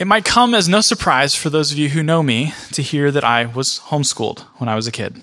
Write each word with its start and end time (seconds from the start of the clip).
It 0.00 0.06
might 0.06 0.24
come 0.24 0.54
as 0.54 0.66
no 0.66 0.80
surprise 0.80 1.34
for 1.34 1.50
those 1.50 1.72
of 1.72 1.76
you 1.76 1.90
who 1.90 2.02
know 2.02 2.22
me 2.22 2.54
to 2.72 2.80
hear 2.80 3.10
that 3.10 3.22
I 3.22 3.44
was 3.44 3.80
homeschooled 3.88 4.40
when 4.56 4.66
I 4.66 4.74
was 4.74 4.86
a 4.86 4.90
kid. 4.90 5.20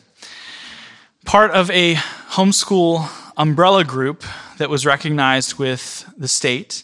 Part 1.25 1.49
of 1.49 1.71
a 1.71 1.95
homeschool 1.95 3.09
umbrella 3.35 3.83
group 3.83 4.23
that 4.59 4.69
was 4.69 4.85
recognized 4.85 5.55
with 5.55 6.07
the 6.15 6.27
state, 6.27 6.83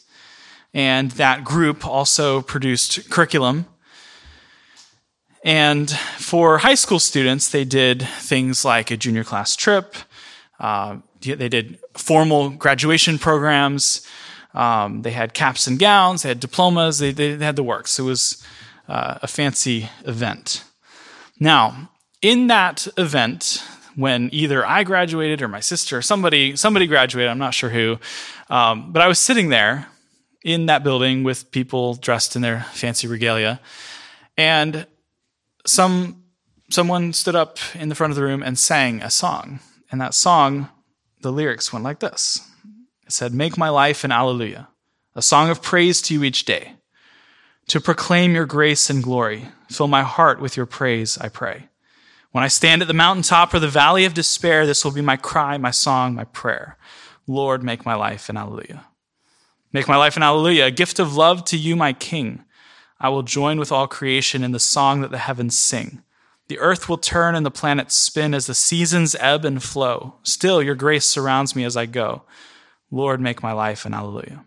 and 0.74 1.12
that 1.12 1.44
group 1.44 1.86
also 1.86 2.42
produced 2.42 3.12
curriculum. 3.12 3.68
And 5.46 5.92
for 6.18 6.58
high 6.58 6.74
school 6.74 6.98
students, 6.98 7.50
they 7.50 7.64
did 7.64 8.02
things 8.02 8.66
like 8.66 8.90
a 8.90 8.98
junior 8.98 9.24
class 9.24 9.56
trip, 9.56 9.96
uh, 10.60 10.98
they 11.22 11.48
did 11.48 11.78
formal 11.94 12.50
graduation 12.50 13.20
programs. 13.20 14.02
Um, 14.54 15.02
they 15.02 15.12
had 15.12 15.34
caps 15.34 15.68
and 15.68 15.80
gowns. 15.80 16.22
They 16.24 16.30
had 16.30 16.40
diplomas. 16.40 17.00
They, 17.00 17.12
they 17.12 17.38
had 17.38 17.56
the 17.56 17.64
works. 17.64 17.98
It 17.98 18.04
was 18.04 18.44
uh, 18.88 19.20
a 19.22 19.28
fancy 19.28 19.90
event. 20.06 20.64
Now, 21.40 21.90
in 22.22 22.48
that 22.48 22.88
event, 22.98 23.66
when 23.96 24.30
either 24.32 24.66
I 24.66 24.84
graduated 24.84 25.42
or 25.42 25.48
my 25.48 25.60
sister 25.60 25.98
or 25.98 26.02
somebody 26.02 26.56
somebody 26.56 26.88
graduated, 26.88 27.30
I'm 27.30 27.38
not 27.38 27.54
sure 27.54 27.70
who, 27.70 28.00
um, 28.50 28.92
but 28.92 29.02
I 29.02 29.08
was 29.08 29.20
sitting 29.20 29.50
there 29.50 29.88
in 30.44 30.66
that 30.66 30.84
building 30.84 31.24
with 31.24 31.52
people 31.52 31.96
dressed 31.96 32.36
in 32.36 32.42
their 32.42 32.62
fancy 32.74 33.08
regalia, 33.08 33.60
and 34.38 34.88
some 35.66 36.24
someone 36.70 37.14
stood 37.14 37.36
up 37.36 37.60
in 37.76 37.90
the 37.90 37.96
front 37.96 38.12
of 38.12 38.16
the 38.16 38.24
room 38.24 38.42
and 38.42 38.58
sang 38.58 39.02
a 39.02 39.10
song, 39.10 39.60
and 39.92 40.02
that 40.02 40.14
song 40.14 40.70
the 41.22 41.32
lyrics 41.32 41.72
went 41.72 41.86
like 41.86 42.00
this 42.00 42.40
It 43.06 43.12
said, 43.12 43.34
Make 43.34 43.58
my 43.58 43.70
life 43.70 44.04
an 44.04 44.12
alleluia, 44.12 44.70
a 45.16 45.22
song 45.22 45.50
of 45.50 45.62
praise 45.62 46.02
to 46.04 46.14
you 46.14 46.24
each 46.24 46.46
day. 46.46 46.76
To 47.68 47.80
proclaim 47.80 48.36
your 48.36 48.46
grace 48.46 48.90
and 48.90 49.02
glory, 49.02 49.48
fill 49.70 49.88
my 49.88 50.04
heart 50.04 50.42
with 50.42 50.58
your 50.58 50.66
praise, 50.66 51.18
I 51.18 51.30
pray. 51.30 51.70
When 52.32 52.44
I 52.44 52.48
stand 52.48 52.82
at 52.82 52.88
the 52.88 52.94
mountaintop 52.94 53.54
or 53.54 53.60
the 53.60 53.68
valley 53.68 54.06
of 54.06 54.14
despair, 54.14 54.66
this 54.66 54.84
will 54.84 54.92
be 54.92 55.02
my 55.02 55.18
cry, 55.18 55.58
my 55.58 55.72
song, 55.72 56.16
my 56.16 56.26
prayer. 56.26 56.78
Lord, 57.28 57.64
make 57.64 57.86
my 57.86 57.94
life 57.94 58.28
an 58.28 58.38
alleluia. 58.38 58.86
Make 59.72 59.88
my 59.88 59.98
life 59.98 60.18
an 60.18 60.24
alleluia, 60.24 60.66
a 60.66 60.72
gift 60.72 61.00
of 61.00 61.16
love 61.16 61.46
to 61.46 61.58
you, 61.58 61.76
my 61.76 61.94
King. 61.94 62.44
I 63.00 63.10
will 63.10 63.24
join 63.24 63.60
with 63.60 63.72
all 63.72 63.88
creation 63.88 64.44
in 64.44 64.52
the 64.52 64.60
song 64.60 65.02
that 65.02 65.12
the 65.12 65.18
heavens 65.20 65.58
sing. 65.58 66.04
The 66.48 66.60
earth 66.60 66.90
will 66.90 66.98
turn 66.98 67.36
and 67.36 67.46
the 67.46 67.52
planets 67.52 67.96
spin 67.96 68.34
as 68.34 68.48
the 68.48 68.56
seasons 68.56 69.16
ebb 69.20 69.46
and 69.46 69.62
flow. 69.62 70.16
Still, 70.24 70.62
your 70.62 70.76
grace 70.76 71.06
surrounds 71.06 71.56
me 71.56 71.64
as 71.64 71.78
I 71.78 71.86
go. 71.86 72.24
Lord, 72.94 73.20
make 73.20 73.42
my 73.42 73.52
life 73.52 73.86
an 73.86 73.94
alleluia. 73.94 74.46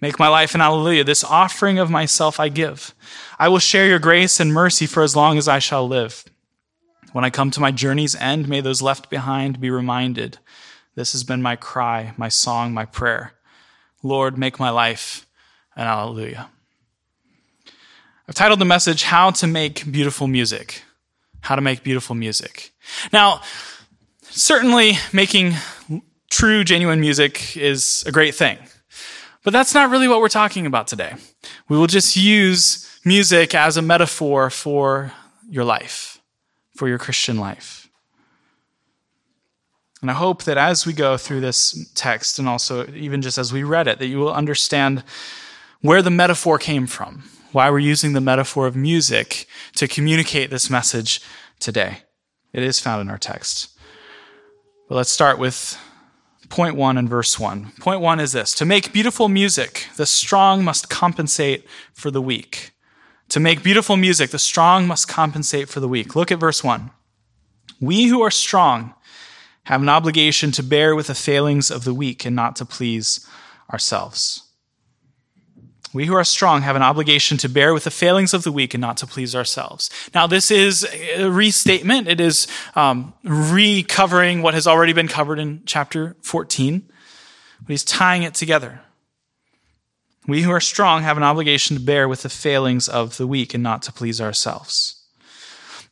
Make 0.00 0.18
my 0.18 0.28
life 0.28 0.54
an 0.54 0.60
alleluia. 0.60 1.04
This 1.04 1.24
offering 1.24 1.78
of 1.78 1.90
myself 1.90 2.40
I 2.40 2.48
give. 2.48 2.94
I 3.38 3.48
will 3.48 3.58
share 3.58 3.86
your 3.86 3.98
grace 3.98 4.40
and 4.40 4.52
mercy 4.52 4.86
for 4.86 5.02
as 5.02 5.14
long 5.14 5.38
as 5.38 5.48
I 5.48 5.58
shall 5.58 5.86
live. 5.86 6.24
When 7.12 7.24
I 7.24 7.30
come 7.30 7.50
to 7.52 7.60
my 7.60 7.70
journey's 7.70 8.16
end, 8.16 8.48
may 8.48 8.60
those 8.60 8.82
left 8.82 9.10
behind 9.10 9.60
be 9.60 9.70
reminded. 9.70 10.38
This 10.94 11.12
has 11.12 11.24
been 11.24 11.42
my 11.42 11.56
cry, 11.56 12.12
my 12.16 12.28
song, 12.28 12.74
my 12.74 12.84
prayer. 12.84 13.34
Lord, 14.02 14.36
make 14.36 14.58
my 14.58 14.70
life 14.70 15.26
an 15.76 15.86
alleluia. 15.86 16.50
I've 18.28 18.34
titled 18.34 18.60
the 18.60 18.64
message, 18.64 19.04
How 19.04 19.30
to 19.30 19.46
Make 19.46 19.90
Beautiful 19.90 20.26
Music 20.26 20.82
how 21.40 21.56
to 21.56 21.62
make 21.62 21.82
beautiful 21.82 22.14
music. 22.14 22.72
Now, 23.12 23.40
certainly 24.22 24.98
making 25.12 25.54
true, 26.30 26.64
genuine 26.64 27.00
music 27.00 27.56
is 27.56 28.02
a 28.06 28.12
great 28.12 28.34
thing. 28.34 28.58
But 29.42 29.52
that's 29.52 29.74
not 29.74 29.90
really 29.90 30.08
what 30.08 30.20
we're 30.20 30.28
talking 30.28 30.66
about 30.66 30.86
today. 30.86 31.14
We 31.68 31.76
will 31.76 31.86
just 31.86 32.16
use 32.16 32.88
music 33.04 33.54
as 33.54 33.76
a 33.76 33.82
metaphor 33.82 34.50
for 34.50 35.12
your 35.48 35.64
life, 35.64 36.20
for 36.76 36.88
your 36.88 36.98
Christian 36.98 37.38
life. 37.38 37.88
And 40.02 40.10
I 40.10 40.14
hope 40.14 40.44
that 40.44 40.56
as 40.56 40.86
we 40.86 40.92
go 40.92 41.16
through 41.16 41.40
this 41.40 41.90
text, 41.94 42.38
and 42.38 42.48
also 42.48 42.86
even 42.92 43.20
just 43.20 43.36
as 43.36 43.52
we 43.52 43.62
read 43.62 43.86
it, 43.86 43.98
that 43.98 44.06
you 44.06 44.18
will 44.18 44.32
understand 44.32 45.04
where 45.82 46.00
the 46.00 46.10
metaphor 46.10 46.58
came 46.58 46.86
from, 46.86 47.24
why 47.52 47.70
we're 47.70 47.80
using 47.80 48.12
the 48.12 48.20
metaphor 48.20 48.66
of 48.66 48.76
music 48.76 49.46
to 49.74 49.88
communicate 49.88 50.50
this 50.50 50.70
message 50.70 51.20
today. 51.58 51.98
It 52.52 52.62
is 52.62 52.80
found 52.80 53.02
in 53.02 53.10
our 53.10 53.18
text. 53.18 53.78
But 54.88 54.94
let's 54.94 55.10
start 55.10 55.38
with 55.38 55.78
point 56.50 56.76
one 56.76 56.98
and 56.98 57.08
verse 57.08 57.38
one. 57.38 57.72
Point 57.80 58.02
one 58.02 58.20
is 58.20 58.32
this 58.32 58.52
To 58.56 58.66
make 58.66 58.92
beautiful 58.92 59.28
music, 59.28 59.86
the 59.96 60.04
strong 60.04 60.62
must 60.62 60.90
compensate 60.90 61.66
for 61.94 62.10
the 62.10 62.20
weak. 62.20 62.72
To 63.30 63.40
make 63.40 63.62
beautiful 63.62 63.96
music, 63.96 64.30
the 64.30 64.38
strong 64.38 64.86
must 64.86 65.08
compensate 65.08 65.68
for 65.68 65.80
the 65.80 65.88
weak. 65.88 66.14
Look 66.14 66.30
at 66.30 66.40
verse 66.40 66.62
one. 66.62 66.90
We 67.80 68.06
who 68.06 68.20
are 68.20 68.30
strong 68.30 68.94
have 69.64 69.80
an 69.80 69.88
obligation 69.88 70.50
to 70.52 70.62
bear 70.62 70.94
with 70.94 71.06
the 71.06 71.14
failings 71.14 71.70
of 71.70 71.84
the 71.84 71.94
weak 71.94 72.24
and 72.26 72.34
not 72.34 72.56
to 72.56 72.64
please 72.64 73.26
ourselves. 73.72 74.49
We 75.92 76.06
who 76.06 76.14
are 76.14 76.24
strong 76.24 76.62
have 76.62 76.76
an 76.76 76.82
obligation 76.82 77.36
to 77.38 77.48
bear 77.48 77.74
with 77.74 77.84
the 77.84 77.90
failings 77.90 78.32
of 78.32 78.44
the 78.44 78.52
weak 78.52 78.74
and 78.74 78.80
not 78.80 78.96
to 78.98 79.06
please 79.06 79.34
ourselves. 79.34 79.90
Now, 80.14 80.26
this 80.28 80.50
is 80.50 80.86
a 81.16 81.28
restatement. 81.28 82.06
It 82.06 82.20
is 82.20 82.46
um, 82.76 83.12
recovering 83.24 84.42
what 84.42 84.54
has 84.54 84.68
already 84.68 84.92
been 84.92 85.08
covered 85.08 85.40
in 85.40 85.62
chapter 85.66 86.16
14, 86.22 86.82
but 87.62 87.68
he's 87.68 87.82
tying 87.82 88.22
it 88.22 88.34
together. 88.34 88.80
We 90.28 90.42
who 90.42 90.52
are 90.52 90.60
strong 90.60 91.02
have 91.02 91.16
an 91.16 91.24
obligation 91.24 91.76
to 91.76 91.82
bear 91.82 92.08
with 92.08 92.22
the 92.22 92.28
failings 92.28 92.88
of 92.88 93.16
the 93.16 93.26
weak 93.26 93.52
and 93.52 93.62
not 93.62 93.82
to 93.82 93.92
please 93.92 94.20
ourselves. 94.20 94.96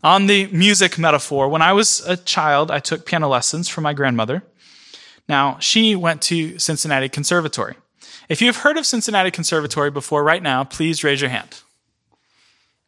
On 0.04 0.26
the 0.26 0.46
music 0.48 0.96
metaphor, 0.96 1.48
when 1.48 1.62
I 1.62 1.72
was 1.72 2.06
a 2.06 2.16
child, 2.16 2.70
I 2.70 2.78
took 2.78 3.04
piano 3.04 3.28
lessons 3.28 3.68
from 3.68 3.82
my 3.82 3.94
grandmother. 3.94 4.44
Now, 5.28 5.58
she 5.58 5.96
went 5.96 6.22
to 6.22 6.56
Cincinnati 6.60 7.08
Conservatory. 7.08 7.74
If 8.28 8.42
you've 8.42 8.58
heard 8.58 8.76
of 8.76 8.86
Cincinnati 8.86 9.30
Conservatory 9.30 9.90
before 9.90 10.22
right 10.22 10.42
now, 10.42 10.64
please 10.64 11.02
raise 11.02 11.20
your 11.20 11.30
hand. 11.30 11.62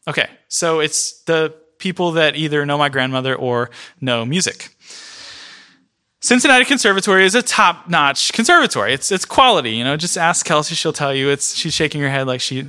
Okay, 0.08 0.28
so 0.48 0.80
it's 0.80 1.22
the 1.22 1.54
people 1.78 2.12
that 2.12 2.36
either 2.36 2.64
know 2.66 2.78
my 2.78 2.88
grandmother 2.88 3.34
or 3.34 3.70
know 4.00 4.24
music. 4.24 4.74
Cincinnati 6.20 6.66
Conservatory 6.66 7.24
is 7.24 7.34
a 7.34 7.42
top-notch 7.42 8.32
conservatory. 8.32 8.92
It's 8.92 9.10
it's 9.10 9.24
quality. 9.24 9.72
You 9.72 9.84
know, 9.84 9.96
just 9.96 10.18
ask 10.18 10.44
Kelsey; 10.44 10.74
she'll 10.74 10.92
tell 10.92 11.14
you. 11.14 11.30
It's 11.30 11.54
she's 11.54 11.72
shaking 11.72 12.02
her 12.02 12.10
head 12.10 12.26
like 12.26 12.40
she. 12.40 12.66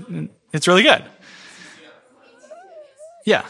It's 0.53 0.67
really 0.67 0.83
good. 0.83 1.03
Yeah, 3.25 3.45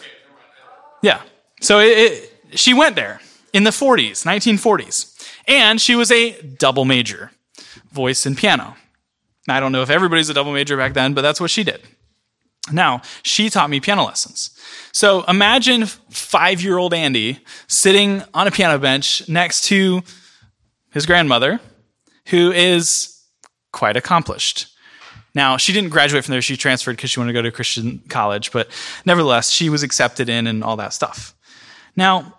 yeah. 1.01 1.21
So 1.61 1.79
it, 1.79 1.97
it, 1.97 2.59
she 2.59 2.73
went 2.73 2.95
there 2.95 3.21
in 3.53 3.63
the 3.63 3.69
40s, 3.69 4.25
1940s, 4.25 5.31
and 5.47 5.79
she 5.79 5.95
was 5.95 6.11
a 6.11 6.41
double 6.41 6.83
major, 6.83 7.31
voice 7.91 8.25
and 8.25 8.35
piano. 8.35 8.75
I 9.47 9.59
don't 9.59 9.71
know 9.71 9.81
if 9.81 9.89
everybody's 9.89 10.29
a 10.29 10.33
double 10.33 10.53
major 10.53 10.77
back 10.77 10.93
then, 10.93 11.13
but 11.13 11.21
that's 11.21 11.41
what 11.41 11.49
she 11.49 11.63
did. 11.63 11.81
Now, 12.71 13.01
she 13.23 13.49
taught 13.49 13.69
me 13.69 13.79
piano 13.79 14.05
lessons. 14.05 14.51
So 14.91 15.23
imagine 15.23 15.85
five 15.85 16.61
year 16.61 16.77
old 16.77 16.93
Andy 16.93 17.39
sitting 17.67 18.23
on 18.33 18.47
a 18.47 18.51
piano 18.51 18.77
bench 18.77 19.27
next 19.27 19.65
to 19.65 20.03
his 20.91 21.05
grandmother, 21.05 21.59
who 22.27 22.51
is 22.51 23.19
quite 23.71 23.97
accomplished. 23.97 24.67
Now, 25.33 25.57
she 25.57 25.71
didn't 25.71 25.89
graduate 25.89 26.25
from 26.25 26.33
there. 26.33 26.41
She 26.41 26.57
transferred 26.57 26.97
because 26.97 27.09
she 27.09 27.19
wanted 27.19 27.31
to 27.31 27.39
go 27.39 27.41
to 27.41 27.51
Christian 27.51 27.99
college, 28.09 28.51
but 28.51 28.69
nevertheless, 29.05 29.49
she 29.49 29.69
was 29.69 29.81
accepted 29.81 30.27
in 30.27 30.45
and 30.45 30.63
all 30.63 30.75
that 30.75 30.93
stuff. 30.93 31.33
Now, 31.95 32.37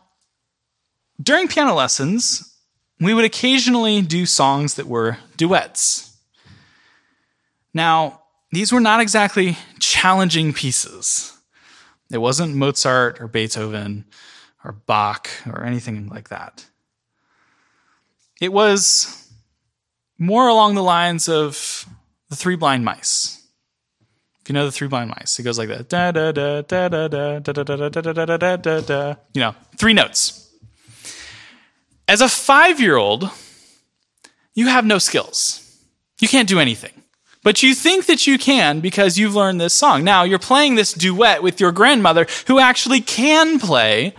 during 1.21 1.49
piano 1.49 1.75
lessons, 1.75 2.55
we 3.01 3.15
would 3.15 3.25
occasionally 3.25 4.03
do 4.03 4.27
songs 4.27 4.75
that 4.75 4.87
were 4.87 5.19
duets. 5.37 6.12
Now, 7.75 8.23
these 8.51 8.73
were 8.73 8.81
not 8.81 9.01
exactly 9.01 9.57
challenging 9.79 10.53
pieces. 10.53 11.37
It 12.11 12.19
wasn't 12.19 12.55
Mozart 12.55 13.21
or 13.21 13.29
Beethoven 13.29 14.05
or 14.65 14.73
Bach 14.73 15.29
or 15.47 15.65
anything 15.65 16.09
like 16.09 16.29
that. 16.29 16.67
It 18.41 18.53
was 18.53 19.31
more 20.19 20.49
along 20.49 20.75
the 20.75 20.83
lines 20.83 21.29
of 21.29 21.87
the 22.29 22.37
Three 22.37 22.57
Blind 22.57 22.85
Mice. 22.85 23.39
If 24.43 24.49
you 24.49 24.53
know 24.53 24.67
the 24.67 24.73
Three 24.73 24.89
Blind 24.89 25.11
Mice, 25.11 25.39
it 25.39 25.45
goes 25.45 25.59
like 25.59 25.69
that. 25.69 25.89
Da 25.89 26.11
da 26.11 26.33
da 26.33 26.63
da 26.63 26.89
da 26.89 27.09
da 27.09 27.39
da 27.39 27.53
da 27.53 27.63
da 27.63 27.89
da 27.89 28.13
da 28.13 28.37
da 28.37 28.57
da 28.57 28.81
da. 28.81 29.15
You 29.33 29.41
know, 29.41 29.55
three 29.79 29.95
notes. 29.95 30.51
As 32.09 32.21
a 32.21 32.29
five-year-old, 32.29 33.31
you 34.55 34.67
have 34.67 34.85
no 34.85 34.99
skills. 34.99 35.79
You 36.21 36.29
can't 36.29 36.49
do 36.49 36.59
anything. 36.59 37.02
But 37.43 37.63
you 37.63 37.75
think 37.75 38.07
that 38.07 38.27
you 38.27 38.39
can 38.39 38.81
because 38.81 39.19
you've 39.19 39.35
learned 39.35 39.61
this 39.61 39.75
song. 39.75 40.05
Now, 40.05 40.23
you're 40.23 40.39
playing 40.39 40.77
this 40.77 40.93
duet 40.93 41.43
with 41.43 41.61
your 41.61 41.73
grandmother 41.73 42.27
who 42.47 42.59
actually 42.59 43.01
can 43.01 43.59
play. 43.59 44.15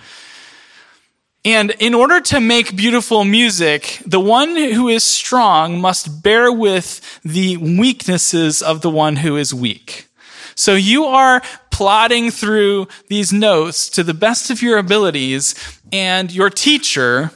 And 1.46 1.72
in 1.80 1.94
order 1.94 2.22
to 2.22 2.40
make 2.40 2.76
beautiful 2.76 3.24
music, 3.24 4.02
the 4.06 4.20
one 4.20 4.56
who 4.56 4.88
is 4.90 5.04
strong 5.04 5.80
must 5.80 6.24
bear 6.24 6.52
with 6.52 7.22
the 7.24 7.58
weaknesses 7.58 8.62
of 8.62 8.82
the 8.82 8.90
one 8.90 9.18
who 9.18 9.38
is 9.38 9.54
weak. 9.54 10.08
So 10.56 10.76
you 10.76 11.06
are 11.06 11.42
plodding 11.72 12.30
through 12.30 12.88
these 13.08 13.34
notes 13.34 13.90
to 13.90 14.04
the 14.04 14.14
best 14.14 14.52
of 14.52 14.62
your 14.62 14.78
abilities, 14.78 15.56
and 15.92 16.32
your 16.32 16.50
teacher 16.50 17.32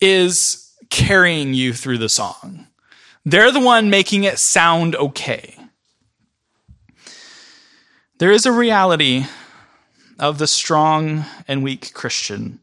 is 0.00 0.72
carrying 0.90 1.54
you 1.54 1.72
through 1.72 1.98
the 1.98 2.08
song. 2.08 2.66
They're 3.24 3.52
the 3.52 3.60
one 3.60 3.90
making 3.90 4.24
it 4.24 4.38
sound 4.38 4.96
okay. 4.96 5.56
There 8.18 8.32
is 8.32 8.46
a 8.46 8.52
reality 8.52 9.26
of 10.18 10.38
the 10.38 10.46
strong 10.46 11.24
and 11.48 11.62
weak 11.62 11.92
Christian. 11.94 12.60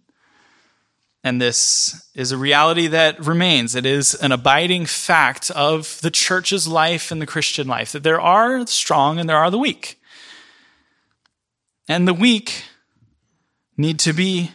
And 1.24 1.42
this 1.42 2.08
is 2.14 2.32
a 2.32 2.38
reality 2.38 2.88
that 2.88 3.26
remains. 3.26 3.76
It 3.76 3.86
is 3.86 4.14
an 4.16 4.32
abiding 4.32 4.86
fact 4.86 5.52
of 5.52 6.00
the 6.02 6.12
church's 6.12 6.68
life 6.68 7.12
and 7.12 7.22
the 7.22 7.26
Christian 7.26 7.68
life 7.68 7.92
that 7.92 8.04
there 8.04 8.22
are 8.22 8.64
the 8.64 8.72
strong 8.72 9.20
and 9.20 9.28
there 9.28 9.38
are 9.38 9.52
the 9.52 9.58
weak. 9.58 10.00
And 11.88 12.08
the 12.08 12.14
weak 12.14 12.64
need 13.76 14.00
to 14.00 14.14
be 14.14 14.52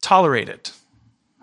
tolerated. 0.00 0.70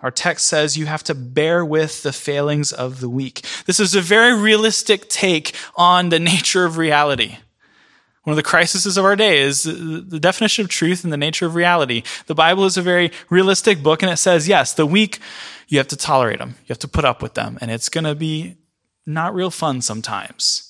Our 0.02 0.10
text 0.10 0.46
says 0.46 0.78
you 0.78 0.86
have 0.86 1.04
to 1.04 1.14
bear 1.14 1.64
with 1.64 2.02
the 2.02 2.12
failings 2.12 2.72
of 2.72 3.00
the 3.00 3.08
weak. 3.08 3.42
This 3.66 3.78
is 3.80 3.94
a 3.94 4.00
very 4.00 4.34
realistic 4.34 5.08
take 5.08 5.54
on 5.76 6.08
the 6.08 6.18
nature 6.18 6.64
of 6.64 6.78
reality. 6.78 7.36
One 8.24 8.32
of 8.32 8.36
the 8.36 8.42
crises 8.42 8.96
of 8.96 9.04
our 9.04 9.16
day 9.16 9.40
is 9.40 9.62
the 9.62 10.20
definition 10.20 10.64
of 10.64 10.68
truth 10.68 11.04
and 11.04 11.12
the 11.12 11.16
nature 11.16 11.46
of 11.46 11.54
reality. 11.54 12.02
The 12.26 12.34
Bible 12.34 12.64
is 12.64 12.76
a 12.76 12.82
very 12.82 13.12
realistic 13.30 13.82
book, 13.82 14.02
and 14.02 14.12
it 14.12 14.18
says, 14.18 14.46
yes, 14.46 14.74
the 14.74 14.86
weak, 14.86 15.18
you 15.68 15.78
have 15.78 15.88
to 15.88 15.96
tolerate 15.96 16.38
them. 16.38 16.50
You 16.60 16.68
have 16.68 16.78
to 16.80 16.88
put 16.88 17.04
up 17.04 17.22
with 17.22 17.34
them, 17.34 17.58
and 17.60 17.70
it's 17.70 17.88
going 17.88 18.04
to 18.04 18.14
be 18.14 18.56
not 19.06 19.34
real 19.34 19.50
fun 19.50 19.80
sometimes. 19.80 20.69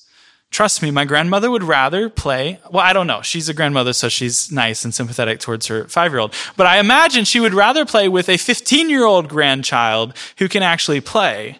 Trust 0.51 0.81
me, 0.81 0.91
my 0.91 1.05
grandmother 1.05 1.49
would 1.49 1.63
rather 1.63 2.09
play. 2.09 2.59
Well, 2.69 2.83
I 2.83 2.91
don't 2.91 3.07
know. 3.07 3.21
She's 3.21 3.47
a 3.47 3.53
grandmother, 3.53 3.93
so 3.93 4.09
she's 4.09 4.51
nice 4.51 4.83
and 4.83 4.93
sympathetic 4.93 5.39
towards 5.39 5.67
her 5.67 5.87
five 5.87 6.11
year 6.11 6.19
old. 6.19 6.33
But 6.57 6.67
I 6.67 6.77
imagine 6.77 7.23
she 7.23 7.39
would 7.39 7.53
rather 7.53 7.85
play 7.85 8.09
with 8.09 8.27
a 8.27 8.35
15 8.35 8.89
year 8.89 9.05
old 9.05 9.29
grandchild 9.29 10.13
who 10.37 10.49
can 10.49 10.61
actually 10.61 10.99
play 10.99 11.59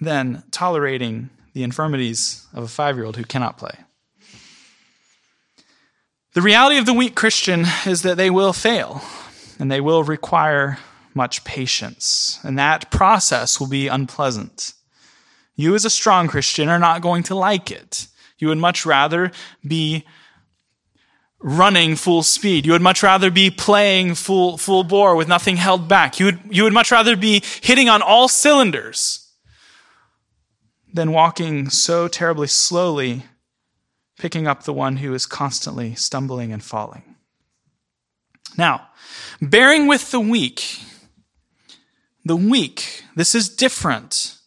than 0.00 0.44
tolerating 0.52 1.30
the 1.54 1.64
infirmities 1.64 2.46
of 2.54 2.62
a 2.62 2.68
five 2.68 2.96
year 2.96 3.04
old 3.04 3.16
who 3.16 3.24
cannot 3.24 3.58
play. 3.58 3.74
The 6.34 6.40
reality 6.42 6.78
of 6.78 6.86
the 6.86 6.94
weak 6.94 7.16
Christian 7.16 7.66
is 7.84 8.02
that 8.02 8.16
they 8.16 8.30
will 8.30 8.52
fail 8.52 9.02
and 9.58 9.70
they 9.70 9.80
will 9.80 10.04
require 10.04 10.78
much 11.14 11.44
patience, 11.44 12.38
and 12.42 12.58
that 12.58 12.90
process 12.90 13.60
will 13.60 13.68
be 13.68 13.86
unpleasant. 13.86 14.72
You, 15.54 15.74
as 15.74 15.84
a 15.84 15.90
strong 15.90 16.28
Christian, 16.28 16.68
are 16.68 16.78
not 16.78 17.02
going 17.02 17.22
to 17.24 17.34
like 17.34 17.70
it. 17.70 18.06
You 18.38 18.48
would 18.48 18.58
much 18.58 18.86
rather 18.86 19.30
be 19.66 20.04
running 21.38 21.96
full 21.96 22.22
speed. 22.22 22.66
You 22.66 22.72
would 22.72 22.82
much 22.82 23.02
rather 23.02 23.30
be 23.30 23.50
playing 23.50 24.14
full, 24.14 24.56
full 24.56 24.84
bore 24.84 25.16
with 25.16 25.28
nothing 25.28 25.56
held 25.56 25.88
back. 25.88 26.18
You 26.18 26.26
would, 26.26 26.40
you 26.50 26.62
would 26.64 26.72
much 26.72 26.90
rather 26.90 27.16
be 27.16 27.42
hitting 27.60 27.88
on 27.88 28.00
all 28.00 28.28
cylinders 28.28 29.30
than 30.92 31.12
walking 31.12 31.68
so 31.70 32.08
terribly 32.08 32.46
slowly, 32.46 33.24
picking 34.18 34.46
up 34.46 34.64
the 34.64 34.72
one 34.72 34.98
who 34.98 35.14
is 35.14 35.26
constantly 35.26 35.94
stumbling 35.94 36.52
and 36.52 36.62
falling. 36.62 37.16
Now, 38.56 38.88
bearing 39.40 39.86
with 39.86 40.10
the 40.10 40.20
weak, 40.20 40.80
the 42.24 42.36
weak, 42.36 43.04
this 43.16 43.34
is 43.34 43.48
different 43.48 44.38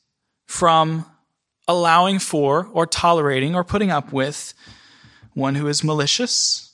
from 0.56 1.06
allowing 1.68 2.18
for 2.18 2.70
or 2.72 2.88
tolerating 2.88 3.56
or 3.56 3.64
putting 3.66 3.92
up 3.92 4.14
with 4.14 4.54
one 5.34 5.56
who 5.56 5.68
is 5.68 5.84
malicious, 5.84 6.72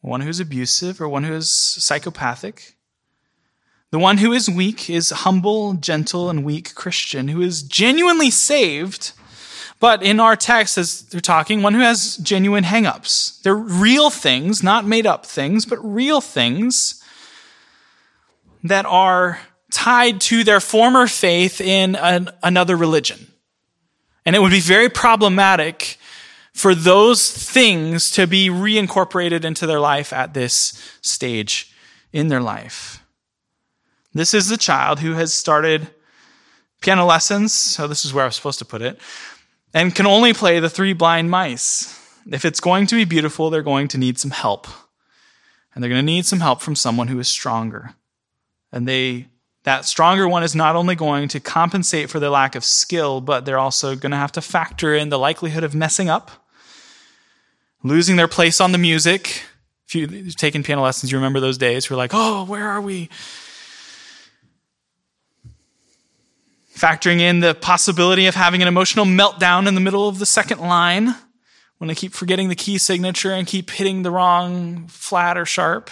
one 0.00 0.22
who 0.22 0.30
is 0.30 0.40
abusive, 0.40 0.98
or 0.98 1.06
one 1.06 1.24
who 1.24 1.34
is 1.34 1.50
psychopathic. 1.50 2.76
The 3.90 3.98
one 3.98 4.16
who 4.16 4.32
is 4.32 4.48
weak 4.48 4.88
is 4.88 5.10
humble, 5.10 5.74
gentle, 5.74 6.30
and 6.30 6.46
weak 6.46 6.74
Christian 6.74 7.28
who 7.28 7.42
is 7.42 7.62
genuinely 7.62 8.30
saved. 8.30 9.12
But 9.78 10.02
in 10.02 10.18
our 10.18 10.34
text, 10.34 10.78
as 10.78 11.02
they're 11.02 11.20
talking, 11.20 11.60
one 11.60 11.74
who 11.74 11.80
has 11.80 12.16
genuine 12.16 12.64
hangups. 12.64 13.42
They're 13.42 13.54
real 13.54 14.08
things, 14.08 14.62
not 14.62 14.86
made 14.86 15.06
up 15.06 15.26
things, 15.26 15.66
but 15.66 15.78
real 15.84 16.22
things 16.22 17.02
that 18.64 18.86
are 18.86 19.40
tied 19.76 20.22
to 20.22 20.42
their 20.42 20.58
former 20.58 21.06
faith 21.06 21.60
in 21.60 21.96
an, 21.96 22.30
another 22.42 22.74
religion. 22.74 23.26
And 24.24 24.34
it 24.34 24.40
would 24.40 24.50
be 24.50 24.60
very 24.60 24.88
problematic 24.88 25.98
for 26.54 26.74
those 26.74 27.30
things 27.30 28.10
to 28.12 28.26
be 28.26 28.48
reincorporated 28.48 29.44
into 29.44 29.66
their 29.66 29.78
life 29.78 30.14
at 30.14 30.32
this 30.32 30.82
stage 31.02 31.74
in 32.10 32.28
their 32.28 32.40
life. 32.40 33.04
This 34.14 34.32
is 34.32 34.48
the 34.48 34.56
child 34.56 35.00
who 35.00 35.12
has 35.12 35.34
started 35.34 35.88
piano 36.80 37.04
lessons, 37.04 37.52
so 37.52 37.86
this 37.86 38.06
is 38.06 38.14
where 38.14 38.24
I 38.24 38.28
was 38.28 38.36
supposed 38.36 38.60
to 38.60 38.64
put 38.64 38.80
it, 38.80 38.98
and 39.74 39.94
can 39.94 40.06
only 40.06 40.32
play 40.32 40.58
the 40.58 40.70
three 40.70 40.94
blind 40.94 41.30
mice. 41.30 42.00
If 42.32 42.46
it's 42.46 42.60
going 42.60 42.86
to 42.86 42.94
be 42.94 43.04
beautiful, 43.04 43.50
they're 43.50 43.62
going 43.62 43.88
to 43.88 43.98
need 43.98 44.18
some 44.18 44.30
help. 44.30 44.66
And 45.74 45.84
they're 45.84 45.90
going 45.90 46.00
to 46.00 46.12
need 46.12 46.24
some 46.24 46.40
help 46.40 46.62
from 46.62 46.76
someone 46.76 47.08
who 47.08 47.18
is 47.18 47.28
stronger. 47.28 47.94
And 48.72 48.88
they 48.88 49.28
that 49.66 49.84
stronger 49.84 50.28
one 50.28 50.44
is 50.44 50.54
not 50.54 50.76
only 50.76 50.94
going 50.94 51.26
to 51.26 51.40
compensate 51.40 52.08
for 52.08 52.20
their 52.20 52.30
lack 52.30 52.54
of 52.54 52.64
skill, 52.64 53.20
but 53.20 53.44
they're 53.44 53.58
also 53.58 53.96
going 53.96 54.12
to 54.12 54.16
have 54.16 54.30
to 54.30 54.40
factor 54.40 54.94
in 54.94 55.08
the 55.08 55.18
likelihood 55.18 55.64
of 55.64 55.74
messing 55.74 56.08
up, 56.08 56.30
losing 57.82 58.14
their 58.14 58.28
place 58.28 58.60
on 58.60 58.70
the 58.70 58.78
music. 58.78 59.42
If 59.88 59.96
you've 59.96 60.36
taken 60.36 60.62
piano 60.62 60.82
lessons, 60.82 61.10
you 61.10 61.18
remember 61.18 61.40
those 61.40 61.58
days. 61.58 61.90
We're 61.90 61.96
like, 61.96 62.12
oh, 62.14 62.44
where 62.44 62.68
are 62.68 62.80
we? 62.80 63.08
Factoring 66.72 67.18
in 67.18 67.40
the 67.40 67.52
possibility 67.52 68.28
of 68.28 68.36
having 68.36 68.62
an 68.62 68.68
emotional 68.68 69.04
meltdown 69.04 69.66
in 69.66 69.74
the 69.74 69.80
middle 69.80 70.08
of 70.08 70.20
the 70.20 70.26
second 70.26 70.60
line 70.60 71.16
when 71.78 71.88
they 71.88 71.94
keep 71.96 72.12
forgetting 72.12 72.50
the 72.50 72.54
key 72.54 72.78
signature 72.78 73.32
and 73.32 73.48
keep 73.48 73.70
hitting 73.70 74.04
the 74.04 74.12
wrong 74.12 74.86
flat 74.86 75.36
or 75.36 75.44
sharp. 75.44 75.90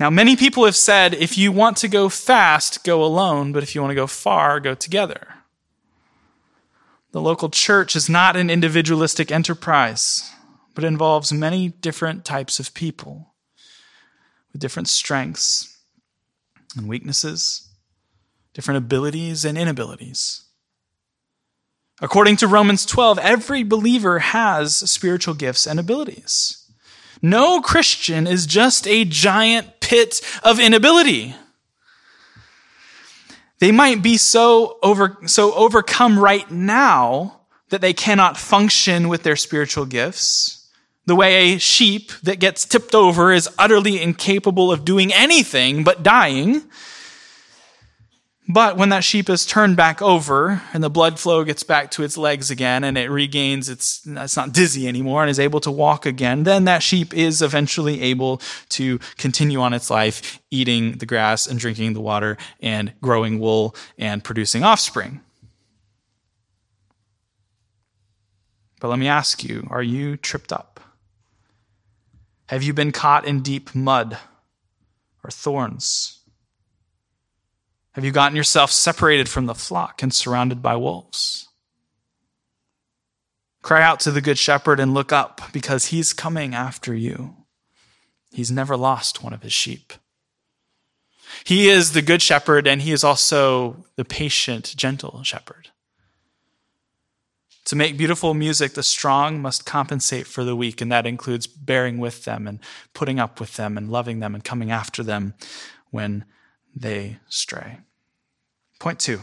Now, 0.00 0.10
many 0.10 0.34
people 0.34 0.64
have 0.64 0.76
said 0.76 1.14
if 1.14 1.38
you 1.38 1.52
want 1.52 1.76
to 1.78 1.88
go 1.88 2.08
fast, 2.08 2.82
go 2.84 3.04
alone, 3.04 3.52
but 3.52 3.62
if 3.62 3.74
you 3.74 3.80
want 3.80 3.92
to 3.92 3.96
go 3.96 4.06
far, 4.06 4.58
go 4.58 4.74
together. 4.74 5.34
The 7.12 7.20
local 7.20 7.48
church 7.48 7.94
is 7.94 8.08
not 8.08 8.36
an 8.36 8.50
individualistic 8.50 9.30
enterprise, 9.30 10.28
but 10.74 10.82
involves 10.82 11.32
many 11.32 11.68
different 11.68 12.24
types 12.24 12.58
of 12.58 12.74
people 12.74 13.34
with 14.52 14.60
different 14.60 14.88
strengths 14.88 15.78
and 16.76 16.88
weaknesses, 16.88 17.68
different 18.52 18.78
abilities 18.78 19.44
and 19.44 19.56
inabilities. 19.56 20.42
According 22.00 22.36
to 22.38 22.48
Romans 22.48 22.84
12, 22.84 23.20
every 23.20 23.62
believer 23.62 24.18
has 24.18 24.74
spiritual 24.90 25.34
gifts 25.34 25.68
and 25.68 25.78
abilities. 25.78 26.63
No 27.24 27.62
Christian 27.62 28.26
is 28.26 28.44
just 28.44 28.86
a 28.86 29.06
giant 29.06 29.80
pit 29.80 30.20
of 30.42 30.60
inability. 30.60 31.34
They 33.60 33.72
might 33.72 34.02
be 34.02 34.18
so 34.18 34.78
over, 34.82 35.16
so 35.24 35.54
overcome 35.54 36.18
right 36.18 36.50
now 36.50 37.40
that 37.70 37.80
they 37.80 37.94
cannot 37.94 38.36
function 38.36 39.08
with 39.08 39.22
their 39.22 39.36
spiritual 39.36 39.86
gifts. 39.86 40.68
The 41.06 41.16
way 41.16 41.54
a 41.54 41.58
sheep 41.58 42.12
that 42.24 42.40
gets 42.40 42.66
tipped 42.66 42.94
over 42.94 43.32
is 43.32 43.48
utterly 43.58 44.02
incapable 44.02 44.70
of 44.70 44.84
doing 44.84 45.10
anything 45.10 45.82
but 45.82 46.02
dying. 46.02 46.62
But 48.46 48.76
when 48.76 48.90
that 48.90 49.04
sheep 49.04 49.30
is 49.30 49.46
turned 49.46 49.76
back 49.76 50.02
over 50.02 50.62
and 50.74 50.84
the 50.84 50.90
blood 50.90 51.18
flow 51.18 51.44
gets 51.44 51.62
back 51.62 51.90
to 51.92 52.02
its 52.02 52.18
legs 52.18 52.50
again 52.50 52.84
and 52.84 52.98
it 52.98 53.10
regains 53.10 53.70
its, 53.70 54.06
it's 54.06 54.36
not 54.36 54.52
dizzy 54.52 54.86
anymore 54.86 55.22
and 55.22 55.30
is 55.30 55.40
able 55.40 55.60
to 55.60 55.70
walk 55.70 56.04
again, 56.04 56.42
then 56.42 56.64
that 56.64 56.82
sheep 56.82 57.14
is 57.14 57.40
eventually 57.40 58.02
able 58.02 58.42
to 58.68 58.98
continue 59.16 59.60
on 59.60 59.72
its 59.72 59.88
life 59.88 60.40
eating 60.50 60.92
the 60.98 61.06
grass 61.06 61.46
and 61.46 61.58
drinking 61.58 61.94
the 61.94 62.02
water 62.02 62.36
and 62.60 62.92
growing 63.00 63.38
wool 63.38 63.74
and 63.96 64.22
producing 64.22 64.62
offspring. 64.62 65.22
But 68.78 68.88
let 68.88 68.98
me 68.98 69.08
ask 69.08 69.42
you, 69.42 69.66
are 69.70 69.82
you 69.82 70.18
tripped 70.18 70.52
up? 70.52 70.80
Have 72.48 72.62
you 72.62 72.74
been 72.74 72.92
caught 72.92 73.24
in 73.24 73.40
deep 73.40 73.74
mud 73.74 74.18
or 75.22 75.30
thorns? 75.30 76.20
Have 77.94 78.04
you 78.04 78.10
gotten 78.10 78.36
yourself 78.36 78.70
separated 78.72 79.28
from 79.28 79.46
the 79.46 79.54
flock 79.54 80.02
and 80.02 80.12
surrounded 80.12 80.60
by 80.60 80.74
wolves? 80.76 81.48
Cry 83.62 83.82
out 83.82 84.00
to 84.00 84.10
the 84.10 84.20
Good 84.20 84.38
Shepherd 84.38 84.80
and 84.80 84.92
look 84.92 85.12
up 85.12 85.40
because 85.52 85.86
he's 85.86 86.12
coming 86.12 86.54
after 86.54 86.94
you. 86.94 87.36
He's 88.32 88.50
never 88.50 88.76
lost 88.76 89.22
one 89.22 89.32
of 89.32 89.42
his 89.42 89.52
sheep. 89.52 89.92
He 91.44 91.68
is 91.68 91.92
the 91.92 92.02
Good 92.02 92.20
Shepherd 92.20 92.66
and 92.66 92.82
he 92.82 92.90
is 92.90 93.04
also 93.04 93.84
the 93.96 94.04
patient, 94.04 94.74
gentle 94.76 95.22
shepherd. 95.22 95.68
To 97.66 97.76
make 97.76 97.96
beautiful 97.96 98.34
music, 98.34 98.74
the 98.74 98.82
strong 98.82 99.40
must 99.40 99.64
compensate 99.64 100.26
for 100.26 100.44
the 100.44 100.54
weak, 100.54 100.82
and 100.82 100.92
that 100.92 101.06
includes 101.06 101.46
bearing 101.46 101.96
with 101.96 102.24
them 102.24 102.46
and 102.46 102.58
putting 102.92 103.18
up 103.18 103.40
with 103.40 103.54
them 103.54 103.78
and 103.78 103.90
loving 103.90 104.20
them 104.20 104.34
and 104.34 104.44
coming 104.44 104.70
after 104.70 105.02
them 105.02 105.32
when 105.90 106.26
they 106.74 107.18
stray. 107.28 107.78
Point 108.78 108.98
two. 108.98 109.20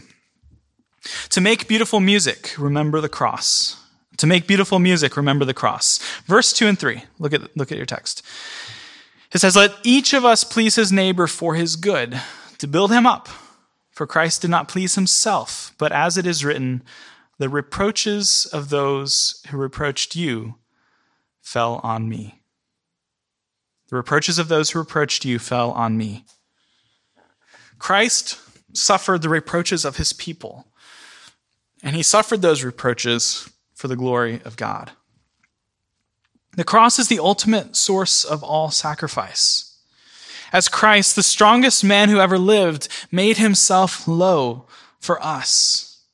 To 1.30 1.40
make 1.40 1.68
beautiful 1.68 2.00
music, 2.00 2.54
remember 2.58 3.00
the 3.00 3.08
cross. 3.08 3.82
To 4.18 4.26
make 4.26 4.46
beautiful 4.46 4.78
music, 4.78 5.16
remember 5.16 5.44
the 5.44 5.54
cross. 5.54 5.98
Verse 6.26 6.52
2 6.52 6.68
and 6.68 6.78
3. 6.78 7.02
Look 7.18 7.32
at, 7.32 7.56
look 7.56 7.72
at 7.72 7.78
your 7.78 7.86
text. 7.86 8.22
It 9.32 9.40
says, 9.40 9.56
Let 9.56 9.74
each 9.82 10.12
of 10.12 10.24
us 10.24 10.44
please 10.44 10.76
his 10.76 10.92
neighbor 10.92 11.26
for 11.26 11.54
his 11.54 11.76
good, 11.76 12.20
to 12.58 12.68
build 12.68 12.92
him 12.92 13.06
up. 13.06 13.28
For 13.90 14.06
Christ 14.06 14.42
did 14.42 14.50
not 14.50 14.68
please 14.68 14.94
himself, 14.94 15.74
but 15.78 15.92
as 15.92 16.16
it 16.16 16.26
is 16.26 16.44
written, 16.44 16.82
the 17.38 17.48
reproaches 17.48 18.46
of 18.52 18.68
those 18.68 19.42
who 19.48 19.56
reproached 19.56 20.14
you 20.14 20.56
fell 21.40 21.80
on 21.82 22.08
me. 22.08 22.42
The 23.88 23.96
reproaches 23.96 24.38
of 24.38 24.48
those 24.48 24.70
who 24.70 24.78
reproached 24.78 25.24
you 25.24 25.38
fell 25.38 25.72
on 25.72 25.96
me. 25.96 26.24
Christ 27.82 28.38
suffered 28.72 29.22
the 29.22 29.28
reproaches 29.28 29.84
of 29.84 29.96
his 29.96 30.12
people, 30.12 30.68
and 31.82 31.96
he 31.96 32.02
suffered 32.04 32.40
those 32.40 32.62
reproaches 32.62 33.50
for 33.74 33.88
the 33.88 33.96
glory 33.96 34.40
of 34.44 34.56
God. 34.56 34.92
The 36.52 36.62
cross 36.62 37.00
is 37.00 37.08
the 37.08 37.18
ultimate 37.18 37.74
source 37.74 38.22
of 38.22 38.44
all 38.44 38.70
sacrifice. 38.70 39.80
As 40.52 40.68
Christ, 40.68 41.16
the 41.16 41.24
strongest 41.24 41.82
man 41.82 42.08
who 42.08 42.20
ever 42.20 42.38
lived, 42.38 42.86
made 43.10 43.38
himself 43.38 44.06
low 44.06 44.68
for 45.00 45.20
us. 45.20 46.04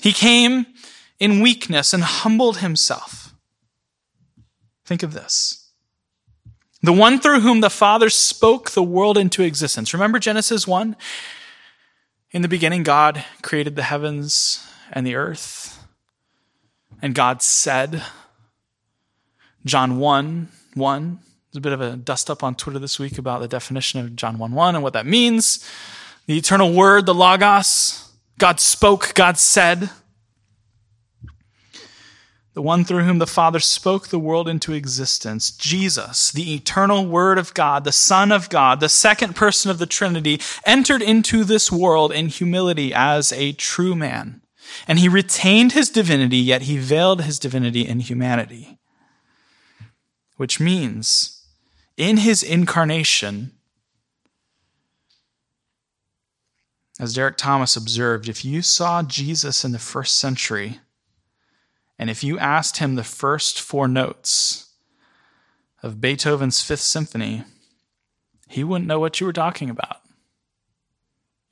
He 0.00 0.14
came 0.14 0.64
in 1.20 1.42
weakness 1.42 1.92
and 1.92 2.02
humbled 2.02 2.58
himself. 2.58 3.34
Think 4.86 5.02
of 5.02 5.12
this. 5.12 5.63
The 6.84 6.92
one 6.92 7.18
through 7.18 7.40
whom 7.40 7.62
the 7.62 7.70
Father 7.70 8.10
spoke 8.10 8.72
the 8.72 8.82
world 8.82 9.16
into 9.16 9.42
existence. 9.42 9.94
Remember 9.94 10.18
Genesis 10.18 10.66
1? 10.66 10.94
In 12.32 12.42
the 12.42 12.48
beginning, 12.48 12.82
God 12.82 13.24
created 13.40 13.74
the 13.74 13.84
heavens 13.84 14.62
and 14.92 15.06
the 15.06 15.14
earth. 15.14 15.82
And 17.00 17.14
God 17.14 17.40
said, 17.40 18.02
John 19.64 19.96
1 19.96 20.48
1. 20.74 21.18
There's 21.50 21.56
a 21.56 21.60
bit 21.62 21.72
of 21.72 21.80
a 21.80 21.96
dust 21.96 22.28
up 22.28 22.42
on 22.42 22.54
Twitter 22.54 22.78
this 22.78 22.98
week 22.98 23.16
about 23.16 23.40
the 23.40 23.48
definition 23.48 24.00
of 24.00 24.14
John 24.14 24.36
1 24.36 24.52
1 24.52 24.74
and 24.74 24.84
what 24.84 24.92
that 24.92 25.06
means. 25.06 25.66
The 26.26 26.36
eternal 26.36 26.70
word, 26.70 27.06
the 27.06 27.14
Logos, 27.14 28.12
God 28.38 28.60
spoke, 28.60 29.14
God 29.14 29.38
said. 29.38 29.88
The 32.54 32.62
one 32.62 32.84
through 32.84 33.02
whom 33.02 33.18
the 33.18 33.26
Father 33.26 33.58
spoke 33.58 34.08
the 34.08 34.18
world 34.18 34.48
into 34.48 34.72
existence, 34.72 35.50
Jesus, 35.50 36.30
the 36.30 36.54
eternal 36.54 37.04
Word 37.04 37.36
of 37.36 37.52
God, 37.52 37.82
the 37.82 37.90
Son 37.90 38.30
of 38.30 38.48
God, 38.48 38.78
the 38.78 38.88
second 38.88 39.34
person 39.34 39.72
of 39.72 39.78
the 39.78 39.86
Trinity, 39.86 40.40
entered 40.64 41.02
into 41.02 41.42
this 41.42 41.72
world 41.72 42.12
in 42.12 42.28
humility 42.28 42.94
as 42.94 43.32
a 43.32 43.52
true 43.52 43.96
man. 43.96 44.40
And 44.86 45.00
he 45.00 45.08
retained 45.08 45.72
his 45.72 45.90
divinity, 45.90 46.36
yet 46.36 46.62
he 46.62 46.78
veiled 46.78 47.22
his 47.22 47.40
divinity 47.40 47.86
in 47.86 47.98
humanity. 47.98 48.78
Which 50.36 50.60
means, 50.60 51.44
in 51.96 52.18
his 52.18 52.42
incarnation, 52.42 53.50
As 57.00 57.14
Derek 57.14 57.36
Thomas 57.36 57.76
observed, 57.76 58.28
if 58.28 58.44
you 58.44 58.62
saw 58.62 59.02
Jesus 59.02 59.64
in 59.64 59.72
the 59.72 59.80
first 59.80 60.16
century, 60.16 60.80
and 61.98 62.10
if 62.10 62.24
you 62.24 62.38
asked 62.38 62.78
him 62.78 62.94
the 62.94 63.04
first 63.04 63.60
four 63.60 63.86
notes 63.88 64.70
of 65.82 66.00
Beethoven's 66.00 66.60
Fifth 66.60 66.80
Symphony, 66.80 67.44
he 68.48 68.64
wouldn't 68.64 68.88
know 68.88 69.00
what 69.00 69.20
you 69.20 69.26
were 69.26 69.32
talking 69.32 69.70
about. 69.70 69.98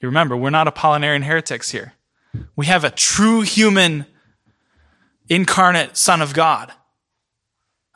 You 0.00 0.08
remember, 0.08 0.37
we're 0.37 0.50
not 0.50 0.72
Apollinarian 0.72 1.25
heretics 1.25 1.70
here. 1.70 1.94
We 2.56 2.66
have 2.66 2.82
a 2.82 2.90
true 2.90 3.42
human 3.42 4.06
incarnate 5.28 5.96
Son 5.96 6.20
of 6.20 6.34
God. 6.34 6.72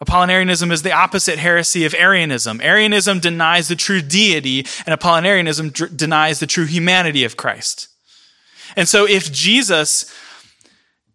Apollinarianism 0.05 0.71
is 0.71 0.83
the 0.83 0.93
opposite 0.93 1.39
heresy 1.39 1.85
of 1.85 1.95
Arianism. 1.95 2.61
Arianism 2.61 3.19
denies 3.19 3.69
the 3.69 3.77
true 3.77 4.03
deity, 4.03 4.61
and 4.87 4.99
Apollinarianism 4.99 5.73
d- 5.73 5.97
denies 5.97 6.39
the 6.39 6.47
true 6.47 6.67
humanity 6.67 7.25
of 7.25 7.37
Christ. 7.37 7.89
And 8.77 8.87
so 8.87 9.07
if 9.07 9.33
Jesus 9.33 10.13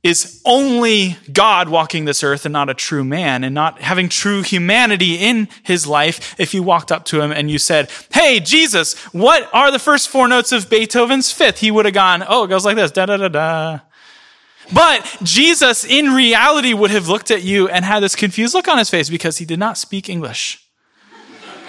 is 0.03 0.41
only 0.45 1.15
God 1.31 1.69
walking 1.69 2.05
this 2.05 2.23
earth 2.23 2.45
and 2.45 2.53
not 2.53 2.69
a 2.69 2.73
true 2.73 3.03
man 3.03 3.43
and 3.43 3.53
not 3.53 3.81
having 3.81 4.09
true 4.09 4.41
humanity 4.41 5.15
in 5.15 5.47
his 5.61 5.85
life, 5.85 6.35
if 6.39 6.55
you 6.55 6.63
walked 6.63 6.91
up 6.91 7.05
to 7.05 7.21
him 7.21 7.31
and 7.31 7.51
you 7.51 7.59
said, 7.59 7.91
Hey, 8.11 8.39
Jesus, 8.39 8.97
what 9.13 9.47
are 9.53 9.71
the 9.71 9.77
first 9.77 10.09
four 10.09 10.27
notes 10.27 10.51
of 10.51 10.69
Beethoven's 10.69 11.31
fifth? 11.31 11.59
He 11.59 11.69
would 11.69 11.85
have 11.85 11.93
gone, 11.93 12.23
Oh, 12.27 12.45
it 12.45 12.47
goes 12.47 12.65
like 12.65 12.75
this, 12.75 12.91
da 12.91 13.05
da 13.05 13.17
da 13.17 13.27
da. 13.27 13.79
But 14.73 15.17
Jesus, 15.21 15.85
in 15.85 16.13
reality, 16.13 16.73
would 16.73 16.91
have 16.91 17.07
looked 17.07 17.29
at 17.29 17.43
you 17.43 17.67
and 17.67 17.85
had 17.85 17.99
this 17.99 18.15
confused 18.15 18.55
look 18.55 18.67
on 18.67 18.77
his 18.79 18.89
face 18.89 19.09
because 19.09 19.37
he 19.37 19.45
did 19.45 19.59
not 19.59 19.77
speak 19.77 20.09
English. 20.09 20.65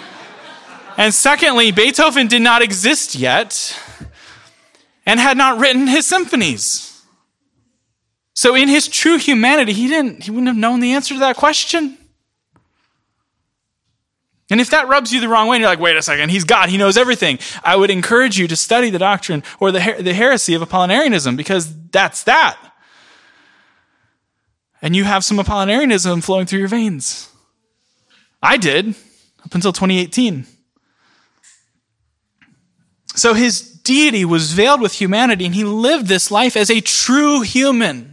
and 0.97 1.13
secondly, 1.13 1.71
Beethoven 1.71 2.27
did 2.27 2.41
not 2.41 2.63
exist 2.63 3.13
yet 3.13 3.79
and 5.05 5.19
had 5.19 5.37
not 5.37 5.59
written 5.59 5.85
his 5.85 6.07
symphonies. 6.07 6.92
So 8.33 8.55
in 8.55 8.67
his 8.67 8.87
true 8.87 9.17
humanity, 9.17 9.73
he 9.73 9.87
didn't 9.87 10.23
he 10.23 10.31
wouldn't 10.31 10.47
have 10.47 10.57
known 10.57 10.79
the 10.79 10.93
answer 10.93 11.13
to 11.13 11.19
that 11.21 11.35
question. 11.35 11.97
And 14.49 14.59
if 14.61 14.69
that 14.71 14.87
rubs 14.87 15.11
you 15.11 15.19
the 15.19 15.29
wrong 15.29 15.47
way, 15.47 15.55
and 15.55 15.61
you're 15.61 15.69
like, 15.69 15.79
wait 15.79 15.95
a 15.95 16.01
second, 16.01 16.29
he's 16.29 16.43
God, 16.43 16.69
he 16.69 16.77
knows 16.77 16.97
everything. 16.97 17.39
I 17.63 17.75
would 17.75 17.89
encourage 17.89 18.37
you 18.37 18.47
to 18.47 18.55
study 18.55 18.89
the 18.89 18.99
doctrine 18.99 19.41
or 19.59 19.71
the, 19.71 19.81
her- 19.81 20.01
the 20.01 20.13
heresy 20.13 20.53
of 20.53 20.61
Apollinarianism 20.61 21.37
because 21.37 21.73
that's 21.89 22.23
that 22.25 22.57
and 24.83 24.97
you 24.97 25.05
have 25.05 25.23
some 25.23 25.37
Apollinarianism 25.37 26.21
flowing 26.21 26.45
through 26.45 26.59
your 26.59 26.67
veins. 26.67 27.29
I 28.43 28.57
did 28.57 28.89
up 29.43 29.55
until 29.55 29.71
2018. 29.71 30.45
So 33.15 33.33
his 33.33 33.61
deity 33.61 34.25
was 34.25 34.51
veiled 34.51 34.81
with 34.81 34.93
humanity, 34.93 35.45
and 35.45 35.55
he 35.55 35.63
lived 35.63 36.07
this 36.07 36.29
life 36.29 36.57
as 36.57 36.69
a 36.69 36.81
true 36.81 37.41
human. 37.41 38.12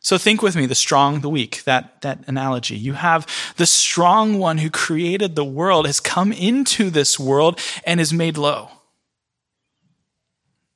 So 0.00 0.16
think 0.16 0.42
with 0.42 0.56
me 0.56 0.66
the 0.66 0.74
strong, 0.74 1.20
the 1.20 1.28
weak, 1.28 1.62
that, 1.64 2.00
that 2.02 2.24
analogy. 2.26 2.76
You 2.76 2.94
have 2.94 3.26
the 3.56 3.66
strong 3.66 4.38
one 4.38 4.58
who 4.58 4.70
created 4.70 5.36
the 5.36 5.44
world, 5.44 5.86
has 5.86 6.00
come 6.00 6.32
into 6.32 6.90
this 6.90 7.18
world 7.20 7.60
and 7.84 8.00
is 8.00 8.12
made 8.12 8.38
low 8.38 8.70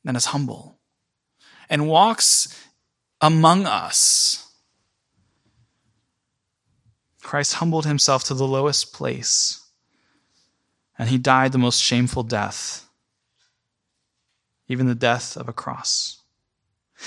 and 0.04 0.16
is 0.16 0.26
humble 0.26 0.78
and 1.70 1.88
walks 1.88 2.62
among 3.20 3.64
us 3.66 4.44
Christ 7.24 7.54
humbled 7.54 7.86
himself 7.86 8.22
to 8.24 8.34
the 8.34 8.46
lowest 8.46 8.92
place, 8.92 9.66
and 10.98 11.08
he 11.08 11.18
died 11.18 11.50
the 11.50 11.58
most 11.58 11.82
shameful 11.82 12.22
death, 12.22 12.86
even 14.68 14.86
the 14.86 14.94
death 14.94 15.36
of 15.36 15.48
a 15.48 15.52
cross. 15.52 16.20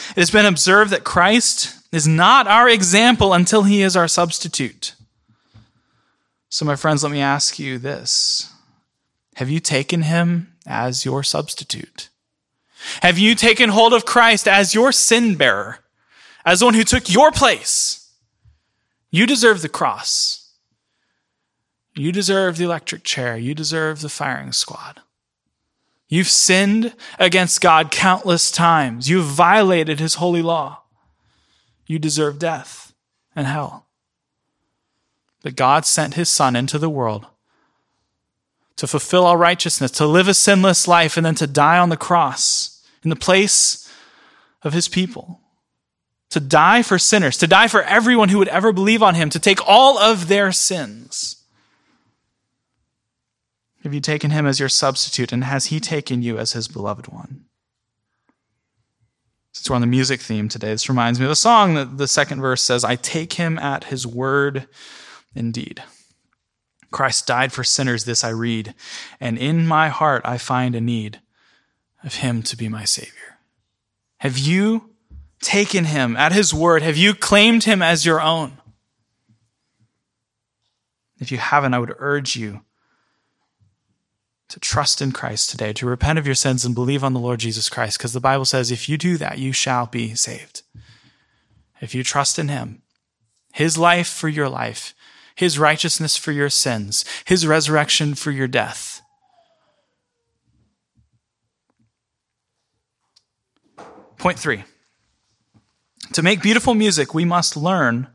It 0.09 0.17
has 0.17 0.31
been 0.31 0.45
observed 0.45 0.91
that 0.91 1.03
Christ 1.03 1.86
is 1.91 2.07
not 2.07 2.47
our 2.47 2.67
example 2.67 3.33
until 3.33 3.63
he 3.63 3.81
is 3.81 3.95
our 3.95 4.07
substitute. 4.07 4.95
So, 6.49 6.65
my 6.65 6.75
friends, 6.75 7.03
let 7.03 7.11
me 7.11 7.21
ask 7.21 7.59
you 7.59 7.77
this 7.77 8.51
Have 9.35 9.49
you 9.49 9.59
taken 9.59 10.03
him 10.03 10.53
as 10.65 11.05
your 11.05 11.23
substitute? 11.23 12.09
Have 13.01 13.17
you 13.17 13.35
taken 13.35 13.69
hold 13.69 13.93
of 13.93 14.05
Christ 14.05 14.47
as 14.47 14.73
your 14.73 14.91
sin 14.91 15.35
bearer, 15.35 15.79
as 16.45 16.63
one 16.63 16.73
who 16.73 16.83
took 16.83 17.11
your 17.11 17.31
place? 17.31 18.11
You 19.09 19.25
deserve 19.25 19.61
the 19.61 19.69
cross. 19.69 20.51
You 21.95 22.11
deserve 22.11 22.57
the 22.57 22.65
electric 22.65 23.03
chair. 23.03 23.37
You 23.37 23.55
deserve 23.55 24.01
the 24.01 24.09
firing 24.09 24.51
squad. 24.51 25.01
You've 26.07 26.27
sinned 26.29 26.93
against 27.19 27.59
God 27.59 27.91
countless 27.91 28.51
times. 28.51 29.09
You've 29.09 29.25
violated 29.25 29.99
his 29.99 30.15
holy 30.15 30.41
law. 30.41 30.83
You 31.87 31.99
deserve 31.99 32.37
death 32.37 32.93
and 33.35 33.47
hell. 33.47 33.87
But 35.41 35.55
God 35.55 35.85
sent 35.85 36.13
his 36.13 36.29
son 36.29 36.55
into 36.55 36.77
the 36.77 36.89
world 36.89 37.25
to 38.75 38.85
fulfill 38.87 39.25
all 39.25 39.37
righteousness, 39.37 39.89
to 39.91 40.05
live 40.05 40.27
a 40.27 40.33
sinless 40.33 40.87
life, 40.87 41.17
and 41.17 41.25
then 41.25 41.35
to 41.35 41.47
die 41.47 41.79
on 41.79 41.89
the 41.89 41.97
cross 41.97 42.85
in 43.03 43.09
the 43.09 43.15
place 43.15 43.91
of 44.61 44.73
his 44.73 44.87
people 44.87 45.41
to 46.29 46.39
die 46.39 46.81
for 46.81 46.99
sinners, 46.99 47.37
to 47.37 47.47
die 47.47 47.67
for 47.67 47.81
everyone 47.83 48.29
who 48.29 48.37
would 48.37 48.47
ever 48.49 48.73
believe 48.73 49.01
on 49.01 49.15
him, 49.15 49.29
to 49.29 49.39
take 49.39 49.65
all 49.67 49.97
of 49.97 50.27
their 50.27 50.51
sins. 50.51 51.43
Have 53.83 53.93
you 53.93 54.01
taken 54.01 54.31
him 54.31 54.45
as 54.45 54.59
your 54.59 54.69
substitute, 54.69 55.31
and 55.31 55.43
has 55.43 55.67
he 55.67 55.79
taken 55.79 56.21
you 56.21 56.37
as 56.37 56.51
his 56.51 56.67
beloved 56.67 57.07
one? 57.07 57.45
Since 59.57 59.71
we're 59.71 59.75
on 59.75 59.81
the 59.81 59.87
music 59.87 60.21
theme 60.21 60.49
today, 60.49 60.67
this 60.67 60.87
reminds 60.87 61.19
me 61.19 61.25
of 61.25 61.31
a 61.31 61.35
song 61.35 61.73
that 61.73 61.97
the 61.97 62.07
second 62.07 62.41
verse 62.41 62.61
says, 62.61 62.83
I 62.83 62.95
take 62.95 63.33
him 63.33 63.57
at 63.57 63.85
his 63.85 64.05
word 64.05 64.67
indeed. 65.33 65.81
Christ 66.91 67.25
died 67.25 67.51
for 67.51 67.63
sinners, 67.63 68.05
this 68.05 68.23
I 68.23 68.29
read, 68.29 68.75
and 69.19 69.35
in 69.35 69.65
my 69.65 69.89
heart 69.89 70.21
I 70.25 70.37
find 70.37 70.75
a 70.75 70.79
need 70.79 71.21
of 72.03 72.17
him 72.17 72.43
to 72.43 72.55
be 72.55 72.69
my 72.69 72.85
Savior. 72.85 73.39
Have 74.17 74.37
you 74.37 74.91
taken 75.41 75.85
him 75.85 76.15
at 76.15 76.33
his 76.33 76.53
word? 76.53 76.83
Have 76.83 76.95
you 76.95 77.15
claimed 77.15 77.63
him 77.63 77.81
as 77.81 78.05
your 78.05 78.21
own? 78.21 78.59
If 81.19 81.31
you 81.31 81.39
haven't, 81.39 81.73
I 81.73 81.79
would 81.79 81.95
urge 81.97 82.35
you 82.35 82.61
to 84.49 84.59
trust 84.59 85.01
in 85.01 85.11
Christ 85.11 85.49
today, 85.49 85.73
to 85.73 85.85
repent 85.85 86.17
of 86.17 86.25
your 86.25 86.35
sins 86.35 86.63
and 86.63 86.73
believe 86.73 87.03
on 87.03 87.13
the 87.13 87.19
Lord 87.19 87.39
Jesus 87.39 87.69
Christ, 87.69 87.97
because 87.97 88.13
the 88.13 88.19
Bible 88.19 88.45
says 88.45 88.71
if 88.71 88.87
you 88.87 88.97
do 88.97 89.17
that, 89.17 89.39
you 89.39 89.51
shall 89.51 89.87
be 89.87 90.15
saved. 90.15 90.61
If 91.81 91.93
you 91.93 92.03
trust 92.03 92.39
in 92.39 92.47
Him, 92.47 92.81
His 93.53 93.77
life 93.77 94.07
for 94.07 94.29
your 94.29 94.49
life, 94.49 94.95
His 95.35 95.59
righteousness 95.59 96.15
for 96.15 96.31
your 96.31 96.49
sins, 96.49 97.03
His 97.25 97.45
resurrection 97.45 98.15
for 98.15 98.31
your 98.31 98.47
death. 98.47 99.01
Point 104.17 104.39
three. 104.39 104.63
To 106.13 106.23
make 106.23 106.41
beautiful 106.41 106.73
music, 106.73 107.13
we 107.13 107.25
must 107.25 107.57
learn 107.57 108.07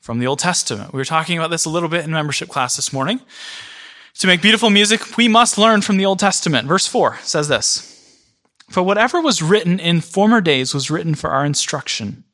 from 0.00 0.20
the 0.20 0.26
Old 0.26 0.38
Testament. 0.38 0.92
We 0.92 0.98
were 0.98 1.04
talking 1.04 1.36
about 1.36 1.50
this 1.50 1.64
a 1.64 1.70
little 1.70 1.88
bit 1.88 2.04
in 2.04 2.12
membership 2.12 2.48
class 2.48 2.76
this 2.76 2.92
morning. 2.92 3.20
To 4.20 4.26
make 4.26 4.40
beautiful 4.40 4.70
music, 4.70 5.18
we 5.18 5.28
must 5.28 5.58
learn 5.58 5.82
from 5.82 5.98
the 5.98 6.06
Old 6.06 6.18
Testament. 6.18 6.66
Verse 6.66 6.86
4 6.86 7.18
says 7.22 7.48
this 7.48 7.92
For 8.70 8.82
whatever 8.82 9.20
was 9.20 9.42
written 9.42 9.78
in 9.78 10.00
former 10.00 10.40
days 10.40 10.72
was 10.72 10.90
written 10.90 11.14
for 11.14 11.30
our 11.30 11.44
instruction, 11.44 12.24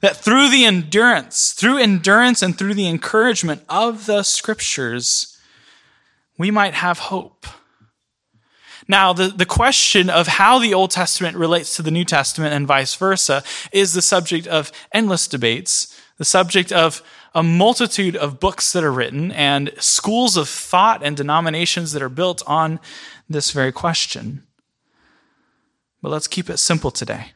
that 0.00 0.16
through 0.16 0.48
the 0.48 0.64
endurance, 0.64 1.52
through 1.52 1.76
endurance 1.76 2.40
and 2.40 2.56
through 2.56 2.72
the 2.72 2.88
encouragement 2.88 3.62
of 3.68 4.06
the 4.06 4.22
scriptures, 4.22 5.38
we 6.38 6.50
might 6.50 6.72
have 6.72 6.98
hope. 6.98 7.46
Now, 8.90 9.12
the, 9.12 9.28
the 9.28 9.46
question 9.46 10.10
of 10.10 10.26
how 10.26 10.58
the 10.58 10.74
Old 10.74 10.90
Testament 10.90 11.36
relates 11.36 11.76
to 11.76 11.82
the 11.82 11.92
New 11.92 12.04
Testament 12.04 12.52
and 12.52 12.66
vice 12.66 12.96
versa 12.96 13.44
is 13.70 13.92
the 13.92 14.02
subject 14.02 14.48
of 14.48 14.72
endless 14.92 15.28
debates, 15.28 15.96
the 16.18 16.24
subject 16.24 16.72
of 16.72 17.00
a 17.32 17.40
multitude 17.40 18.16
of 18.16 18.40
books 18.40 18.72
that 18.72 18.82
are 18.82 18.90
written 18.90 19.30
and 19.30 19.72
schools 19.78 20.36
of 20.36 20.48
thought 20.48 21.04
and 21.04 21.16
denominations 21.16 21.92
that 21.92 22.02
are 22.02 22.08
built 22.08 22.42
on 22.48 22.80
this 23.28 23.52
very 23.52 23.70
question. 23.70 24.42
But 26.02 26.08
let's 26.08 26.26
keep 26.26 26.50
it 26.50 26.56
simple 26.56 26.90
today. 26.90 27.26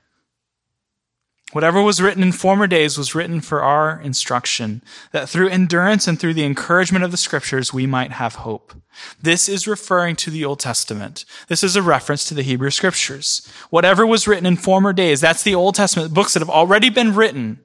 Whatever 1.55 1.81
was 1.81 2.03
written 2.03 2.23
in 2.23 2.33
former 2.33 2.67
days 2.67 2.99
was 2.99 3.15
written 3.15 3.41
for 3.41 3.63
our 3.63 4.01
instruction, 4.01 4.83
that 5.13 5.29
through 5.29 5.49
endurance 5.49 6.09
and 6.09 6.19
through 6.19 6.35
the 6.35 6.45
encouragement 6.45 7.05
of 7.05 7.11
the 7.11 7.17
scriptures 7.17 7.73
we 7.73 7.87
might 7.87 8.13
have 8.13 8.35
hope. 8.35 8.75
This 9.23 9.49
is 9.49 9.69
referring 9.69 10.17
to 10.17 10.31
the 10.31 10.45
Old 10.45 10.61
Testament. 10.61 11.25
This 11.49 11.63
is 11.63 11.77
a 11.77 11.83
reference 11.83 12.25
to 12.27 12.35
the 12.35 12.43
Hebrew 12.43 12.71
scriptures. 12.71 13.49
Whatever 13.71 14.07
was 14.07 14.27
written 14.29 14.47
in 14.47 14.57
former 14.57 14.93
days, 14.93 15.21
that's 15.21 15.45
the 15.45 15.55
Old 15.55 15.77
Testament 15.77 16.13
books 16.13 16.35
that 16.35 16.41
have 16.41 16.51
already 16.51 16.91
been 16.91 17.15
written 17.15 17.61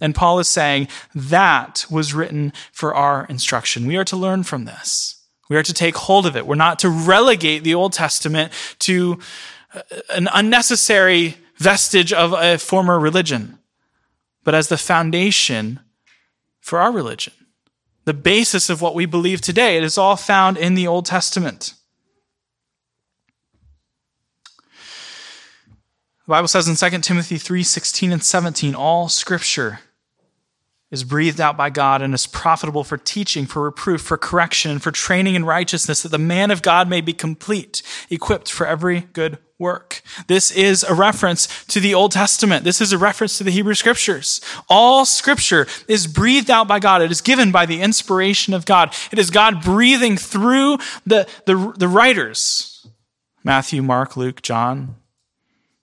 and 0.00 0.14
Paul 0.14 0.38
is 0.38 0.48
saying 0.48 0.88
that 1.14 1.84
was 1.90 2.14
written 2.14 2.52
for 2.72 2.94
our 2.94 3.26
instruction. 3.26 3.86
We 3.86 3.96
are 3.96 4.04
to 4.04 4.16
learn 4.16 4.44
from 4.44 4.64
this. 4.64 5.16
We 5.48 5.56
are 5.56 5.62
to 5.62 5.72
take 5.72 5.96
hold 5.96 6.26
of 6.26 6.36
it. 6.36 6.46
We're 6.46 6.54
not 6.54 6.78
to 6.80 6.88
relegate 6.88 7.64
the 7.64 7.74
Old 7.74 7.92
Testament 7.92 8.52
to 8.80 9.18
uh, 9.74 9.80
an 10.10 10.28
unnecessary 10.32 11.36
vestige 11.58 12.12
of 12.12 12.32
a 12.32 12.58
former 12.58 12.98
religion, 12.98 13.58
but 14.44 14.54
as 14.54 14.68
the 14.68 14.78
foundation 14.78 15.80
for 16.60 16.78
our 16.78 16.92
religion. 16.92 17.32
The 18.04 18.14
basis 18.14 18.70
of 18.70 18.80
what 18.80 18.94
we 18.94 19.06
believe 19.06 19.40
today. 19.40 19.76
It 19.76 19.84
is 19.84 19.98
all 19.98 20.16
found 20.16 20.56
in 20.56 20.74
the 20.74 20.86
Old 20.86 21.04
Testament. 21.04 21.74
The 26.26 26.32
Bible 26.32 26.48
says 26.48 26.68
in 26.68 26.90
2 26.90 26.98
Timothy 27.00 27.38
3 27.38 27.62
16 27.62 28.12
and 28.12 28.22
17, 28.22 28.74
all 28.74 29.08
scripture 29.08 29.80
is 30.90 31.04
breathed 31.04 31.40
out 31.40 31.56
by 31.56 31.68
God 31.68 32.00
and 32.00 32.14
is 32.14 32.26
profitable 32.26 32.84
for 32.84 32.96
teaching, 32.96 33.46
for 33.46 33.62
reproof, 33.62 34.00
for 34.00 34.16
correction, 34.16 34.70
and 34.70 34.82
for 34.82 34.90
training 34.90 35.34
in 35.34 35.44
righteousness, 35.44 36.02
that 36.02 36.10
the 36.10 36.18
man 36.18 36.50
of 36.50 36.62
God 36.62 36.88
may 36.88 37.02
be 37.02 37.12
complete, 37.12 37.82
equipped 38.08 38.50
for 38.50 38.66
every 38.66 39.00
good 39.00 39.38
work. 39.58 40.02
This 40.28 40.50
is 40.50 40.84
a 40.84 40.94
reference 40.94 41.64
to 41.66 41.80
the 41.80 41.94
Old 41.94 42.12
Testament. 42.12 42.64
This 42.64 42.80
is 42.80 42.92
a 42.92 42.98
reference 42.98 43.38
to 43.38 43.44
the 43.44 43.50
Hebrew 43.50 43.74
scriptures. 43.74 44.40
All 44.68 45.04
scripture 45.04 45.66
is 45.88 46.06
breathed 46.06 46.50
out 46.50 46.68
by 46.68 46.78
God. 46.78 47.02
It 47.02 47.10
is 47.10 47.20
given 47.20 47.50
by 47.50 47.66
the 47.66 47.80
inspiration 47.80 48.54
of 48.54 48.66
God. 48.66 48.94
It 49.10 49.18
is 49.18 49.30
God 49.30 49.62
breathing 49.62 50.16
through 50.16 50.78
the, 51.04 51.28
the, 51.46 51.74
the 51.76 51.88
writers. 51.88 52.86
Matthew, 53.42 53.82
Mark, 53.82 54.16
Luke, 54.16 54.42
John, 54.42 54.96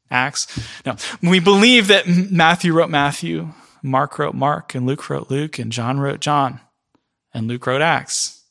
Acts. 0.09 0.47
No, 0.85 0.95
we 1.21 1.39
believe 1.39 1.87
that 1.87 2.07
Matthew 2.07 2.73
wrote 2.73 2.89
Matthew. 2.89 3.49
Mark 3.81 4.17
wrote 4.17 4.35
Mark, 4.35 4.73
and 4.73 4.85
Luke 4.85 5.09
wrote 5.09 5.29
Luke, 5.29 5.59
and 5.59 5.71
John 5.71 5.99
wrote 5.99 6.19
John, 6.19 6.59
and 7.33 7.47
Luke 7.47 7.67
wrote 7.67 7.81
Acts. 7.81 8.43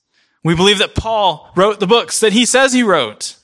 We 0.42 0.54
believe 0.54 0.78
that 0.78 0.94
Paul 0.94 1.50
wrote 1.56 1.80
the 1.80 1.86
books 1.86 2.20
that 2.20 2.32
he 2.32 2.44
says 2.44 2.72
he 2.72 2.82
wrote. 2.82 3.36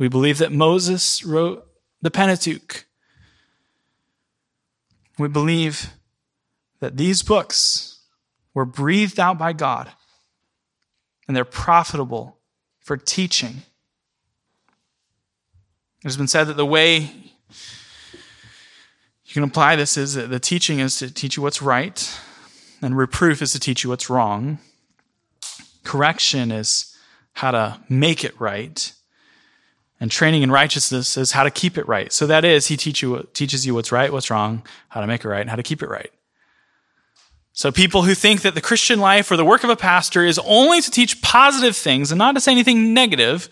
We 0.00 0.08
believe 0.08 0.38
that 0.38 0.50
Moses 0.50 1.22
wrote 1.22 1.68
the 2.00 2.10
Pentateuch. 2.10 2.86
We 5.18 5.28
believe 5.28 5.90
that 6.80 6.96
these 6.96 7.22
books 7.22 8.00
were 8.54 8.64
breathed 8.64 9.20
out 9.20 9.36
by 9.36 9.52
God 9.52 9.92
and 11.28 11.36
they're 11.36 11.44
profitable 11.44 12.38
for 12.78 12.96
teaching. 12.96 13.56
It 15.98 16.04
has 16.04 16.16
been 16.16 16.28
said 16.28 16.44
that 16.44 16.56
the 16.56 16.64
way 16.64 17.00
you 19.26 19.34
can 19.34 19.44
apply 19.44 19.76
this 19.76 19.98
is 19.98 20.14
that 20.14 20.30
the 20.30 20.40
teaching 20.40 20.78
is 20.78 20.98
to 21.00 21.12
teach 21.12 21.36
you 21.36 21.42
what's 21.42 21.60
right, 21.60 22.18
and 22.80 22.96
reproof 22.96 23.42
is 23.42 23.52
to 23.52 23.60
teach 23.60 23.84
you 23.84 23.90
what's 23.90 24.08
wrong. 24.08 24.60
Correction 25.84 26.50
is 26.50 26.96
how 27.34 27.50
to 27.50 27.78
make 27.90 28.24
it 28.24 28.40
right. 28.40 28.94
And 30.00 30.10
training 30.10 30.42
in 30.42 30.50
righteousness 30.50 31.18
is 31.18 31.32
how 31.32 31.44
to 31.44 31.50
keep 31.50 31.76
it 31.76 31.86
right. 31.86 32.10
So 32.10 32.26
that 32.26 32.44
is, 32.44 32.68
he 32.68 32.76
teach 32.76 33.02
you, 33.02 33.28
teaches 33.34 33.66
you 33.66 33.74
what's 33.74 33.92
right, 33.92 34.10
what's 34.10 34.30
wrong, 34.30 34.66
how 34.88 35.02
to 35.02 35.06
make 35.06 35.24
it 35.24 35.28
right, 35.28 35.42
and 35.42 35.50
how 35.50 35.56
to 35.56 35.62
keep 35.62 35.82
it 35.82 35.90
right. 35.90 36.10
So 37.52 37.70
people 37.70 38.02
who 38.02 38.14
think 38.14 38.40
that 38.42 38.54
the 38.54 38.62
Christian 38.62 39.00
life 39.00 39.30
or 39.30 39.36
the 39.36 39.44
work 39.44 39.62
of 39.62 39.70
a 39.70 39.76
pastor 39.76 40.24
is 40.24 40.38
only 40.44 40.80
to 40.80 40.90
teach 40.90 41.20
positive 41.20 41.76
things 41.76 42.10
and 42.10 42.18
not 42.18 42.34
to 42.34 42.40
say 42.40 42.52
anything 42.52 42.94
negative, 42.94 43.50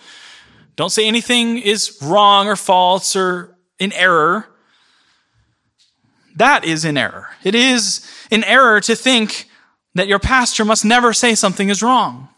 don't 0.77 0.91
say 0.91 1.07
anything 1.07 1.59
is 1.59 1.99
wrong 2.01 2.47
or 2.47 2.57
false 2.57 3.15
or 3.15 3.55
in 3.79 3.93
error, 3.93 4.49
that 6.37 6.65
is 6.65 6.85
in 6.85 6.97
error. 6.97 7.29
It 7.45 7.55
is 7.55 8.09
in 8.31 8.45
error 8.45 8.81
to 8.83 8.95
think 8.95 9.49
that 9.95 10.09
your 10.09 10.21
pastor 10.21 10.65
must 10.65 10.85
never 10.85 11.13
say 11.13 11.35
something 11.35 11.69
is 11.69 11.83
wrong. 11.83 12.29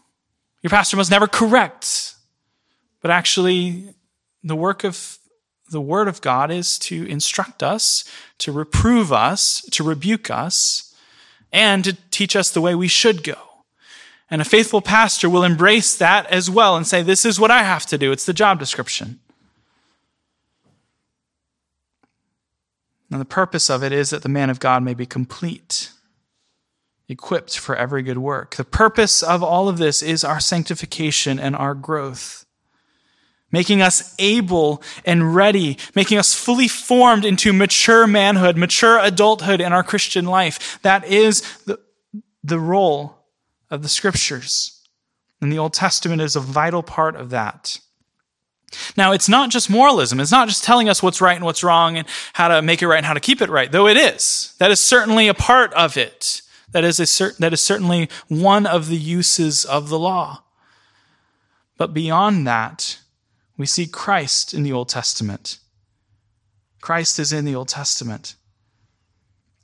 Your 0.63 0.71
pastor 0.71 0.97
must 0.97 1.11
never 1.11 1.27
correct. 1.27 2.15
But 3.01 3.11
actually, 3.11 3.93
the 4.43 4.55
work 4.55 4.83
of 4.83 5.17
the 5.69 5.81
Word 5.81 6.07
of 6.07 6.21
God 6.21 6.51
is 6.51 6.77
to 6.79 7.05
instruct 7.05 7.63
us, 7.63 8.03
to 8.39 8.51
reprove 8.51 9.13
us, 9.13 9.61
to 9.71 9.83
rebuke 9.83 10.29
us, 10.29 10.93
and 11.51 11.83
to 11.83 11.97
teach 12.11 12.35
us 12.35 12.49
the 12.49 12.61
way 12.61 12.75
we 12.75 12.87
should 12.87 13.23
go. 13.23 13.37
And 14.29 14.41
a 14.41 14.45
faithful 14.45 14.81
pastor 14.81 15.29
will 15.29 15.43
embrace 15.43 15.95
that 15.97 16.25
as 16.27 16.49
well 16.49 16.77
and 16.77 16.87
say, 16.87 17.01
This 17.01 17.25
is 17.25 17.39
what 17.39 17.51
I 17.51 17.63
have 17.63 17.85
to 17.87 17.97
do. 17.97 18.11
It's 18.11 18.25
the 18.25 18.33
job 18.33 18.59
description. 18.59 19.19
And 23.11 23.19
the 23.19 23.25
purpose 23.25 23.69
of 23.69 23.83
it 23.83 23.91
is 23.91 24.11
that 24.11 24.23
the 24.23 24.29
man 24.29 24.49
of 24.49 24.61
God 24.61 24.83
may 24.83 24.93
be 24.93 25.05
complete, 25.05 25.91
equipped 27.09 27.59
for 27.59 27.75
every 27.75 28.03
good 28.03 28.19
work. 28.19 28.55
The 28.55 28.63
purpose 28.63 29.21
of 29.21 29.43
all 29.43 29.67
of 29.67 29.77
this 29.77 30.01
is 30.01 30.23
our 30.23 30.39
sanctification 30.39 31.37
and 31.37 31.53
our 31.53 31.75
growth, 31.75 32.45
making 33.51 33.81
us 33.81 34.15
able 34.19 34.81
and 35.05 35.35
ready, 35.35 35.77
making 35.95 36.17
us 36.17 36.33
fully 36.33 36.67
formed 36.67 37.25
into 37.25 37.53
mature 37.53 38.07
manhood, 38.07 38.57
mature 38.57 38.99
adulthood 38.99 39.61
in 39.61 39.73
our 39.73 39.83
Christian 39.83 40.25
life. 40.25 40.79
That 40.81 41.05
is 41.05 41.41
the, 41.65 41.79
the 42.43 42.59
role 42.59 43.17
of 43.69 43.83
the 43.83 43.89
scriptures. 43.89 44.81
And 45.41 45.51
the 45.51 45.57
Old 45.57 45.73
Testament 45.73 46.21
is 46.21 46.35
a 46.35 46.39
vital 46.39 46.83
part 46.83 47.15
of 47.15 47.31
that. 47.31 47.79
Now, 48.95 49.11
it's 49.11 49.27
not 49.27 49.49
just 49.49 49.69
moralism. 49.69 50.19
It's 50.19 50.31
not 50.31 50.47
just 50.47 50.63
telling 50.63 50.87
us 50.87 51.03
what's 51.03 51.19
right 51.19 51.35
and 51.35 51.43
what's 51.43 51.63
wrong 51.63 51.97
and 51.97 52.07
how 52.33 52.47
to 52.47 52.61
make 52.61 52.81
it 52.81 52.87
right 52.87 52.97
and 52.97 53.05
how 53.05 53.13
to 53.13 53.19
keep 53.19 53.41
it 53.41 53.49
right, 53.49 53.71
though 53.71 53.87
it 53.87 53.97
is. 53.97 54.55
That 54.59 54.71
is 54.71 54.79
certainly 54.79 55.27
a 55.27 55.33
part 55.33 55.73
of 55.73 55.97
it. 55.97 56.41
That 56.71 56.85
is, 56.85 56.99
a 56.99 57.03
cert- 57.03 57.37
that 57.37 57.51
is 57.51 57.59
certainly 57.61 58.09
one 58.29 58.65
of 58.65 58.87
the 58.87 58.97
uses 58.97 59.65
of 59.65 59.89
the 59.89 59.99
law. 59.99 60.43
But 61.77 61.93
beyond 61.93 62.47
that, 62.47 62.99
we 63.61 63.67
see 63.67 63.85
Christ 63.85 64.55
in 64.55 64.63
the 64.63 64.73
Old 64.73 64.89
Testament 64.89 65.59
Christ 66.81 67.19
is 67.19 67.31
in 67.31 67.45
the 67.45 67.53
Old 67.53 67.67
Testament. 67.67 68.33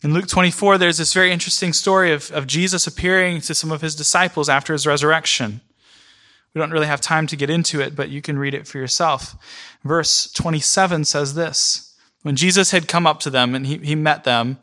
In 0.03 0.13
Luke 0.13 0.27
24, 0.27 0.77
there's 0.77 0.99
this 0.99 1.15
very 1.15 1.31
interesting 1.31 1.73
story 1.73 2.11
of, 2.11 2.29
of 2.29 2.45
Jesus 2.45 2.85
appearing 2.85 3.41
to 3.41 3.55
some 3.55 3.71
of 3.71 3.81
his 3.81 3.95
disciples 3.95 4.49
after 4.49 4.71
his 4.71 4.85
resurrection. 4.85 5.61
We 6.53 6.59
don't 6.59 6.69
really 6.69 6.85
have 6.85 7.01
time 7.01 7.25
to 7.25 7.35
get 7.35 7.49
into 7.49 7.81
it, 7.81 7.95
but 7.95 8.09
you 8.09 8.21
can 8.21 8.37
read 8.37 8.53
it 8.53 8.67
for 8.67 8.77
yourself. 8.77 9.35
Verse 9.83 10.31
27 10.31 11.05
says 11.05 11.33
this 11.33 11.97
When 12.21 12.35
Jesus 12.35 12.69
had 12.69 12.87
come 12.87 13.07
up 13.07 13.19
to 13.21 13.31
them 13.31 13.55
and 13.55 13.65
he, 13.65 13.77
he 13.79 13.95
met 13.95 14.23
them, 14.23 14.59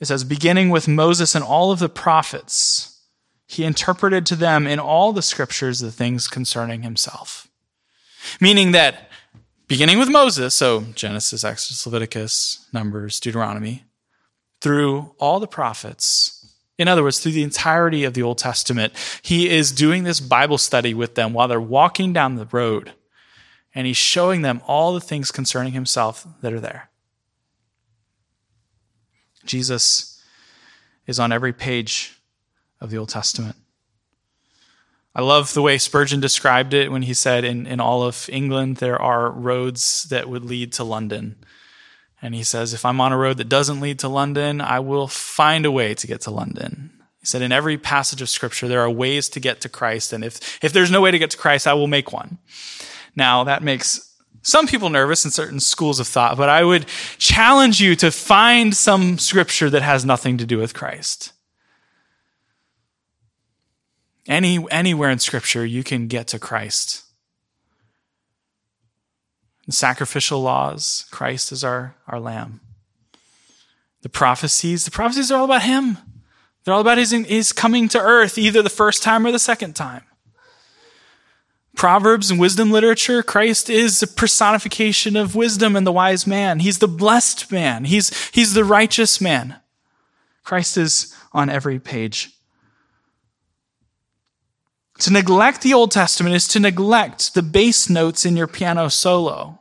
it 0.00 0.06
says, 0.06 0.24
beginning 0.24 0.70
with 0.70 0.88
Moses 0.88 1.36
and 1.36 1.44
all 1.44 1.70
of 1.70 1.78
the 1.78 1.88
prophets, 1.88 3.00
he 3.46 3.62
interpreted 3.62 4.26
to 4.26 4.34
them 4.34 4.66
in 4.66 4.80
all 4.80 5.12
the 5.12 5.22
scriptures 5.22 5.78
the 5.78 5.92
things 5.92 6.26
concerning 6.26 6.82
himself. 6.82 7.46
Meaning 8.40 8.72
that 8.72 9.10
beginning 9.68 9.98
with 9.98 10.08
Moses, 10.08 10.54
so 10.54 10.82
Genesis, 10.94 11.44
Exodus, 11.44 11.86
Leviticus, 11.86 12.66
Numbers, 12.72 13.20
Deuteronomy, 13.20 13.84
through 14.60 15.14
all 15.18 15.40
the 15.40 15.46
prophets, 15.46 16.54
in 16.78 16.88
other 16.88 17.02
words, 17.02 17.18
through 17.18 17.32
the 17.32 17.42
entirety 17.42 18.04
of 18.04 18.14
the 18.14 18.22
Old 18.22 18.38
Testament, 18.38 18.92
he 19.22 19.48
is 19.48 19.72
doing 19.72 20.04
this 20.04 20.20
Bible 20.20 20.58
study 20.58 20.92
with 20.94 21.14
them 21.14 21.32
while 21.32 21.48
they're 21.48 21.60
walking 21.60 22.12
down 22.12 22.36
the 22.36 22.46
road, 22.46 22.92
and 23.74 23.86
he's 23.86 23.96
showing 23.96 24.42
them 24.42 24.60
all 24.66 24.92
the 24.92 25.00
things 25.00 25.30
concerning 25.30 25.72
himself 25.72 26.26
that 26.42 26.52
are 26.52 26.60
there. 26.60 26.90
Jesus 29.44 30.22
is 31.06 31.18
on 31.18 31.32
every 31.32 31.52
page 31.52 32.20
of 32.80 32.90
the 32.90 32.98
Old 32.98 33.08
Testament. 33.08 33.56
I 35.16 35.22
love 35.22 35.54
the 35.54 35.62
way 35.62 35.78
Spurgeon 35.78 36.20
described 36.20 36.74
it 36.74 36.92
when 36.92 37.00
he 37.00 37.14
said, 37.14 37.42
in, 37.42 37.66
in 37.66 37.80
all 37.80 38.02
of 38.02 38.28
England, 38.30 38.76
there 38.76 39.00
are 39.00 39.30
roads 39.30 40.02
that 40.10 40.28
would 40.28 40.44
lead 40.44 40.74
to 40.74 40.84
London. 40.84 41.36
And 42.20 42.34
he 42.34 42.42
says, 42.42 42.74
if 42.74 42.84
I'm 42.84 43.00
on 43.00 43.12
a 43.12 43.16
road 43.16 43.38
that 43.38 43.48
doesn't 43.48 43.80
lead 43.80 43.98
to 44.00 44.10
London, 44.10 44.60
I 44.60 44.80
will 44.80 45.08
find 45.08 45.64
a 45.64 45.70
way 45.70 45.94
to 45.94 46.06
get 46.06 46.20
to 46.22 46.30
London. 46.30 46.90
He 47.20 47.24
said, 47.24 47.40
in 47.40 47.50
every 47.50 47.78
passage 47.78 48.20
of 48.20 48.28
scripture, 48.28 48.68
there 48.68 48.82
are 48.82 48.90
ways 48.90 49.30
to 49.30 49.40
get 49.40 49.62
to 49.62 49.70
Christ. 49.70 50.12
And 50.12 50.22
if, 50.22 50.62
if 50.62 50.74
there's 50.74 50.90
no 50.90 51.00
way 51.00 51.10
to 51.10 51.18
get 51.18 51.30
to 51.30 51.38
Christ, 51.38 51.66
I 51.66 51.72
will 51.72 51.86
make 51.86 52.12
one. 52.12 52.36
Now, 53.14 53.42
that 53.44 53.62
makes 53.62 54.14
some 54.42 54.66
people 54.66 54.90
nervous 54.90 55.24
in 55.24 55.30
certain 55.30 55.60
schools 55.60 55.98
of 55.98 56.06
thought, 56.06 56.36
but 56.36 56.50
I 56.50 56.62
would 56.62 56.84
challenge 57.16 57.80
you 57.80 57.96
to 57.96 58.10
find 58.10 58.76
some 58.76 59.18
scripture 59.18 59.70
that 59.70 59.80
has 59.80 60.04
nothing 60.04 60.36
to 60.36 60.44
do 60.44 60.58
with 60.58 60.74
Christ. 60.74 61.32
Any, 64.28 64.64
anywhere 64.70 65.10
in 65.10 65.18
scripture, 65.18 65.64
you 65.64 65.84
can 65.84 66.08
get 66.08 66.26
to 66.28 66.38
Christ. 66.38 67.04
The 69.66 69.72
sacrificial 69.72 70.40
laws, 70.40 71.06
Christ 71.10 71.52
is 71.52 71.64
our, 71.64 71.96
our 72.06 72.20
lamb. 72.20 72.60
The 74.02 74.08
prophecies, 74.08 74.84
the 74.84 74.90
prophecies 74.90 75.32
are 75.32 75.38
all 75.38 75.44
about 75.44 75.62
him. 75.62 75.98
They're 76.64 76.74
all 76.74 76.80
about 76.80 76.98
his, 76.98 77.10
his 77.10 77.52
coming 77.52 77.88
to 77.88 78.00
earth, 78.00 78.38
either 78.38 78.62
the 78.62 78.70
first 78.70 79.02
time 79.02 79.26
or 79.26 79.32
the 79.32 79.38
second 79.38 79.74
time. 79.74 80.02
Proverbs 81.76 82.30
and 82.30 82.40
wisdom 82.40 82.70
literature, 82.70 83.22
Christ 83.22 83.68
is 83.68 84.02
a 84.02 84.06
personification 84.06 85.14
of 85.14 85.34
wisdom 85.34 85.76
and 85.76 85.86
the 85.86 85.92
wise 85.92 86.26
man. 86.26 86.60
He's 86.60 86.78
the 86.78 86.88
blessed 86.88 87.52
man. 87.52 87.84
He's, 87.84 88.30
he's 88.30 88.54
the 88.54 88.64
righteous 88.64 89.20
man. 89.20 89.56
Christ 90.42 90.76
is 90.76 91.14
on 91.32 91.50
every 91.50 91.78
page. 91.78 92.35
To 95.00 95.12
neglect 95.12 95.62
the 95.62 95.74
Old 95.74 95.90
Testament 95.90 96.34
is 96.34 96.48
to 96.48 96.60
neglect 96.60 97.34
the 97.34 97.42
bass 97.42 97.90
notes 97.90 98.24
in 98.24 98.36
your 98.36 98.46
piano 98.46 98.88
solo. 98.88 99.60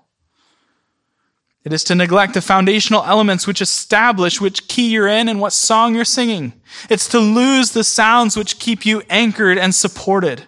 It 1.65 1.74
is 1.74 1.84
to 1.86 1.95
neglect 1.95 2.36
the 2.36 2.41
foundational 2.41 3.04
elements 3.04 3.48
which 3.48 3.60
establish 3.60 4.39
which 4.39 4.67
key 4.67 4.91
you're 4.91 5.08
in 5.08 5.28
and 5.28 5.41
what 5.41 5.52
song 5.52 5.95
you're 5.95 6.06
singing. 6.06 6.54
It's 6.89 7.08
to 7.10 7.19
lose 7.19 7.71
the 7.71 7.84
sounds 7.84 8.38
which 8.38 8.60
keep 8.60 8.86
you 8.86 9.02
anchored 9.10 9.58
and 9.58 9.74
supported. 9.74 10.43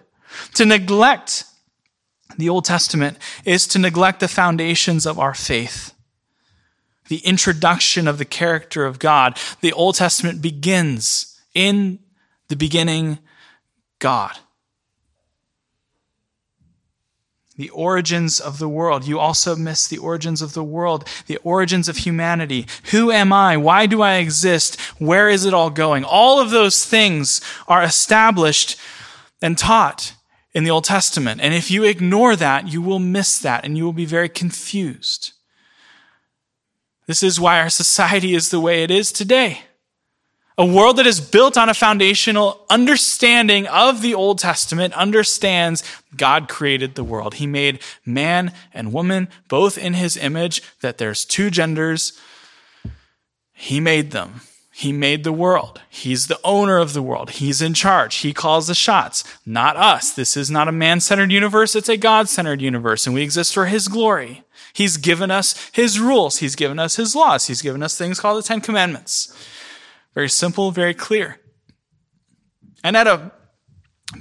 To 0.54 0.64
neglect 0.64 1.44
the 2.36 2.48
Old 2.48 2.64
Testament 2.64 3.18
is 3.44 3.66
to 3.68 3.80
neglect 3.80 4.20
the 4.20 4.28
foundations 4.28 5.06
of 5.06 5.18
our 5.18 5.34
faith. 5.34 5.92
The 7.08 7.18
introduction 7.18 8.06
of 8.06 8.18
the 8.18 8.24
character 8.24 8.86
of 8.86 9.00
God. 9.00 9.36
The 9.60 9.72
Old 9.72 9.96
Testament 9.96 10.40
begins 10.40 11.40
in 11.52 11.98
the 12.46 12.56
beginning, 12.56 13.18
God. 13.98 14.38
The 17.58 17.68
origins 17.70 18.40
of 18.40 18.58
the 18.58 18.68
world. 18.68 19.06
You 19.06 19.18
also 19.18 19.54
miss 19.54 19.86
the 19.86 19.98
origins 19.98 20.40
of 20.40 20.54
the 20.54 20.64
world, 20.64 21.06
the 21.26 21.36
origins 21.38 21.88
of 21.88 21.98
humanity. 21.98 22.66
Who 22.92 23.10
am 23.10 23.30
I? 23.32 23.58
Why 23.58 23.84
do 23.84 24.00
I 24.00 24.14
exist? 24.14 24.80
Where 24.98 25.28
is 25.28 25.44
it 25.44 25.52
all 25.52 25.68
going? 25.68 26.04
All 26.04 26.40
of 26.40 26.50
those 26.50 26.86
things 26.86 27.42
are 27.66 27.82
established 27.82 28.78
and 29.42 29.58
taught 29.58 30.14
in 30.54 30.64
the 30.64 30.70
Old 30.70 30.84
Testament. 30.84 31.40
And 31.42 31.52
if 31.52 31.70
you 31.70 31.84
ignore 31.84 32.34
that, 32.36 32.68
you 32.68 32.80
will 32.80 32.98
miss 32.98 33.38
that 33.40 33.64
and 33.64 33.76
you 33.76 33.84
will 33.84 33.92
be 33.92 34.06
very 34.06 34.30
confused. 34.30 35.32
This 37.06 37.22
is 37.22 37.40
why 37.40 37.60
our 37.60 37.70
society 37.70 38.34
is 38.34 38.50
the 38.50 38.60
way 38.60 38.82
it 38.82 38.90
is 38.90 39.12
today. 39.12 39.62
A 40.60 40.66
world 40.66 40.96
that 40.96 41.06
is 41.06 41.20
built 41.20 41.56
on 41.56 41.68
a 41.68 41.74
foundational 41.74 42.66
understanding 42.68 43.68
of 43.68 44.02
the 44.02 44.12
Old 44.12 44.40
Testament 44.40 44.92
understands 44.94 45.84
God 46.16 46.48
created 46.48 46.96
the 46.96 47.04
world. 47.04 47.34
He 47.34 47.46
made 47.46 47.78
man 48.04 48.52
and 48.74 48.92
woman 48.92 49.28
both 49.46 49.78
in 49.78 49.94
his 49.94 50.16
image, 50.16 50.60
that 50.80 50.98
there's 50.98 51.24
two 51.24 51.48
genders. 51.48 52.18
He 53.52 53.78
made 53.78 54.10
them. 54.10 54.40
He 54.72 54.92
made 54.92 55.22
the 55.22 55.32
world. 55.32 55.80
He's 55.88 56.26
the 56.26 56.40
owner 56.42 56.78
of 56.78 56.92
the 56.92 57.02
world. 57.02 57.30
He's 57.30 57.62
in 57.62 57.72
charge. 57.72 58.16
He 58.16 58.32
calls 58.32 58.66
the 58.66 58.74
shots, 58.74 59.22
not 59.46 59.76
us. 59.76 60.12
This 60.12 60.36
is 60.36 60.50
not 60.50 60.66
a 60.66 60.72
man 60.72 60.98
centered 60.98 61.30
universe. 61.30 61.76
It's 61.76 61.88
a 61.88 61.96
God 61.96 62.28
centered 62.28 62.60
universe, 62.60 63.06
and 63.06 63.14
we 63.14 63.22
exist 63.22 63.54
for 63.54 63.66
His 63.66 63.86
glory. 63.86 64.42
He's 64.72 64.96
given 64.96 65.30
us 65.30 65.70
His 65.72 66.00
rules. 66.00 66.38
He's 66.38 66.56
given 66.56 66.80
us 66.80 66.96
His 66.96 67.14
laws. 67.14 67.46
He's 67.46 67.62
given 67.62 67.82
us 67.82 67.96
things 67.96 68.18
called 68.18 68.42
the 68.42 68.46
Ten 68.46 68.60
Commandments. 68.60 69.32
Very 70.18 70.28
simple, 70.28 70.72
very 70.72 70.94
clear. 70.94 71.38
And 72.82 72.96
at 72.96 73.06
a 73.06 73.30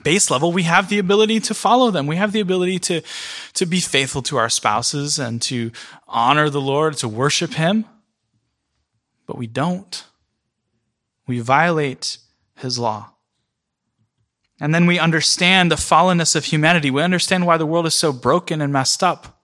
base 0.03 0.29
level, 0.29 0.51
we 0.51 0.61
have 0.61 0.89
the 0.89 0.99
ability 0.99 1.39
to 1.39 1.55
follow 1.55 1.89
them. 1.89 2.05
We 2.05 2.17
have 2.17 2.33
the 2.33 2.39
ability 2.39 2.77
to, 2.77 3.01
to 3.55 3.65
be 3.65 3.79
faithful 3.79 4.21
to 4.21 4.37
our 4.37 4.47
spouses 4.47 5.17
and 5.17 5.41
to 5.41 5.71
honor 6.07 6.51
the 6.51 6.61
Lord, 6.61 6.97
to 6.97 7.07
worship 7.07 7.55
Him. 7.55 7.85
But 9.25 9.39
we 9.39 9.47
don't. 9.47 10.05
We 11.25 11.39
violate 11.39 12.19
his 12.55 12.77
law. 12.77 13.13
And 14.59 14.75
then 14.75 14.85
we 14.85 14.99
understand 14.99 15.71
the 15.71 15.77
fallenness 15.77 16.35
of 16.35 16.45
humanity. 16.45 16.91
We 16.91 17.01
understand 17.01 17.47
why 17.47 17.57
the 17.57 17.65
world 17.65 17.87
is 17.87 17.95
so 17.95 18.13
broken 18.13 18.61
and 18.61 18.71
messed 18.71 19.01
up. 19.01 19.36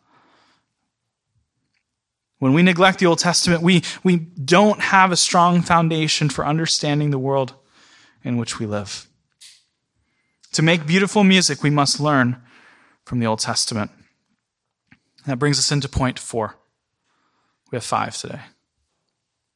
When 2.43 2.51
we 2.51 2.61
neglect 2.61 2.99
the 2.99 3.05
Old 3.05 3.19
Testament, 3.19 3.63
we, 3.63 3.83
we 4.03 4.17
don't 4.17 4.81
have 4.81 5.13
a 5.13 5.15
strong 5.15 5.61
foundation 5.61 6.27
for 6.27 6.45
understanding 6.45 7.09
the 7.09 7.17
world 7.17 7.53
in 8.21 8.35
which 8.35 8.59
we 8.59 8.65
live. 8.65 9.07
To 10.51 10.61
make 10.61 10.85
beautiful 10.85 11.23
music, 11.23 11.63
we 11.63 11.69
must 11.69 12.01
learn 12.01 12.35
from 13.05 13.21
the 13.21 13.27
Old 13.27 13.39
Testament. 13.39 13.91
That 15.25 15.39
brings 15.39 15.57
us 15.57 15.71
into 15.71 15.87
point 15.87 16.19
four. 16.19 16.57
We 17.71 17.77
have 17.77 17.85
five 17.85 18.17
today. 18.17 18.41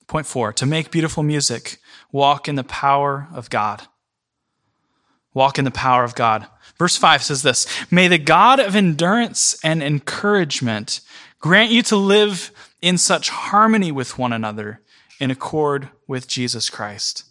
Point 0.07 0.25
four 0.25 0.53
to 0.53 0.65
make 0.65 0.89
beautiful 0.89 1.23
music, 1.23 1.79
walk 2.13 2.47
in 2.47 2.55
the 2.55 2.63
power 2.63 3.27
of 3.33 3.49
God. 3.49 3.81
Walk 5.33 5.59
in 5.59 5.65
the 5.65 5.71
power 5.71 6.05
of 6.05 6.15
God. 6.15 6.47
Verse 6.79 6.95
5 6.95 7.21
says 7.21 7.43
this 7.43 7.67
May 7.91 8.07
the 8.07 8.17
God 8.17 8.61
of 8.61 8.77
endurance 8.77 9.59
and 9.61 9.83
encouragement 9.83 11.01
grant 11.39 11.69
you 11.69 11.81
to 11.83 11.95
live 11.95 12.51
in 12.81 12.97
such 12.97 13.29
harmony 13.29 13.91
with 13.91 14.17
one 14.17 14.33
another 14.33 14.81
in 15.19 15.31
accord 15.31 15.89
with 16.07 16.27
Jesus 16.27 16.69
Christ. 16.69 17.23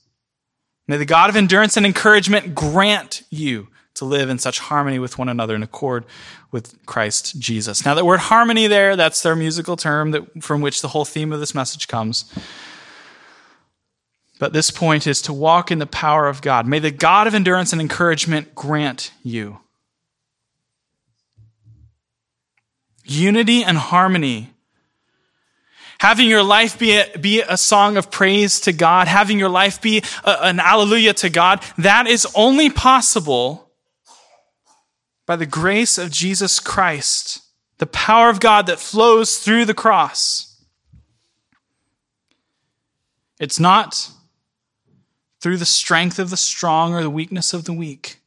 May 0.89 0.97
the 0.97 1.05
God 1.05 1.31
of 1.31 1.37
endurance 1.37 1.77
and 1.77 1.87
encouragement 1.87 2.55
grant 2.55 3.23
you 3.31 3.69
to 3.95 4.05
live 4.05 4.29
in 4.29 4.39
such 4.39 4.59
harmony 4.59 4.99
with 4.99 5.19
one 5.19 5.29
another 5.29 5.55
in 5.55 5.63
accord 5.63 6.05
with 6.51 6.85
Christ 6.87 7.39
Jesus. 7.41 7.85
Now, 7.85 7.95
that 7.95 8.05
word 8.05 8.21
harmony 8.21 8.67
there, 8.67 8.95
that's 8.95 9.23
their 9.23 9.35
musical 9.35 9.77
term 9.77 10.11
that, 10.13 10.43
from 10.43 10.61
which 10.61 10.83
the 10.83 10.89
whole 10.89 11.05
theme 11.05 11.33
of 11.33 11.41
this 11.41 11.55
message 11.55 11.89
comes. 11.89 12.31
But 14.39 14.53
this 14.53 14.71
point 14.71 15.07
is 15.07 15.23
to 15.23 15.33
walk 15.33 15.71
in 15.71 15.79
the 15.79 15.87
power 15.87 16.29
of 16.29 16.43
God. 16.43 16.67
May 16.67 16.79
the 16.79 16.91
God 16.91 17.27
of 17.27 17.35
endurance 17.35 17.73
and 17.73 17.81
encouragement 17.81 18.55
grant 18.55 19.13
you 19.23 19.61
unity 23.09 23.63
and 23.63 23.79
harmony. 23.79 24.53
Having 25.99 26.29
your 26.29 26.43
life 26.43 26.79
be 26.79 26.97
a, 26.97 27.19
be 27.19 27.41
a 27.41 27.57
song 27.57 27.97
of 27.97 28.11
praise 28.11 28.61
to 28.61 28.73
God, 28.73 29.09
having 29.09 29.39
your 29.39 29.49
life 29.49 29.81
be 29.81 30.03
a, 30.25 30.37
an 30.43 30.61
alleluia 30.61 31.15
to 31.15 31.31
God, 31.31 31.63
that 31.79 32.07
is 32.07 32.27
only 32.35 32.71
possible 32.71 33.71
by 35.27 35.37
the 35.37 35.47
grace 35.47 35.99
of 35.99 36.11
Jesus 36.11 36.61
Christ, 36.61 37.43
the 37.79 37.87
power 37.87 38.31
of 38.31 38.41
God 38.41 38.67
that 38.67 38.79
flows 38.79 39.39
through 39.39 39.65
the 39.65 39.75
cross. 39.75 40.63
It's 43.41 43.61
not 43.61 44.11
through 45.41 45.57
the 45.57 45.67
strength 45.67 46.19
of 46.19 46.31
the 46.31 46.37
strong 46.37 46.95
or 46.95 47.03
the 47.03 47.11
weakness 47.11 47.53
of 47.53 47.65
the 47.65 47.73
weak. 47.73 48.19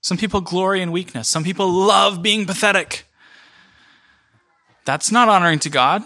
Some 0.00 0.16
people 0.16 0.40
glory 0.40 0.80
in 0.80 0.92
weakness. 0.92 1.28
Some 1.28 1.44
people 1.44 1.70
love 1.70 2.22
being 2.22 2.46
pathetic. 2.46 3.04
That's 4.84 5.10
not 5.10 5.28
honoring 5.28 5.58
to 5.60 5.70
God. 5.70 6.04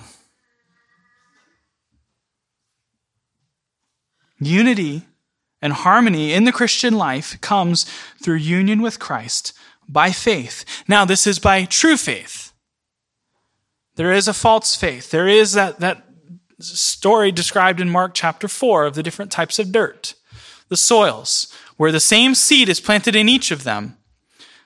Unity 4.47 5.03
and 5.61 5.73
harmony 5.73 6.33
in 6.33 6.45
the 6.45 6.53
Christian 6.53 6.95
life 6.95 7.41
comes 7.41 7.85
through 8.23 8.37
union 8.37 8.83
with 8.83 8.99
Christ 8.99 9.53
by 9.89 10.11
faith. 10.11 10.65
Now, 10.89 11.05
this 11.05 11.27
is 11.27 11.39
by 11.39 11.65
true 11.65 11.97
faith. 11.97 12.53
There 13.97 14.13
is 14.13 14.27
a 14.27 14.35
false 14.35 14.75
faith. 14.75 15.11
There 15.11 15.29
is 15.29 15.53
that, 15.53 15.81
that 15.81 16.05
story 16.59 17.31
described 17.31 17.81
in 17.81 17.91
Mark 17.91 18.13
chapter 18.15 18.49
4 18.49 18.87
of 18.87 18.95
the 18.95 19.03
different 19.03 19.31
types 19.31 19.59
of 19.59 19.71
dirt, 19.71 20.15
the 20.69 20.77
soils, 20.77 21.53
where 21.77 21.93
the 21.93 22.01
same 22.01 22.35
seed 22.35 22.69
is 22.69 22.81
planted 22.81 23.15
in 23.15 23.29
each 23.29 23.51
of 23.51 23.65
them. 23.65 23.97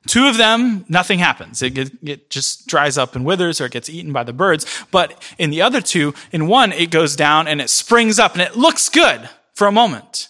Two 0.07 0.29
of 0.29 0.37
them, 0.37 0.85
nothing 0.89 1.19
happens. 1.19 1.63
It, 1.63 1.77
it, 2.03 2.31
just 2.31 2.69
dries 2.69 2.97
up 2.97 3.17
and 3.17 3.25
withers 3.25 3.61
or 3.61 3.67
it 3.67 3.73
gets 3.73 3.91
eaten 3.91 4.13
by 4.13 4.23
the 4.23 4.33
birds. 4.33 4.65
But 4.93 5.21
in 5.37 5.51
the 5.51 5.63
other 5.63 5.81
two, 5.81 6.15
in 6.31 6.47
one, 6.47 6.71
it 6.71 6.93
goes 6.93 7.17
down 7.17 7.49
and 7.49 7.61
it 7.61 7.71
springs 7.71 8.21
up 8.21 8.35
and 8.35 8.43
it 8.43 8.57
looks 8.57 8.89
good 8.89 9.29
for 9.57 9.67
a 9.67 9.73
moment. 9.73 10.29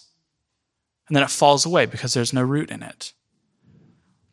And 1.07 1.15
then 1.15 1.23
it 1.23 1.29
falls 1.29 1.65
away 1.65 1.85
because 1.85 2.13
there's 2.13 2.33
no 2.33 2.41
root 2.41 2.71
in 2.71 2.81
it. 2.81 3.13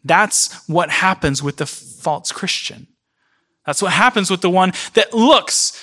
That's 0.04 0.66
what 0.68 0.90
happens 0.90 1.42
with 1.42 1.56
the 1.56 1.66
false 1.66 2.32
Christian. 2.32 2.86
That's 3.66 3.82
what 3.82 3.92
happens 3.92 4.30
with 4.30 4.40
the 4.40 4.50
one 4.50 4.72
that 4.94 5.12
looks 5.12 5.82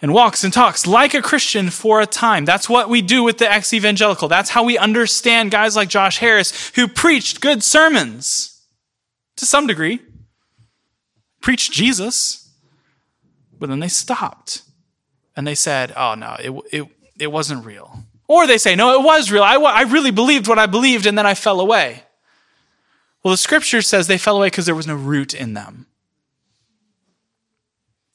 and 0.00 0.12
walks 0.12 0.44
and 0.44 0.52
talks 0.52 0.86
like 0.86 1.14
a 1.14 1.22
Christian 1.22 1.70
for 1.70 2.00
a 2.00 2.06
time. 2.06 2.44
That's 2.44 2.68
what 2.68 2.88
we 2.88 3.02
do 3.02 3.22
with 3.22 3.38
the 3.38 3.50
ex 3.50 3.72
evangelical. 3.72 4.28
That's 4.28 4.50
how 4.50 4.62
we 4.62 4.78
understand 4.78 5.50
guys 5.50 5.74
like 5.74 5.88
Josh 5.88 6.18
Harris 6.18 6.72
who 6.74 6.86
preached 6.86 7.40
good 7.40 7.62
sermons 7.62 8.62
to 9.36 9.46
some 9.46 9.66
degree, 9.66 10.00
preached 11.40 11.72
Jesus, 11.72 12.50
but 13.58 13.68
then 13.68 13.80
they 13.80 13.88
stopped 13.88 14.62
and 15.34 15.46
they 15.46 15.54
said, 15.54 15.92
oh 15.96 16.14
no, 16.14 16.36
it, 16.38 16.52
it, 16.72 16.88
it 17.18 17.32
wasn't 17.32 17.64
real. 17.64 18.04
Or 18.32 18.46
they 18.46 18.56
say, 18.56 18.74
no, 18.74 18.98
it 18.98 19.04
was 19.04 19.30
real. 19.30 19.42
I, 19.42 19.56
I 19.56 19.82
really 19.82 20.10
believed 20.10 20.48
what 20.48 20.58
I 20.58 20.64
believed 20.64 21.04
and 21.04 21.18
then 21.18 21.26
I 21.26 21.34
fell 21.34 21.60
away. 21.60 22.04
Well, 23.22 23.32
the 23.32 23.36
scripture 23.36 23.82
says 23.82 24.06
they 24.06 24.16
fell 24.16 24.38
away 24.38 24.46
because 24.46 24.64
there 24.64 24.74
was 24.74 24.86
no 24.86 24.94
root 24.94 25.34
in 25.34 25.52
them. 25.52 25.84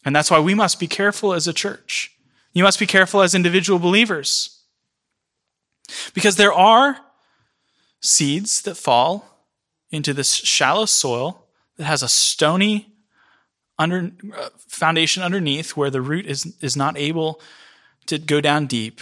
And 0.03 0.15
that's 0.15 0.31
why 0.31 0.39
we 0.39 0.55
must 0.55 0.79
be 0.79 0.87
careful 0.87 1.35
as 1.35 1.47
a 1.47 1.53
church. 1.53 2.17
You 2.51 2.63
must 2.63 2.79
be 2.79 2.87
careful 2.87 3.21
as 3.21 3.35
individual 3.35 3.77
believers. 3.77 4.61
Because 6.15 6.35
there 6.35 6.51
are 6.51 6.97
seeds 7.99 8.63
that 8.63 8.73
fall 8.73 9.45
into 9.91 10.15
this 10.15 10.33
shallow 10.33 10.87
soil 10.87 11.45
that 11.75 11.83
has 11.83 12.01
a 12.01 12.09
stony 12.09 12.91
under, 13.77 14.13
uh, 14.35 14.49
foundation 14.67 15.21
underneath 15.21 15.77
where 15.77 15.91
the 15.91 16.01
root 16.01 16.25
is, 16.25 16.55
is 16.59 16.75
not 16.75 16.97
able 16.97 17.39
to 18.07 18.17
go 18.17 18.41
down 18.41 18.65
deep 18.65 18.99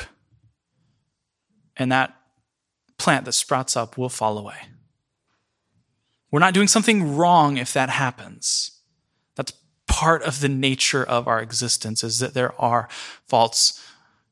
and 1.78 1.92
that 1.92 2.16
plant 2.98 3.26
that 3.26 3.34
sprouts 3.34 3.76
up 3.76 3.98
will 3.98 4.10
fall 4.10 4.38
away. 4.38 4.68
We're 6.32 6.40
not 6.40 6.54
doing 6.54 6.68
something 6.68 7.16
wrong 7.16 7.58
if 7.58 7.74
that 7.74 7.90
happens. 7.90 8.72
That's 9.36 9.54
part 9.88 10.24
of 10.24 10.42
the 10.42 10.50
nature 10.50 11.04
of 11.04 11.28
our 11.28 11.42
existence 11.42 12.04
is 12.04 12.20
that 12.20 12.34
there 12.34 12.60
are 12.60 12.90
false 13.28 13.82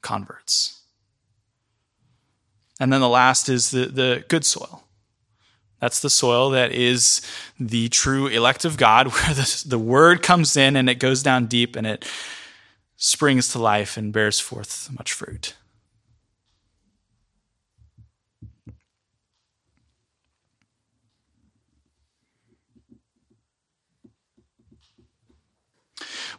converts. 0.01 0.81
And 2.79 2.91
then 2.91 3.01
the 3.01 3.09
last 3.09 3.49
is 3.49 3.71
the, 3.71 3.85
the 3.85 4.25
good 4.27 4.45
soil. 4.45 4.83
That's 5.79 5.99
the 5.99 6.09
soil 6.09 6.49
that 6.51 6.71
is 6.71 7.21
the 7.59 7.89
true 7.89 8.27
elect 8.27 8.65
of 8.65 8.77
God, 8.77 9.07
where 9.13 9.33
the, 9.33 9.63
the 9.67 9.79
word 9.79 10.21
comes 10.21 10.57
in 10.57 10.75
and 10.75 10.89
it 10.89 10.95
goes 10.95 11.23
down 11.23 11.45
deep 11.45 11.75
and 11.75 11.85
it 11.85 12.05
springs 12.97 13.49
to 13.49 13.59
life 13.59 13.97
and 13.97 14.13
bears 14.13 14.39
forth 14.39 14.89
much 14.97 15.13
fruit. 15.13 15.55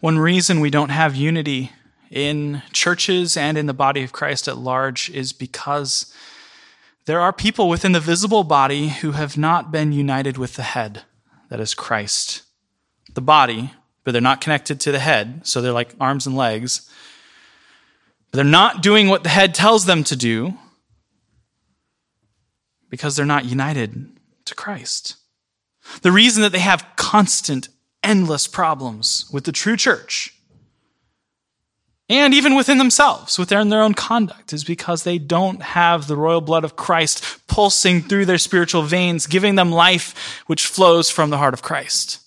One 0.00 0.18
reason 0.18 0.60
we 0.60 0.70
don't 0.70 0.90
have 0.90 1.16
unity 1.16 1.72
in 2.10 2.62
churches 2.72 3.36
and 3.36 3.58
in 3.58 3.66
the 3.66 3.74
body 3.74 4.02
of 4.02 4.12
Christ 4.12 4.48
at 4.48 4.58
large 4.58 5.10
is 5.10 5.32
because 5.32 6.12
there 7.06 7.20
are 7.20 7.32
people 7.32 7.68
within 7.68 7.92
the 7.92 8.00
visible 8.00 8.44
body 8.44 8.88
who 8.88 9.12
have 9.12 9.36
not 9.36 9.70
been 9.70 9.92
united 9.92 10.38
with 10.38 10.54
the 10.54 10.62
head, 10.62 11.02
that 11.50 11.60
is 11.60 11.74
Christ. 11.74 12.42
The 13.12 13.20
body, 13.20 13.72
but 14.04 14.12
they're 14.12 14.20
not 14.20 14.40
connected 14.40 14.80
to 14.80 14.92
the 14.92 14.98
head, 14.98 15.46
so 15.46 15.60
they're 15.60 15.72
like 15.72 15.94
arms 16.00 16.26
and 16.26 16.36
legs. 16.36 16.88
But 18.30 18.38
they're 18.38 18.44
not 18.44 18.82
doing 18.82 19.08
what 19.08 19.22
the 19.22 19.28
head 19.28 19.54
tells 19.54 19.86
them 19.86 20.02
to 20.04 20.16
do 20.16 20.54
because 22.88 23.16
they're 23.16 23.26
not 23.26 23.44
united 23.44 24.18
to 24.46 24.54
Christ. 24.54 25.16
The 26.02 26.12
reason 26.12 26.42
that 26.42 26.52
they 26.52 26.60
have 26.60 26.86
constant 26.96 27.68
endless 28.04 28.46
problems 28.46 29.28
with 29.32 29.44
the 29.44 29.52
true 29.52 29.76
church 29.76 30.34
and 32.08 32.34
even 32.34 32.54
within 32.54 32.76
themselves, 32.76 33.38
within 33.38 33.70
their 33.70 33.80
own 33.80 33.94
conduct, 33.94 34.52
is 34.52 34.62
because 34.62 35.04
they 35.04 35.16
don't 35.18 35.62
have 35.62 36.06
the 36.06 36.16
royal 36.16 36.42
blood 36.42 36.64
of 36.64 36.76
Christ 36.76 37.46
pulsing 37.46 38.02
through 38.02 38.26
their 38.26 38.36
spiritual 38.36 38.82
veins, 38.82 39.26
giving 39.26 39.54
them 39.54 39.72
life 39.72 40.42
which 40.46 40.66
flows 40.66 41.08
from 41.08 41.30
the 41.30 41.38
heart 41.38 41.54
of 41.54 41.62
Christ. 41.62 42.20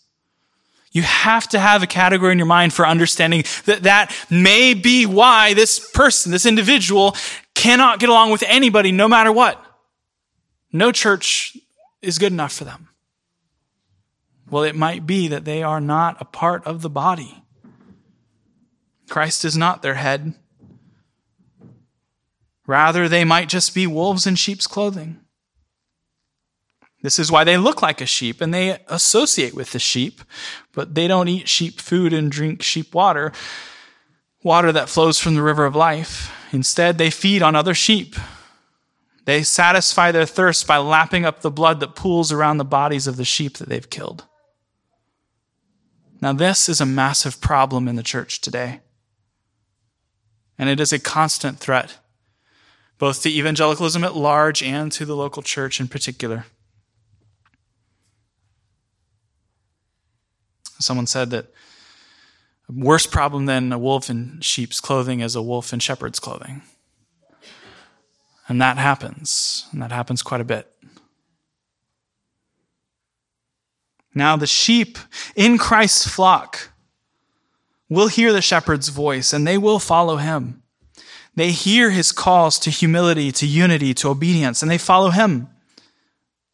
You 0.91 1.03
have 1.03 1.47
to 1.49 1.59
have 1.59 1.83
a 1.83 1.87
category 1.87 2.31
in 2.31 2.39
your 2.39 2.47
mind 2.47 2.73
for 2.73 2.87
understanding 2.87 3.43
that 3.65 3.83
that 3.83 4.11
may 4.31 4.73
be 4.73 5.05
why 5.05 5.53
this 5.53 5.91
person, 5.91 6.31
this 6.31 6.47
individual, 6.47 7.15
cannot 7.53 7.99
get 7.99 8.09
along 8.09 8.31
with 8.31 8.43
anybody 8.47 8.91
no 8.91 9.07
matter 9.07 9.31
what. 9.31 9.63
No 10.73 10.91
church 10.91 11.55
is 12.01 12.17
good 12.17 12.31
enough 12.31 12.53
for 12.53 12.63
them. 12.63 12.86
Well, 14.49 14.63
it 14.63 14.75
might 14.75 15.05
be 15.05 15.27
that 15.27 15.45
they 15.45 15.61
are 15.61 15.81
not 15.81 16.17
a 16.21 16.25
part 16.25 16.65
of 16.65 16.81
the 16.81 16.89
body. 16.89 17.43
Christ 19.09 19.45
is 19.45 19.57
not 19.57 19.81
their 19.81 19.95
head. 19.95 20.33
Rather, 22.65 23.07
they 23.07 23.23
might 23.23 23.49
just 23.49 23.73
be 23.73 23.87
wolves 23.87 24.27
in 24.27 24.35
sheep's 24.35 24.67
clothing. 24.67 25.21
This 27.01 27.19
is 27.19 27.31
why 27.31 27.43
they 27.43 27.57
look 27.57 27.81
like 27.81 28.01
a 28.01 28.05
sheep 28.05 28.41
and 28.41 28.53
they 28.53 28.79
associate 28.87 29.53
with 29.53 29.71
the 29.71 29.79
sheep, 29.79 30.21
but 30.73 30.95
they 30.95 31.07
don't 31.07 31.27
eat 31.27 31.47
sheep 31.47 31.79
food 31.79 32.11
and 32.11 32.31
drink 32.31 32.61
sheep 32.61 32.93
water, 32.93 33.31
water 34.43 34.71
that 34.71 34.89
flows 34.89 35.19
from 35.19 35.35
the 35.35 35.41
river 35.41 35.65
of 35.65 35.75
life. 35.75 36.33
Instead, 36.51 36.97
they 36.97 37.09
feed 37.09 37.41
on 37.41 37.55
other 37.55 37.73
sheep. 37.73 38.15
They 39.25 39.43
satisfy 39.43 40.11
their 40.11 40.25
thirst 40.25 40.65
by 40.67 40.77
lapping 40.77 41.25
up 41.25 41.41
the 41.41 41.51
blood 41.51 41.79
that 41.81 41.95
pools 41.95 42.31
around 42.31 42.57
the 42.57 42.65
bodies 42.65 43.07
of 43.07 43.17
the 43.17 43.25
sheep 43.25 43.57
that 43.57 43.69
they've 43.69 43.89
killed. 43.89 44.25
Now, 46.21 46.33
this 46.33 46.67
is 46.67 46.81
a 46.81 46.85
massive 46.85 47.39
problem 47.41 47.87
in 47.87 47.95
the 47.95 48.03
church 48.03 48.41
today. 48.41 48.79
And 50.57 50.69
it 50.69 50.79
is 50.79 50.91
a 50.91 50.99
constant 50.99 51.59
threat, 51.59 51.97
both 52.97 53.21
to 53.21 53.29
evangelicalism 53.29 54.03
at 54.03 54.15
large 54.15 54.63
and 54.63 54.91
to 54.93 55.05
the 55.05 55.15
local 55.15 55.43
church 55.43 55.79
in 55.79 55.87
particular. 55.87 56.45
Someone 60.79 61.07
said 61.07 61.29
that 61.31 61.45
a 62.69 62.71
worse 62.71 63.05
problem 63.05 63.45
than 63.45 63.71
a 63.71 63.77
wolf 63.77 64.09
in 64.09 64.39
sheep's 64.41 64.79
clothing 64.79 65.19
is 65.19 65.35
a 65.35 65.41
wolf 65.41 65.73
in 65.73 65.79
shepherd's 65.79 66.19
clothing. 66.19 66.63
And 68.47 68.61
that 68.61 68.77
happens, 68.77 69.67
and 69.71 69.81
that 69.81 69.91
happens 69.91 70.21
quite 70.21 70.41
a 70.41 70.45
bit. 70.45 70.71
Now 74.17 74.35
the 74.35 74.47
sheep 74.47 74.97
in 75.35 75.57
Christ's 75.57 76.07
flock 76.07 76.71
will 77.89 78.07
hear 78.07 78.33
the 78.33 78.41
shepherd's 78.41 78.89
voice 78.89 79.31
and 79.31 79.47
they 79.47 79.57
will 79.57 79.79
follow 79.79 80.17
him. 80.17 80.63
They 81.35 81.51
hear 81.51 81.91
his 81.91 82.11
calls 82.11 82.57
to 82.59 82.71
humility, 82.71 83.31
to 83.33 83.45
unity, 83.45 83.93
to 83.95 84.09
obedience, 84.09 84.63
and 84.63 84.71
they 84.71 84.79
follow 84.79 85.11
him. 85.11 85.49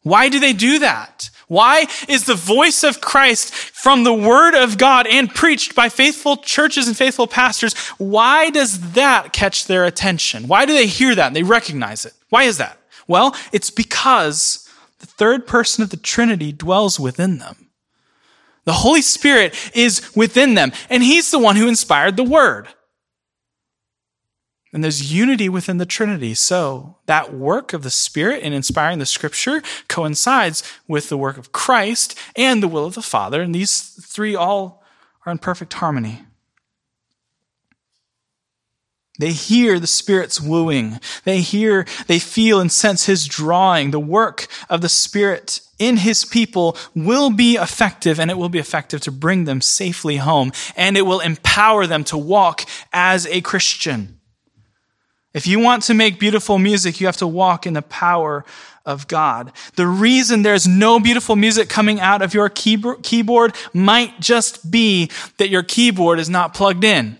Why 0.02 0.28
do 0.28 0.38
they 0.38 0.52
do 0.52 0.80
that? 0.80 1.30
Why 1.48 1.86
is 2.08 2.26
the 2.26 2.34
voice 2.34 2.84
of 2.84 3.00
Christ 3.00 3.54
from 3.54 4.04
the 4.04 4.12
word 4.12 4.54
of 4.54 4.76
God 4.76 5.06
and 5.06 5.34
preached 5.34 5.74
by 5.74 5.88
faithful 5.88 6.36
churches 6.36 6.86
and 6.86 6.96
faithful 6.96 7.26
pastors? 7.26 7.74
Why 7.96 8.50
does 8.50 8.92
that 8.92 9.32
catch 9.32 9.66
their 9.66 9.86
attention? 9.86 10.48
Why 10.48 10.66
do 10.66 10.74
they 10.74 10.86
hear 10.86 11.14
that 11.14 11.28
and 11.28 11.36
they 11.36 11.42
recognize 11.42 12.04
it? 12.04 12.12
Why 12.28 12.44
is 12.44 12.58
that? 12.58 12.78
Well, 13.06 13.34
it's 13.52 13.70
because 13.70 14.63
third 15.16 15.46
person 15.46 15.82
of 15.82 15.90
the 15.90 15.96
Trinity 15.96 16.52
dwells 16.52 16.98
within 16.98 17.38
them. 17.38 17.70
The 18.64 18.72
Holy 18.72 19.02
Spirit 19.02 19.54
is 19.74 20.10
within 20.16 20.54
them, 20.54 20.72
and 20.88 21.02
He's 21.02 21.30
the 21.30 21.38
one 21.38 21.56
who 21.56 21.68
inspired 21.68 22.16
the 22.16 22.24
Word. 22.24 22.68
And 24.72 24.82
there's 24.82 25.12
unity 25.14 25.48
within 25.48 25.78
the 25.78 25.86
Trinity. 25.86 26.34
So 26.34 26.96
that 27.06 27.32
work 27.32 27.72
of 27.72 27.84
the 27.84 27.90
Spirit 27.90 28.42
in 28.42 28.52
inspiring 28.52 28.98
the 28.98 29.06
Scripture 29.06 29.62
coincides 29.86 30.64
with 30.88 31.08
the 31.08 31.16
work 31.16 31.38
of 31.38 31.52
Christ 31.52 32.18
and 32.34 32.60
the 32.60 32.66
will 32.66 32.84
of 32.84 32.94
the 32.94 33.02
Father. 33.02 33.40
And 33.40 33.54
these 33.54 33.80
three 34.04 34.34
all 34.34 34.82
are 35.24 35.30
in 35.30 35.38
perfect 35.38 35.74
harmony. 35.74 36.24
They 39.18 39.30
hear 39.30 39.78
the 39.78 39.86
Spirit's 39.86 40.40
wooing. 40.40 40.98
They 41.22 41.40
hear, 41.40 41.86
they 42.08 42.18
feel 42.18 42.60
and 42.60 42.70
sense 42.70 43.06
His 43.06 43.26
drawing. 43.26 43.92
The 43.92 44.00
work 44.00 44.48
of 44.68 44.80
the 44.80 44.88
Spirit 44.88 45.60
in 45.78 45.98
His 45.98 46.24
people 46.24 46.76
will 46.96 47.30
be 47.30 47.54
effective 47.54 48.18
and 48.18 48.30
it 48.30 48.36
will 48.36 48.48
be 48.48 48.58
effective 48.58 49.00
to 49.02 49.12
bring 49.12 49.44
them 49.44 49.60
safely 49.60 50.16
home 50.16 50.52
and 50.76 50.96
it 50.96 51.02
will 51.02 51.20
empower 51.20 51.86
them 51.86 52.02
to 52.04 52.18
walk 52.18 52.64
as 52.92 53.26
a 53.26 53.40
Christian. 53.40 54.18
If 55.32 55.46
you 55.46 55.60
want 55.60 55.84
to 55.84 55.94
make 55.94 56.18
beautiful 56.18 56.58
music, 56.58 57.00
you 57.00 57.06
have 57.06 57.16
to 57.18 57.26
walk 57.26 57.66
in 57.66 57.74
the 57.74 57.82
power 57.82 58.44
of 58.84 59.08
God. 59.08 59.52
The 59.76 59.86
reason 59.86 60.42
there's 60.42 60.66
no 60.66 60.98
beautiful 61.00 61.36
music 61.36 61.68
coming 61.68 62.00
out 62.00 62.20
of 62.20 62.34
your 62.34 62.48
keyboard 62.48 63.54
might 63.72 64.20
just 64.20 64.70
be 64.70 65.10
that 65.38 65.50
your 65.50 65.62
keyboard 65.62 66.18
is 66.18 66.28
not 66.28 66.54
plugged 66.54 66.84
in 66.84 67.18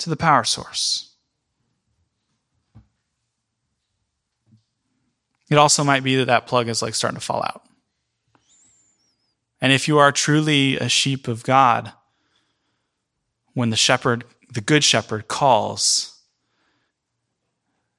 to 0.00 0.10
the 0.10 0.16
power 0.16 0.44
source. 0.44 1.14
It 5.50 5.58
also 5.58 5.82
might 5.82 6.04
be 6.04 6.16
that 6.16 6.26
that 6.26 6.46
plug 6.46 6.68
is 6.68 6.80
like 6.80 6.94
starting 6.94 7.18
to 7.18 7.24
fall 7.24 7.42
out. 7.42 7.62
And 9.60 9.72
if 9.72 9.88
you 9.88 9.98
are 9.98 10.12
truly 10.12 10.76
a 10.78 10.88
sheep 10.88 11.28
of 11.28 11.42
God, 11.42 11.92
when 13.52 13.70
the 13.70 13.76
shepherd 13.76 14.24
the 14.52 14.60
good 14.60 14.82
shepherd 14.82 15.28
calls 15.28 16.20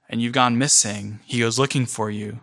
and 0.10 0.22
you've 0.22 0.34
gone 0.34 0.58
missing, 0.58 1.20
he 1.26 1.40
goes 1.40 1.58
looking 1.58 1.86
for 1.86 2.10
you. 2.10 2.42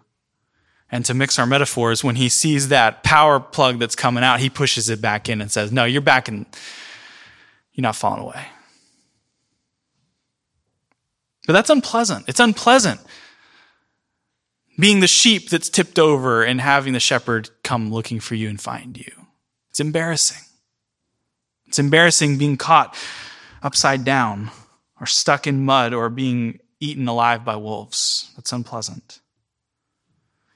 And 0.90 1.04
to 1.04 1.12
mix 1.12 1.38
our 1.38 1.44
metaphors, 1.44 2.02
when 2.02 2.16
he 2.16 2.30
sees 2.30 2.68
that 2.68 3.02
power 3.02 3.38
plug 3.38 3.78
that's 3.78 3.94
coming 3.94 4.24
out, 4.24 4.40
he 4.40 4.48
pushes 4.48 4.88
it 4.88 5.02
back 5.02 5.28
in 5.28 5.42
and 5.42 5.50
says, 5.50 5.70
No, 5.70 5.84
you're 5.84 6.00
back 6.00 6.28
and 6.28 6.46
you're 7.72 7.82
not 7.82 7.96
falling 7.96 8.22
away. 8.22 8.46
But 11.48 11.54
that's 11.54 11.70
unpleasant. 11.70 12.28
It's 12.28 12.40
unpleasant 12.40 13.00
being 14.78 15.00
the 15.00 15.06
sheep 15.06 15.48
that's 15.48 15.70
tipped 15.70 15.98
over 15.98 16.42
and 16.42 16.60
having 16.60 16.92
the 16.92 17.00
shepherd 17.00 17.48
come 17.62 17.90
looking 17.90 18.20
for 18.20 18.34
you 18.34 18.50
and 18.50 18.60
find 18.60 18.98
you. 18.98 19.10
It's 19.70 19.80
embarrassing. 19.80 20.44
It's 21.66 21.78
embarrassing 21.78 22.36
being 22.36 22.58
caught 22.58 22.94
upside 23.62 24.04
down 24.04 24.50
or 25.00 25.06
stuck 25.06 25.46
in 25.46 25.64
mud 25.64 25.94
or 25.94 26.10
being 26.10 26.58
eaten 26.80 27.08
alive 27.08 27.46
by 27.46 27.56
wolves. 27.56 28.30
That's 28.36 28.52
unpleasant. 28.52 29.20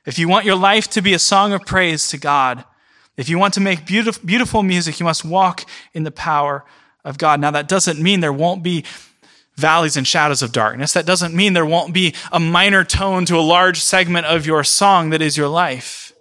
If 0.04 0.18
you 0.18 0.28
want 0.28 0.44
your 0.44 0.56
life 0.56 0.90
to 0.90 1.00
be 1.00 1.14
a 1.14 1.18
song 1.18 1.54
of 1.54 1.62
praise 1.62 2.06
to 2.10 2.18
God, 2.18 2.66
if 3.16 3.30
you 3.30 3.38
want 3.38 3.54
to 3.54 3.60
make 3.60 3.86
beautiful, 3.86 4.26
beautiful 4.26 4.62
music, 4.62 5.00
you 5.00 5.06
must 5.06 5.24
walk 5.24 5.64
in 5.94 6.02
the 6.02 6.10
power 6.10 6.66
of 7.02 7.16
God. 7.16 7.40
Now, 7.40 7.52
that 7.52 7.66
doesn't 7.66 7.98
mean 7.98 8.20
there 8.20 8.30
won't 8.30 8.62
be 8.62 8.84
valleys 9.56 9.96
and 9.96 10.06
shadows 10.06 10.42
of 10.42 10.52
darkness. 10.52 10.92
That 10.92 11.06
doesn't 11.06 11.34
mean 11.34 11.52
there 11.52 11.66
won't 11.66 11.92
be 11.92 12.14
a 12.30 12.40
minor 12.40 12.84
tone 12.84 13.24
to 13.26 13.36
a 13.36 13.40
large 13.40 13.80
segment 13.80 14.26
of 14.26 14.46
your 14.46 14.64
song 14.64 15.10
that 15.10 15.22
is 15.22 15.36
your 15.36 15.48
life. 15.48 16.12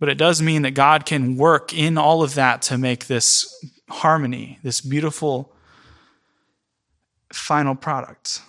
But 0.00 0.08
it 0.08 0.18
does 0.18 0.40
mean 0.40 0.62
that 0.62 0.72
God 0.72 1.06
can 1.06 1.36
work 1.36 1.72
in 1.72 1.98
all 1.98 2.22
of 2.22 2.34
that 2.34 2.62
to 2.62 2.78
make 2.78 3.06
this 3.06 3.64
harmony, 3.88 4.58
this 4.62 4.80
beautiful 4.80 5.52
final 7.32 7.74
product. 7.74 8.40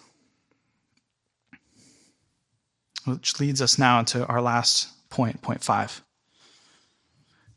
Which 3.06 3.40
leads 3.40 3.62
us 3.62 3.80
now 3.80 4.00
into 4.00 4.26
our 4.28 4.42
last 4.42 4.90
point, 5.10 5.42
point 5.42 5.64
five. 5.64 6.04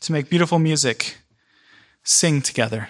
To 0.01 0.12
make 0.12 0.31
beautiful 0.31 0.59
music, 0.59 1.18
sing 2.03 2.40
together. 2.40 2.88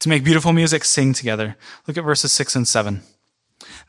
To 0.00 0.08
make 0.08 0.24
beautiful 0.24 0.52
music, 0.52 0.84
sing 0.84 1.12
together. 1.12 1.56
Look 1.86 1.96
at 1.96 2.04
verses 2.04 2.32
six 2.32 2.54
and 2.54 2.68
seven. 2.68 3.02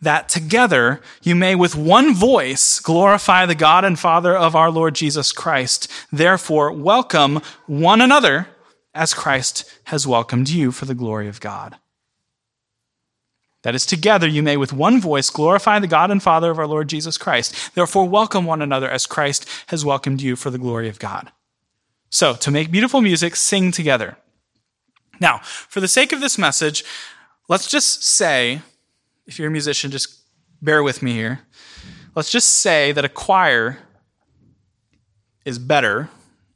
That 0.01 0.29
together 0.29 1.01
you 1.21 1.35
may 1.35 1.55
with 1.55 1.75
one 1.75 2.15
voice 2.15 2.79
glorify 2.79 3.45
the 3.45 3.55
God 3.55 3.85
and 3.85 3.99
Father 3.99 4.35
of 4.35 4.55
our 4.55 4.71
Lord 4.71 4.95
Jesus 4.95 5.31
Christ. 5.31 5.91
Therefore, 6.11 6.71
welcome 6.71 7.41
one 7.67 8.01
another 8.01 8.47
as 8.93 9.13
Christ 9.13 9.71
has 9.85 10.07
welcomed 10.07 10.49
you 10.49 10.71
for 10.71 10.85
the 10.85 10.95
glory 10.95 11.27
of 11.27 11.39
God. 11.39 11.77
That 13.63 13.75
is, 13.75 13.85
together 13.85 14.27
you 14.27 14.41
may 14.41 14.55
with 14.55 14.71
one 14.71 15.01
voice 15.01 15.29
glorify 15.29 15.79
the 15.79 15.87
God 15.87 16.11
and 16.11 16.23
Father 16.23 16.49
of 16.49 16.57
our 16.57 16.67
Lord 16.67 16.87
Jesus 16.87 17.17
Christ. 17.17 17.75
Therefore, 17.75 18.07
welcome 18.07 18.45
one 18.45 18.61
another 18.61 18.89
as 18.89 19.05
Christ 19.05 19.45
has 19.67 19.83
welcomed 19.83 20.21
you 20.21 20.37
for 20.37 20.49
the 20.49 20.57
glory 20.57 20.87
of 20.87 20.97
God. 20.97 21.31
So, 22.09 22.33
to 22.35 22.51
make 22.51 22.71
beautiful 22.71 23.01
music, 23.01 23.35
sing 23.35 23.71
together. 23.71 24.17
Now, 25.19 25.39
for 25.43 25.79
the 25.79 25.87
sake 25.87 26.13
of 26.13 26.21
this 26.21 26.37
message, 26.37 26.83
let's 27.47 27.69
just 27.69 28.03
say, 28.03 28.61
if 29.25 29.37
you're 29.37 29.49
a 29.49 29.51
musician, 29.51 29.91
just 29.91 30.21
bear 30.61 30.83
with 30.83 31.01
me 31.01 31.13
here. 31.13 31.41
Let's 32.15 32.31
just 32.31 32.49
say 32.49 32.91
that 32.91 33.05
a 33.05 33.09
choir 33.09 33.79
is 35.45 35.59
better, 35.59 36.09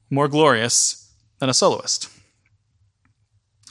more 0.10 0.28
glorious 0.28 1.12
than 1.40 1.50
a 1.50 1.54
soloist. 1.54 2.10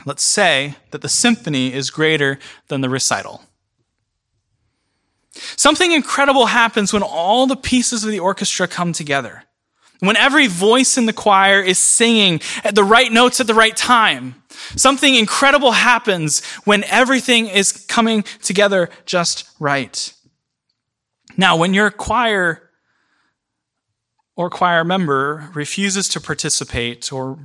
Let's 0.04 0.22
say 0.22 0.76
that 0.90 1.02
the 1.02 1.08
symphony 1.08 1.72
is 1.72 1.90
greater 1.90 2.38
than 2.68 2.80
the 2.80 2.88
recital. 2.88 3.42
Something 5.34 5.92
incredible 5.92 6.46
happens 6.46 6.92
when 6.92 7.02
all 7.02 7.46
the 7.46 7.56
pieces 7.56 8.04
of 8.04 8.10
the 8.10 8.20
orchestra 8.20 8.68
come 8.68 8.92
together. 8.92 9.44
When 10.02 10.16
every 10.16 10.48
voice 10.48 10.98
in 10.98 11.06
the 11.06 11.12
choir 11.12 11.60
is 11.60 11.78
singing 11.78 12.40
at 12.64 12.74
the 12.74 12.82
right 12.82 13.12
notes 13.12 13.38
at 13.38 13.46
the 13.46 13.54
right 13.54 13.76
time. 13.76 14.34
Something 14.74 15.14
incredible 15.14 15.70
happens 15.70 16.44
when 16.64 16.82
everything 16.84 17.46
is 17.46 17.70
coming 17.70 18.24
together 18.42 18.90
just 19.06 19.48
right. 19.60 20.12
Now, 21.36 21.56
when 21.56 21.72
your 21.72 21.88
choir 21.92 22.68
or 24.34 24.50
choir 24.50 24.82
member 24.82 25.48
refuses 25.54 26.08
to 26.08 26.20
participate 26.20 27.12
or 27.12 27.38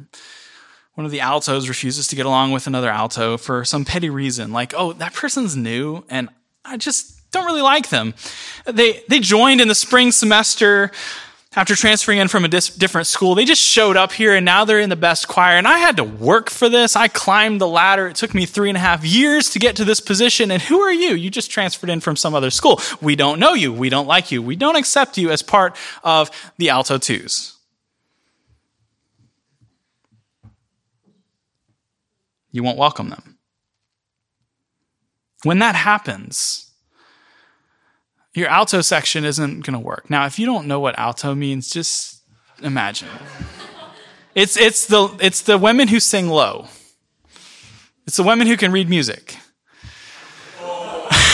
one 0.95 1.05
of 1.05 1.11
the 1.11 1.21
altos 1.21 1.69
refuses 1.69 2.07
to 2.07 2.15
get 2.15 2.25
along 2.25 2.53
with 2.53 2.65
another 2.65 2.89
alto 2.89 3.37
for 3.37 3.65
some 3.65 3.85
petty 3.85 4.09
reason, 4.09 4.51
like, 4.51 4.73
oh, 4.75 4.93
that 4.93 5.13
person's 5.13 5.55
new 5.55 6.03
and 6.09 6.27
I 6.65 6.77
just 6.77 7.29
don't 7.29 7.45
really 7.45 7.61
like 7.61 7.89
them. 7.89 8.15
They, 8.65 9.03
they 9.09 9.19
joined 9.19 9.61
in 9.61 9.67
the 9.67 9.75
spring 9.75 10.11
semester 10.11 10.91
after 11.57 11.75
transferring 11.75 12.19
in 12.19 12.29
from 12.29 12.45
a 12.45 12.47
dis- 12.47 12.69
different 12.69 13.07
school. 13.07 13.35
They 13.35 13.43
just 13.43 13.61
showed 13.61 13.97
up 13.97 14.13
here 14.13 14.33
and 14.33 14.45
now 14.45 14.63
they're 14.63 14.79
in 14.79 14.89
the 14.89 14.95
best 14.95 15.27
choir. 15.27 15.57
And 15.57 15.67
I 15.67 15.79
had 15.79 15.97
to 15.97 16.05
work 16.05 16.49
for 16.49 16.69
this. 16.69 16.95
I 16.95 17.09
climbed 17.09 17.59
the 17.59 17.67
ladder. 17.67 18.07
It 18.07 18.15
took 18.15 18.33
me 18.33 18.45
three 18.45 18.69
and 18.69 18.77
a 18.77 18.81
half 18.81 19.03
years 19.03 19.49
to 19.49 19.59
get 19.59 19.75
to 19.75 19.83
this 19.83 19.99
position. 19.99 20.51
And 20.51 20.61
who 20.61 20.79
are 20.79 20.93
you? 20.93 21.15
You 21.15 21.29
just 21.29 21.51
transferred 21.51 21.89
in 21.89 21.99
from 21.99 22.15
some 22.15 22.33
other 22.33 22.51
school. 22.51 22.79
We 23.01 23.17
don't 23.17 23.39
know 23.39 23.53
you. 23.53 23.73
We 23.73 23.89
don't 23.89 24.07
like 24.07 24.31
you. 24.31 24.41
We 24.41 24.55
don't 24.55 24.77
accept 24.77 25.17
you 25.17 25.31
as 25.31 25.41
part 25.41 25.75
of 26.03 26.31
the 26.57 26.69
alto 26.69 26.97
twos. 26.97 27.57
you 32.57 32.63
won't 32.63 32.77
welcome 32.77 33.09
them. 33.09 33.37
When 35.43 35.59
that 35.59 35.75
happens, 35.75 36.66
your 38.37 38.49
alto 38.49 38.81
section 38.81 39.25
isn't 39.25 39.65
going 39.65 39.73
to 39.73 39.79
work. 39.79 40.09
Now, 40.11 40.27
if 40.27 40.37
you 40.37 40.45
don't 40.45 40.67
know 40.67 40.79
what 40.79 40.97
alto 40.99 41.33
means, 41.33 41.69
just 41.69 42.21
imagine. 42.61 43.07
It's, 44.35 44.55
it's, 44.55 44.85
the, 44.85 45.09
it's 45.19 45.41
the 45.41 45.57
women 45.57 45.87
who 45.87 45.99
sing 45.99 46.29
low. 46.29 46.67
It's 48.05 48.17
the 48.17 48.23
women 48.23 48.45
who 48.45 48.55
can 48.55 48.71
read 48.71 48.89
music. 48.89 49.35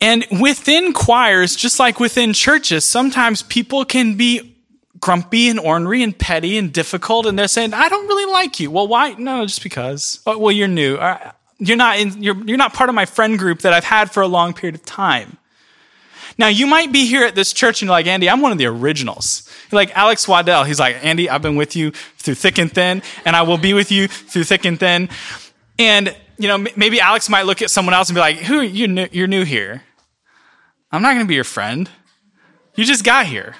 And 0.00 0.24
within 0.40 0.92
choirs, 0.92 1.56
just 1.56 1.80
like 1.80 1.98
within 1.98 2.32
churches, 2.32 2.84
sometimes 2.84 3.42
people 3.42 3.84
can 3.84 4.16
be 4.16 4.57
grumpy 5.00 5.48
and 5.48 5.58
ornery 5.60 6.02
and 6.02 6.16
petty 6.16 6.58
and 6.58 6.72
difficult, 6.72 7.26
and 7.26 7.38
they're 7.38 7.48
saying, 7.48 7.74
"I 7.74 7.88
don't 7.88 8.06
really 8.06 8.30
like 8.32 8.60
you." 8.60 8.70
Well, 8.70 8.88
why? 8.88 9.12
No, 9.12 9.44
just 9.44 9.62
because. 9.62 10.20
Oh, 10.26 10.38
well, 10.38 10.52
you're 10.52 10.68
new. 10.68 10.98
You're 11.58 11.76
not 11.76 11.98
in, 11.98 12.22
you're, 12.22 12.36
you're 12.44 12.56
not 12.56 12.72
part 12.72 12.88
of 12.88 12.94
my 12.94 13.04
friend 13.04 13.38
group 13.38 13.60
that 13.60 13.72
I've 13.72 13.84
had 13.84 14.12
for 14.12 14.22
a 14.22 14.28
long 14.28 14.54
period 14.54 14.76
of 14.76 14.84
time. 14.84 15.38
Now, 16.38 16.46
you 16.46 16.68
might 16.68 16.92
be 16.92 17.04
here 17.06 17.24
at 17.24 17.34
this 17.34 17.52
church 17.52 17.82
and 17.82 17.88
you're 17.88 17.96
like, 17.96 18.06
Andy, 18.06 18.30
I'm 18.30 18.40
one 18.40 18.52
of 18.52 18.58
the 18.58 18.66
originals. 18.66 19.50
You're 19.70 19.80
like 19.80 19.96
Alex 19.96 20.28
Waddell. 20.28 20.62
He's 20.62 20.78
like, 20.78 21.04
Andy, 21.04 21.28
I've 21.28 21.42
been 21.42 21.56
with 21.56 21.74
you 21.74 21.90
through 22.18 22.36
thick 22.36 22.58
and 22.58 22.72
thin, 22.72 23.02
and 23.24 23.34
I 23.34 23.42
will 23.42 23.58
be 23.58 23.74
with 23.74 23.90
you 23.90 24.06
through 24.06 24.44
thick 24.44 24.64
and 24.64 24.78
thin. 24.78 25.08
And, 25.80 26.14
you 26.38 26.46
know, 26.46 26.64
maybe 26.76 27.00
Alex 27.00 27.28
might 27.28 27.42
look 27.42 27.60
at 27.60 27.70
someone 27.70 27.92
else 27.92 28.08
and 28.08 28.14
be 28.14 28.20
like, 28.20 28.36
who, 28.36 28.60
you 28.60 28.86
new, 28.86 29.08
you're 29.10 29.26
new 29.26 29.44
here. 29.44 29.82
I'm 30.92 31.02
not 31.02 31.14
going 31.14 31.24
to 31.24 31.28
be 31.28 31.34
your 31.34 31.42
friend. 31.42 31.90
You 32.76 32.84
just 32.84 33.04
got 33.04 33.26
here. 33.26 33.56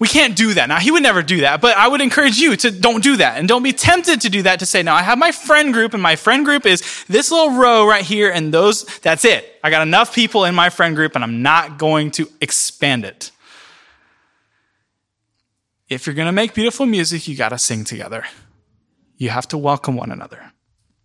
We 0.00 0.08
can't 0.08 0.34
do 0.34 0.54
that. 0.54 0.70
Now, 0.70 0.78
he 0.78 0.90
would 0.90 1.02
never 1.02 1.22
do 1.22 1.42
that, 1.42 1.60
but 1.60 1.76
I 1.76 1.86
would 1.86 2.00
encourage 2.00 2.38
you 2.38 2.56
to 2.56 2.70
don't 2.70 3.04
do 3.04 3.18
that 3.18 3.36
and 3.36 3.46
don't 3.46 3.62
be 3.62 3.74
tempted 3.74 4.22
to 4.22 4.30
do 4.30 4.42
that 4.42 4.58
to 4.60 4.66
say, 4.66 4.82
now 4.82 4.94
I 4.94 5.02
have 5.02 5.18
my 5.18 5.30
friend 5.30 5.74
group 5.74 5.92
and 5.92 6.02
my 6.02 6.16
friend 6.16 6.42
group 6.42 6.64
is 6.64 7.04
this 7.04 7.30
little 7.30 7.50
row 7.50 7.86
right 7.86 8.02
here 8.02 8.30
and 8.30 8.52
those, 8.52 8.84
that's 9.00 9.26
it. 9.26 9.60
I 9.62 9.68
got 9.68 9.82
enough 9.82 10.14
people 10.14 10.46
in 10.46 10.54
my 10.54 10.70
friend 10.70 10.96
group 10.96 11.16
and 11.16 11.22
I'm 11.22 11.42
not 11.42 11.76
going 11.76 12.12
to 12.12 12.26
expand 12.40 13.04
it. 13.04 13.30
If 15.90 16.06
you're 16.06 16.14
going 16.14 16.26
to 16.26 16.32
make 16.32 16.54
beautiful 16.54 16.86
music, 16.86 17.28
you 17.28 17.36
got 17.36 17.50
to 17.50 17.58
sing 17.58 17.84
together. 17.84 18.24
You 19.18 19.28
have 19.28 19.48
to 19.48 19.58
welcome 19.58 19.96
one 19.96 20.10
another. 20.10 20.52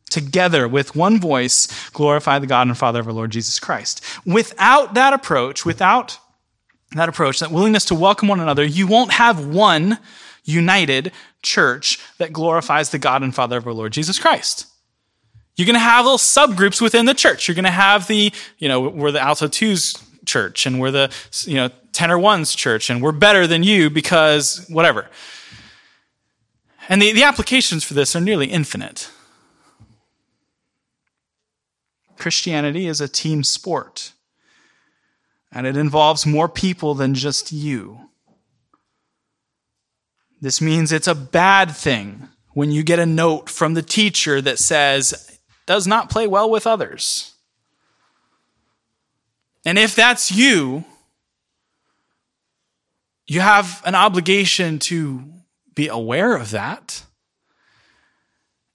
Together 0.09 0.69
with 0.69 0.95
one 0.95 1.19
voice, 1.19 1.89
glorify 1.89 2.39
the 2.39 2.47
God 2.47 2.67
and 2.67 2.77
Father 2.77 3.01
of 3.01 3.07
our 3.07 3.13
Lord 3.13 3.31
Jesus 3.31 3.59
Christ. 3.59 4.01
Without 4.25 4.93
that 4.93 5.11
approach, 5.11 5.65
without 5.65 6.19
that 6.97 7.09
approach, 7.09 7.39
that 7.39 7.51
willingness 7.51 7.85
to 7.85 7.95
welcome 7.95 8.27
one 8.27 8.39
another, 8.39 8.63
you 8.63 8.87
won't 8.87 9.11
have 9.13 9.45
one 9.45 9.97
united 10.43 11.11
church 11.41 11.99
that 12.17 12.31
glorifies 12.31 12.89
the 12.91 12.99
God 12.99 13.23
and 13.23 13.33
Father 13.33 13.57
of 13.57 13.67
our 13.67 13.73
Lord 13.73 13.93
Jesus 13.93 14.19
Christ. 14.19 14.67
You're 15.55 15.65
going 15.65 15.75
to 15.75 15.79
have 15.79 16.05
little 16.05 16.17
subgroups 16.17 16.81
within 16.81 17.05
the 17.05 17.13
church. 17.13 17.47
You're 17.47 17.55
going 17.55 17.65
to 17.65 17.71
have 17.71 18.07
the, 18.07 18.31
you 18.57 18.67
know, 18.67 18.81
we're 18.81 19.11
the 19.11 19.21
alto 19.21 19.47
twos 19.47 19.95
church 20.25 20.65
and 20.65 20.79
we're 20.79 20.91
the, 20.91 21.13
you 21.45 21.55
know, 21.55 21.69
tenor 21.91 22.19
ones 22.19 22.53
church 22.53 22.89
and 22.89 23.01
we're 23.01 23.13
better 23.13 23.47
than 23.47 23.63
you 23.63 23.89
because 23.89 24.65
whatever. 24.69 25.07
And 26.89 27.01
the, 27.01 27.13
the 27.13 27.23
applications 27.23 27.83
for 27.83 27.93
this 27.93 28.15
are 28.15 28.21
nearly 28.21 28.47
infinite. 28.47 29.09
Christianity 32.17 32.87
is 32.87 33.01
a 33.01 33.07
team 33.07 33.43
sport 33.43 34.13
and 35.55 35.65
it 35.65 35.77
involves 35.77 36.25
more 36.25 36.49
people 36.49 36.93
than 36.93 37.15
just 37.15 37.53
you. 37.53 38.09
This 40.41 40.61
means 40.61 40.91
it's 40.91 41.07
a 41.07 41.15
bad 41.15 41.71
thing 41.71 42.27
when 42.53 42.71
you 42.71 42.83
get 42.83 42.99
a 42.99 43.05
note 43.05 43.49
from 43.49 43.73
the 43.73 43.81
teacher 43.81 44.41
that 44.41 44.59
says, 44.59 45.39
does 45.65 45.87
not 45.87 46.09
play 46.09 46.27
well 46.27 46.49
with 46.49 46.67
others. 46.67 47.33
And 49.63 49.79
if 49.79 49.95
that's 49.95 50.29
you, 50.29 50.83
you 53.25 53.39
have 53.39 53.81
an 53.85 53.95
obligation 53.95 54.77
to 54.79 55.23
be 55.73 55.87
aware 55.87 56.35
of 56.35 56.51
that 56.51 57.03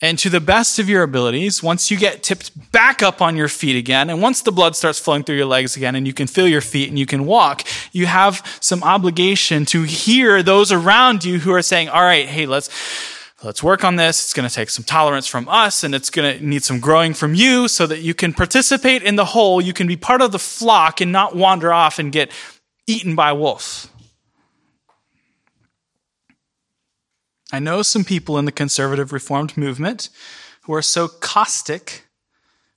and 0.03 0.19
to 0.19 0.31
the 0.31 0.41
best 0.41 0.79
of 0.79 0.89
your 0.89 1.03
abilities, 1.03 1.63
once 1.63 1.91
you 1.91 1.99
get 1.99 2.23
tipped 2.23 2.73
back 2.73 3.03
up 3.03 3.21
on 3.21 3.37
your 3.37 3.49
feet 3.49 3.77
again, 3.77 4.09
and 4.09 4.23
once 4.23 4.41
the 4.41 4.53
blood 4.53 4.75
starts 4.75 4.99
flowing 4.99 5.23
through 5.23 5.37
your 5.37 5.47
legs 5.47 5.77
again, 5.77 5.95
and 5.95 6.07
you 6.07 6.15
can 6.15 6.27
feel 6.27 6.49
your 6.49 6.63
feet 6.63 6.89
and 6.89 6.99
you 6.99 7.05
can 7.05 7.27
walk, 7.27 7.67
you 7.93 8.07
have 8.07 8.43
some 8.61 8.83
obligation 8.83 9.67
to 9.67 9.83
hear 9.83 10.43
those 10.43 10.73
around 10.73 11.23
you 11.25 11.39
who 11.39 11.53
are 11.53 11.61
saying, 11.61 11.91
all 11.91 12.03
right, 12.03 12.27
hey, 12.27 12.47
let's, 12.47 12.71
let's 13.43 13.63
work 13.63 13.85
on 13.85 13.97
this. 13.97 14.25
It's 14.25 14.33
going 14.33 14.49
to 14.49 14.55
take 14.55 14.71
some 14.71 14.85
tolerance 14.85 15.27
from 15.27 15.47
us 15.49 15.85
and 15.85 15.95
it's 15.95 16.09
going 16.09 16.39
to 16.39 16.45
need 16.45 16.63
some 16.63 16.81
growing 16.81 17.13
from 17.13 17.35
you 17.35 17.69
so 17.69 17.87
that 17.87 18.01
you 18.01 18.15
can 18.15 18.33
participate 18.33 19.03
in 19.03 19.17
the 19.17 19.27
whole. 19.27 19.61
You 19.61 19.75
can 19.75 19.87
be 19.87 19.97
part 19.97 20.23
of 20.23 20.33
the 20.33 20.39
flock 20.39 21.03
and 21.03 21.13
not 21.13 21.37
wander 21.37 21.75
off 21.75 21.99
and 21.99 22.11
get 22.11 22.31
eaten 22.87 23.15
by 23.15 23.33
wolves. 23.33 23.89
I 27.53 27.59
know 27.59 27.83
some 27.83 28.05
people 28.05 28.39
in 28.39 28.45
the 28.45 28.53
conservative 28.53 29.13
reformed 29.13 29.57
movement 29.57 30.09
who 30.63 30.75
are 30.75 30.83
so 30.83 31.09
caustic. 31.09 32.05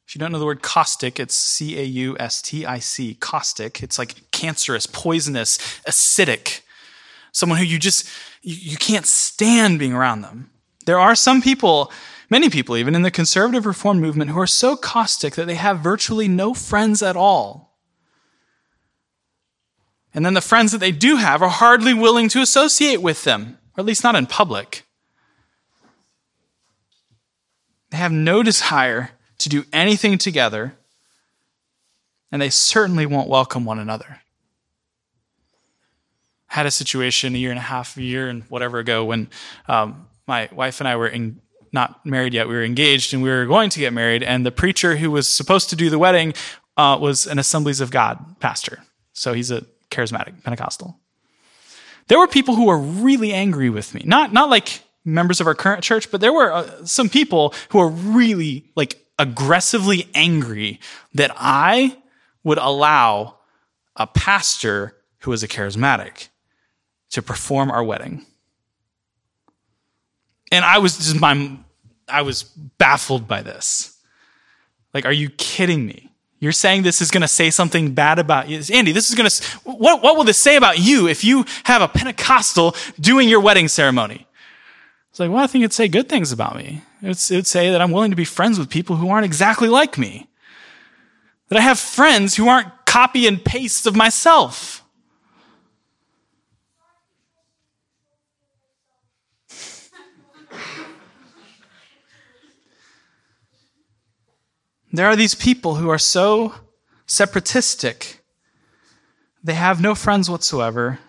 If 0.07 0.15
you 0.15 0.19
don't 0.19 0.31
know 0.31 0.39
the 0.39 0.45
word 0.45 0.61
caustic, 0.61 1.19
it's 1.19 1.35
C 1.35 1.77
A 1.79 1.83
U 1.83 2.17
S 2.19 2.41
T 2.41 2.65
I 2.65 2.79
C, 2.79 3.15
caustic. 3.15 3.83
It's 3.83 3.99
like 3.99 4.31
cancerous, 4.31 4.87
poisonous, 4.87 5.57
acidic. 5.87 6.61
Someone 7.31 7.59
who 7.59 7.65
you 7.65 7.79
just, 7.79 8.07
you, 8.41 8.55
you 8.71 8.77
can't 8.77 9.05
stand 9.05 9.79
being 9.79 9.93
around 9.93 10.21
them. 10.21 10.49
There 10.85 10.99
are 10.99 11.15
some 11.15 11.41
people, 11.41 11.91
many 12.29 12.49
people 12.49 12.75
even 12.75 12.95
in 12.95 13.03
the 13.03 13.11
conservative 13.11 13.65
reform 13.65 13.99
movement, 13.99 14.31
who 14.31 14.39
are 14.39 14.47
so 14.47 14.75
caustic 14.75 15.35
that 15.35 15.47
they 15.47 15.55
have 15.55 15.79
virtually 15.79 16.27
no 16.27 16.53
friends 16.53 17.01
at 17.01 17.15
all. 17.15 17.77
And 20.13 20.25
then 20.25 20.33
the 20.35 20.41
friends 20.41 20.71
that 20.71 20.77
they 20.77 20.91
do 20.91 21.15
have 21.15 21.41
are 21.41 21.49
hardly 21.49 21.93
willing 21.93 22.29
to 22.29 22.41
associate 22.41 23.01
with 23.01 23.23
them 23.23 23.57
or 23.75 23.81
at 23.81 23.85
least 23.85 24.03
not 24.03 24.15
in 24.15 24.25
public. 24.25 24.83
They 27.89 27.97
have 27.97 28.11
no 28.11 28.41
desire 28.43 29.11
to 29.39 29.49
do 29.49 29.65
anything 29.71 30.17
together, 30.17 30.75
and 32.31 32.41
they 32.41 32.49
certainly 32.49 33.05
won't 33.05 33.29
welcome 33.29 33.65
one 33.65 33.79
another. 33.79 34.21
I 36.49 36.55
had 36.55 36.65
a 36.65 36.71
situation 36.71 37.35
a 37.35 37.37
year 37.37 37.51
and 37.51 37.59
a 37.59 37.63
half, 37.63 37.97
a 37.97 38.01
year 38.01 38.29
and 38.29 38.43
whatever 38.43 38.79
ago 38.79 39.05
when 39.05 39.27
um, 39.67 40.07
my 40.27 40.49
wife 40.51 40.79
and 40.81 40.87
I 40.87 40.95
were 40.95 41.07
in, 41.07 41.41
not 41.71 42.05
married 42.05 42.33
yet. 42.33 42.47
We 42.47 42.53
were 42.53 42.63
engaged 42.63 43.13
and 43.13 43.23
we 43.23 43.29
were 43.29 43.45
going 43.45 43.69
to 43.71 43.79
get 43.79 43.93
married, 43.93 44.23
and 44.23 44.45
the 44.45 44.51
preacher 44.51 44.95
who 44.95 45.11
was 45.11 45.27
supposed 45.27 45.69
to 45.71 45.75
do 45.75 45.89
the 45.89 45.99
wedding 45.99 46.33
uh, 46.77 46.97
was 46.99 47.27
an 47.27 47.39
Assemblies 47.39 47.81
of 47.81 47.91
God 47.91 48.39
pastor. 48.39 48.79
So 49.13 49.33
he's 49.33 49.51
a 49.51 49.65
charismatic 49.91 50.43
Pentecostal. 50.43 50.99
There 52.07 52.19
were 52.19 52.27
people 52.27 52.55
who 52.55 52.65
were 52.65 52.77
really 52.77 53.33
angry 53.33 53.69
with 53.69 53.93
me. 53.93 54.03
Not, 54.05 54.33
not 54.33 54.49
like 54.49 54.81
members 55.05 55.41
of 55.41 55.47
our 55.47 55.55
current 55.55 55.83
church, 55.83 56.11
but 56.11 56.21
there 56.21 56.33
were 56.33 56.51
uh, 56.51 56.85
some 56.85 57.09
people 57.09 57.53
who 57.69 57.79
were 57.79 57.89
really 57.89 58.65
like 58.75 59.05
aggressively 59.19 60.07
angry 60.13 60.79
that 61.13 61.31
I 61.35 61.97
would 62.43 62.57
allow 62.57 63.37
a 63.95 64.07
pastor 64.07 64.97
who 65.19 65.31
was 65.31 65.43
a 65.43 65.47
charismatic 65.47 66.29
to 67.11 67.21
perform 67.21 67.71
our 67.71 67.83
wedding. 67.83 68.25
And 70.51 70.65
I 70.65 70.79
was 70.79 70.97
just 70.97 71.19
my 71.19 71.57
I 72.07 72.21
was 72.21 72.43
baffled 72.43 73.27
by 73.27 73.41
this. 73.41 73.97
Like, 74.93 75.05
are 75.05 75.13
you 75.13 75.29
kidding 75.29 75.85
me? 75.85 76.12
You're 76.43 76.51
saying 76.51 76.83
this 76.83 77.01
is 77.01 77.09
going 77.09 77.21
to 77.21 77.27
say 77.29 77.49
something 77.49 77.93
bad 77.93 78.19
about 78.19 78.49
you. 78.49 78.61
Andy, 78.73 78.91
this 78.91 79.07
is 79.07 79.15
going 79.15 79.29
to, 79.29 79.43
what, 79.63 80.03
what 80.03 80.17
will 80.17 80.25
this 80.25 80.37
say 80.37 80.57
about 80.57 80.77
you 80.77 81.07
if 81.07 81.23
you 81.23 81.45
have 81.63 81.81
a 81.81 81.87
Pentecostal 81.87 82.75
doing 82.99 83.29
your 83.29 83.39
wedding 83.39 83.69
ceremony? 83.69 84.27
It's 85.09 85.21
like, 85.21 85.29
well, 85.29 85.41
I 85.41 85.47
think 85.47 85.63
it'd 85.63 85.71
say 85.71 85.87
good 85.87 86.09
things 86.09 86.33
about 86.33 86.57
me. 86.57 86.81
It's, 87.01 87.31
it 87.31 87.37
would 87.37 87.47
say 87.47 87.71
that 87.71 87.81
I'm 87.81 87.91
willing 87.91 88.09
to 88.09 88.17
be 88.17 88.25
friends 88.25 88.59
with 88.59 88.69
people 88.69 88.97
who 88.97 89.09
aren't 89.09 89.23
exactly 89.23 89.69
like 89.69 89.97
me. 89.97 90.27
That 91.47 91.59
I 91.59 91.61
have 91.61 91.79
friends 91.79 92.35
who 92.35 92.49
aren't 92.49 92.67
copy 92.85 93.25
and 93.25 93.41
paste 93.41 93.87
of 93.87 93.95
myself. 93.95 94.82
There 104.93 105.07
are 105.07 105.15
these 105.15 105.33
people 105.33 105.75
who 105.75 105.89
are 105.89 105.97
so 105.97 106.53
separatistic, 107.07 108.19
they 109.43 109.55
have 109.55 109.81
no 109.81 109.95
friends 109.95 110.29
whatsoever. 110.29 110.99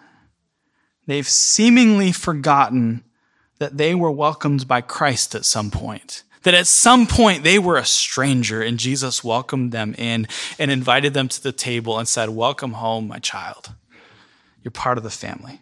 They've 1.06 1.28
seemingly 1.28 2.10
forgotten 2.10 3.04
that 3.58 3.76
they 3.76 3.94
were 3.94 4.10
welcomed 4.10 4.66
by 4.66 4.80
Christ 4.80 5.34
at 5.34 5.44
some 5.44 5.70
point. 5.70 6.22
That 6.44 6.54
at 6.54 6.66
some 6.66 7.06
point 7.06 7.44
they 7.44 7.58
were 7.58 7.76
a 7.76 7.84
stranger 7.84 8.62
and 8.62 8.78
Jesus 8.78 9.22
welcomed 9.22 9.70
them 9.70 9.94
in 9.98 10.26
and 10.58 10.70
invited 10.70 11.12
them 11.12 11.28
to 11.28 11.42
the 11.42 11.52
table 11.52 11.98
and 11.98 12.08
said, 12.08 12.30
Welcome 12.30 12.72
home, 12.72 13.06
my 13.06 13.18
child. 13.18 13.74
You're 14.62 14.72
part 14.72 14.96
of 14.96 15.04
the 15.04 15.10
family. 15.10 15.60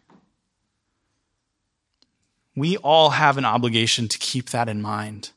We 2.54 2.76
all 2.78 3.10
have 3.10 3.36
an 3.36 3.44
obligation 3.44 4.06
to 4.06 4.18
keep 4.18 4.50
that 4.50 4.68
in 4.68 4.80
mind 4.80 5.30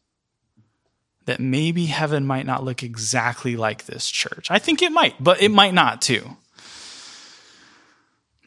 that 1.25 1.39
maybe 1.39 1.87
heaven 1.87 2.25
might 2.25 2.45
not 2.45 2.63
look 2.63 2.83
exactly 2.83 3.55
like 3.55 3.85
this 3.85 4.09
church. 4.09 4.49
I 4.49 4.59
think 4.59 4.81
it 4.81 4.91
might, 4.91 5.21
but 5.23 5.41
it 5.41 5.49
might 5.49 5.73
not 5.73 6.01
too. 6.01 6.37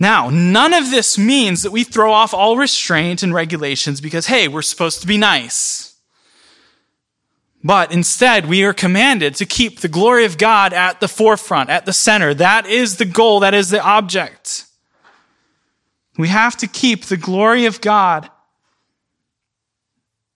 Now, 0.01 0.31
none 0.31 0.73
of 0.73 0.91
this 0.91 1.19
means 1.19 1.63
that 1.63 1.73
we 1.73 1.83
throw 1.83 2.13
off 2.13 2.33
all 2.33 2.57
restraint 2.57 3.23
and 3.23 3.35
regulations 3.35 4.01
because, 4.01 4.27
hey, 4.27 4.47
we're 4.47 4.63
supposed 4.63 5.01
to 5.01 5.09
be 5.09 5.17
nice. 5.17 5.97
But 7.65 7.91
instead, 7.93 8.47
we 8.47 8.63
are 8.63 8.73
commanded 8.73 9.35
to 9.37 9.47
keep 9.47 9.81
the 9.81 9.89
glory 9.89 10.25
of 10.25 10.39
God 10.39 10.73
at 10.73 11.01
the 11.01 11.09
forefront, 11.09 11.71
at 11.71 11.85
the 11.85 11.93
center. 11.93 12.33
That 12.33 12.67
is 12.67 12.99
the 12.99 13.05
goal. 13.05 13.41
That 13.41 13.55
is 13.55 13.71
the 13.71 13.83
object. 13.83 14.67
We 16.17 16.29
have 16.29 16.57
to 16.59 16.69
keep 16.69 17.07
the 17.07 17.17
glory 17.17 17.67
of 17.67 17.81
God 17.81 18.31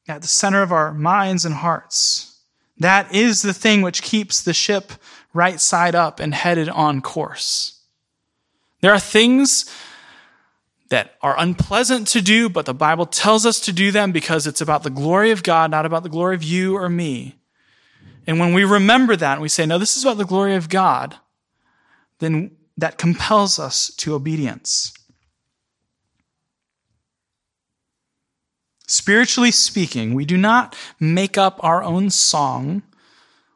at 0.08 0.22
the 0.22 0.28
center 0.28 0.62
of 0.62 0.72
our 0.72 0.92
minds 0.92 1.44
and 1.44 1.54
hearts. 1.54 2.31
That 2.82 3.14
is 3.14 3.42
the 3.42 3.54
thing 3.54 3.82
which 3.82 4.02
keeps 4.02 4.42
the 4.42 4.52
ship 4.52 4.92
right 5.32 5.60
side 5.60 5.94
up 5.94 6.20
and 6.20 6.34
headed 6.34 6.68
on 6.68 7.00
course. 7.00 7.80
There 8.80 8.92
are 8.92 9.00
things 9.00 9.70
that 10.88 11.14
are 11.22 11.38
unpleasant 11.38 12.06
to 12.08 12.20
do, 12.20 12.48
but 12.48 12.66
the 12.66 12.74
Bible 12.74 13.06
tells 13.06 13.46
us 13.46 13.60
to 13.60 13.72
do 13.72 13.90
them 13.90 14.12
because 14.12 14.46
it's 14.46 14.60
about 14.60 14.82
the 14.82 14.90
glory 14.90 15.30
of 15.30 15.42
God, 15.42 15.70
not 15.70 15.86
about 15.86 16.02
the 16.02 16.08
glory 16.08 16.34
of 16.34 16.42
you 16.42 16.76
or 16.76 16.88
me. 16.88 17.36
And 18.26 18.38
when 18.38 18.52
we 18.52 18.64
remember 18.64 19.16
that 19.16 19.34
and 19.34 19.42
we 19.42 19.48
say, 19.48 19.64
no, 19.64 19.78
this 19.78 19.96
is 19.96 20.04
about 20.04 20.18
the 20.18 20.24
glory 20.24 20.54
of 20.54 20.68
God, 20.68 21.16
then 22.18 22.50
that 22.76 22.98
compels 22.98 23.58
us 23.58 23.88
to 23.98 24.14
obedience. 24.14 24.92
Spiritually 28.92 29.50
speaking, 29.50 30.12
we 30.12 30.26
do 30.26 30.36
not 30.36 30.76
make 31.00 31.38
up 31.38 31.58
our 31.64 31.82
own 31.82 32.10
song 32.10 32.82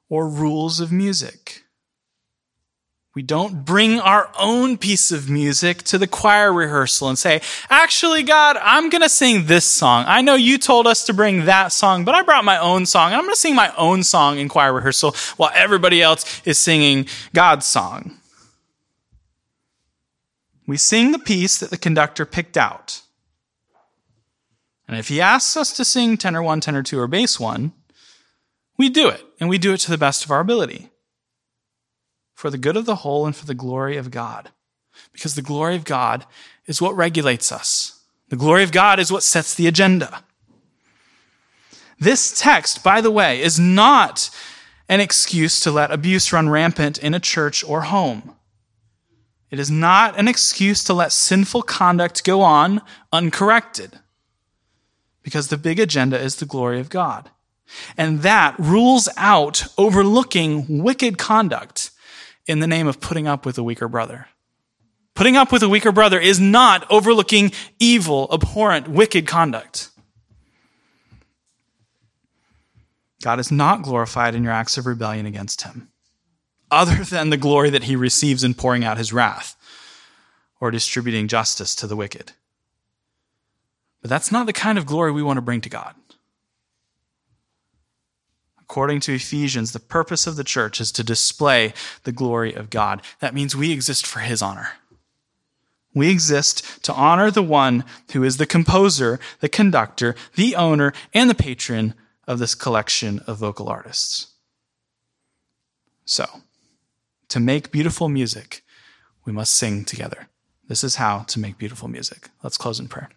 or 0.09 0.30
rules 0.30 0.80
of 0.80 0.91
music. 0.91 1.62
We 3.14 3.20
don't 3.20 3.62
bring 3.62 4.01
our 4.01 4.30
own 4.39 4.78
piece 4.78 5.12
of 5.12 5.28
music 5.28 5.82
to 5.82 5.99
the 5.99 6.07
choir 6.07 6.51
rehearsal 6.51 7.11
and 7.11 7.18
say, 7.18 7.43
actually, 7.68 8.22
God, 8.22 8.57
I'm 8.62 8.89
going 8.89 9.03
to 9.03 9.11
sing 9.11 9.45
this 9.45 9.66
song. 9.66 10.07
I 10.09 10.22
know 10.22 10.37
you 10.37 10.57
told 10.57 10.87
us 10.87 11.05
to 11.05 11.12
bring 11.12 11.45
that 11.45 11.70
song, 11.70 12.07
but 12.07 12.14
I 12.14 12.22
brought 12.22 12.47
my 12.47 12.57
own 12.57 12.87
song 12.87 13.09
and 13.09 13.16
I'm 13.16 13.24
going 13.24 13.34
to 13.34 13.39
sing 13.39 13.55
my 13.55 13.74
own 13.76 14.05
song 14.05 14.39
in 14.39 14.49
choir 14.49 14.72
rehearsal 14.72 15.14
while 15.37 15.51
everybody 15.55 16.01
else 16.01 16.41
is 16.47 16.59
singing 16.59 17.09
God's 17.34 17.66
song. 17.66 18.16
We 20.66 20.78
sing 20.78 21.12
the 21.12 21.18
piece 21.18 21.59
that 21.59 21.68
the 21.68 21.76
conductor 21.76 22.24
picked 22.24 22.57
out. 22.57 23.03
And 24.89 24.99
if 24.99 25.09
he 25.09 25.20
asks 25.20 25.57
us 25.57 25.72
to 25.72 25.84
sing 25.84 26.16
tenor 26.16 26.43
one, 26.43 26.61
tenor 26.61 26.82
two, 26.82 26.99
or 26.99 27.09
bass 27.09 27.41
one, 27.41 27.72
we 28.78 28.89
do 28.89 29.09
it, 29.09 29.24
and 29.41 29.49
we 29.49 29.59
do 29.59 29.72
it 29.72 29.78
to 29.78 29.91
the 29.91 29.99
best 29.99 30.24
of 30.24 30.30
our 30.30 30.41
ability 30.41 30.91
for 32.34 32.51
the 32.51 32.59
good 32.59 32.76
of 32.76 32.84
the 32.84 32.97
whole 32.97 33.24
and 33.26 33.34
for 33.34 33.47
the 33.47 33.55
glory 33.55 33.97
of 33.97 34.11
God. 34.11 34.51
Because 35.12 35.34
the 35.34 35.43
glory 35.43 35.74
of 35.74 35.84
God 35.84 36.26
is 36.66 36.80
what 36.80 36.97
regulates 36.97 37.51
us. 37.51 38.03
The 38.28 38.37
glory 38.37 38.62
of 38.62 38.72
God 38.72 38.99
is 38.99 39.11
what 39.11 39.22
sets 39.22 39.55
the 39.55 39.66
agenda. 39.66 40.22
This 41.99 42.39
text, 42.39 42.84
by 42.84 43.01
the 43.01 43.11
way, 43.11 43.41
is 43.41 43.59
not 43.59 44.30
an 44.89 45.01
excuse 45.01 45.61
to 45.61 45.70
let 45.70 45.91
abuse 45.91 46.32
run 46.32 46.49
rampant 46.49 46.99
in 46.99 47.14
a 47.14 47.20
church 47.20 47.64
or 47.64 47.82
home. 47.82 48.34
It 49.51 49.59
is 49.59 49.70
not 49.70 50.18
an 50.18 50.28
excuse 50.28 50.84
to 50.84 50.95
let 50.95 51.12
sinful 51.12 51.62
conduct 51.62 52.24
go 52.24 52.43
on 52.43 52.82
uncorrected. 53.12 53.99
Because 55.27 55.49
the 55.49 55.57
big 55.59 55.81
agenda 55.81 56.16
is 56.16 56.37
the 56.37 56.47
glory 56.47 56.79
of 56.79 56.89
God. 56.89 57.33
And 57.97 58.22
that 58.22 58.55
rules 58.61 59.09
out 59.16 59.64
overlooking 59.77 60.85
wicked 60.85 61.18
conduct 61.18 61.91
in 62.47 62.61
the 62.61 62.68
name 62.68 62.87
of 62.87 63.01
putting 63.01 63.27
up 63.27 63.45
with 63.45 63.59
a 63.59 63.64
weaker 63.64 63.89
brother. 63.89 64.29
Putting 65.16 65.37
up 65.37 65.51
with 65.51 65.64
a 65.64 65.68
weaker 65.68 65.91
brother 65.91 66.20
is 66.20 66.39
not 66.39 66.89
overlooking 66.93 67.51
evil, 67.81 68.29
abhorrent, 68.33 68.87
wicked 68.87 69.27
conduct. 69.27 69.89
God 73.20 73.41
is 73.41 73.51
not 73.51 73.83
glorified 73.83 74.37
in 74.37 74.45
your 74.45 74.53
acts 74.53 74.79
of 74.79 74.87
rebellion 74.87 75.27
against 75.27 75.62
him, 75.62 75.89
other 76.70 77.03
than 77.03 77.31
the 77.31 77.37
glory 77.37 77.70
that 77.70 77.83
he 77.83 77.97
receives 77.97 78.45
in 78.45 78.55
pouring 78.55 78.85
out 78.85 78.97
his 78.97 79.12
wrath 79.12 79.57
or 80.61 80.70
distributing 80.70 81.27
justice 81.27 81.74
to 81.74 81.89
the 81.89 81.97
wicked. 81.97 82.31
But 84.07 84.11
that's 84.11 84.31
not 84.31 84.47
the 84.47 84.53
kind 84.53 84.79
of 84.79 84.87
glory 84.87 85.11
we 85.11 85.25
want 85.25 85.37
to 85.37 85.43
bring 85.43 85.61
to 85.63 85.69
God. 85.69 85.97
According 88.61 89.01
to 89.01 89.15
Ephesians, 89.15 89.73
the 89.73 89.81
purpose 89.81 90.29
of 90.29 90.37
the 90.37 90.45
church 90.45 90.81
is 90.81 90.93
to 90.93 91.03
display 91.03 91.75
the 92.05 92.13
glory 92.13 92.55
of 92.55 92.71
God. 92.71 93.03
That 93.19 93.35
means 93.35 93.57
we 93.57 93.73
exist 93.73 94.07
for 94.07 94.21
His 94.21 94.43
honor. 94.43 94.69
We 95.93 96.09
exist 96.09 96.85
to 96.85 96.95
honor 96.95 97.33
the 97.33 97.43
one 97.43 97.83
who 98.13 98.23
is 98.23 98.37
the 98.37 98.47
composer, 98.47 99.19
the 99.41 99.49
conductor, 99.49 100.15
the 100.37 100.55
owner, 100.55 100.93
and 101.13 101.29
the 101.29 101.35
patron 101.35 101.93
of 102.29 102.39
this 102.39 102.55
collection 102.55 103.19
of 103.27 103.39
vocal 103.39 103.69
artists. 103.69 104.29
So, 106.05 106.27
to 107.29 107.41
make 107.41 107.73
beautiful 107.73 108.09
music, 108.09 108.63
we 109.25 109.33
must 109.33 109.53
sing 109.53 109.85
together. 109.85 110.29
This 110.69 110.85
is 110.85 110.95
how 110.95 111.25
to 111.25 111.41
make 111.41 111.59
beautiful 111.59 111.89
music. 111.89 112.29
Let's 112.45 112.57
close 112.57 112.79
in 112.79 112.87
prayer. 112.87 113.11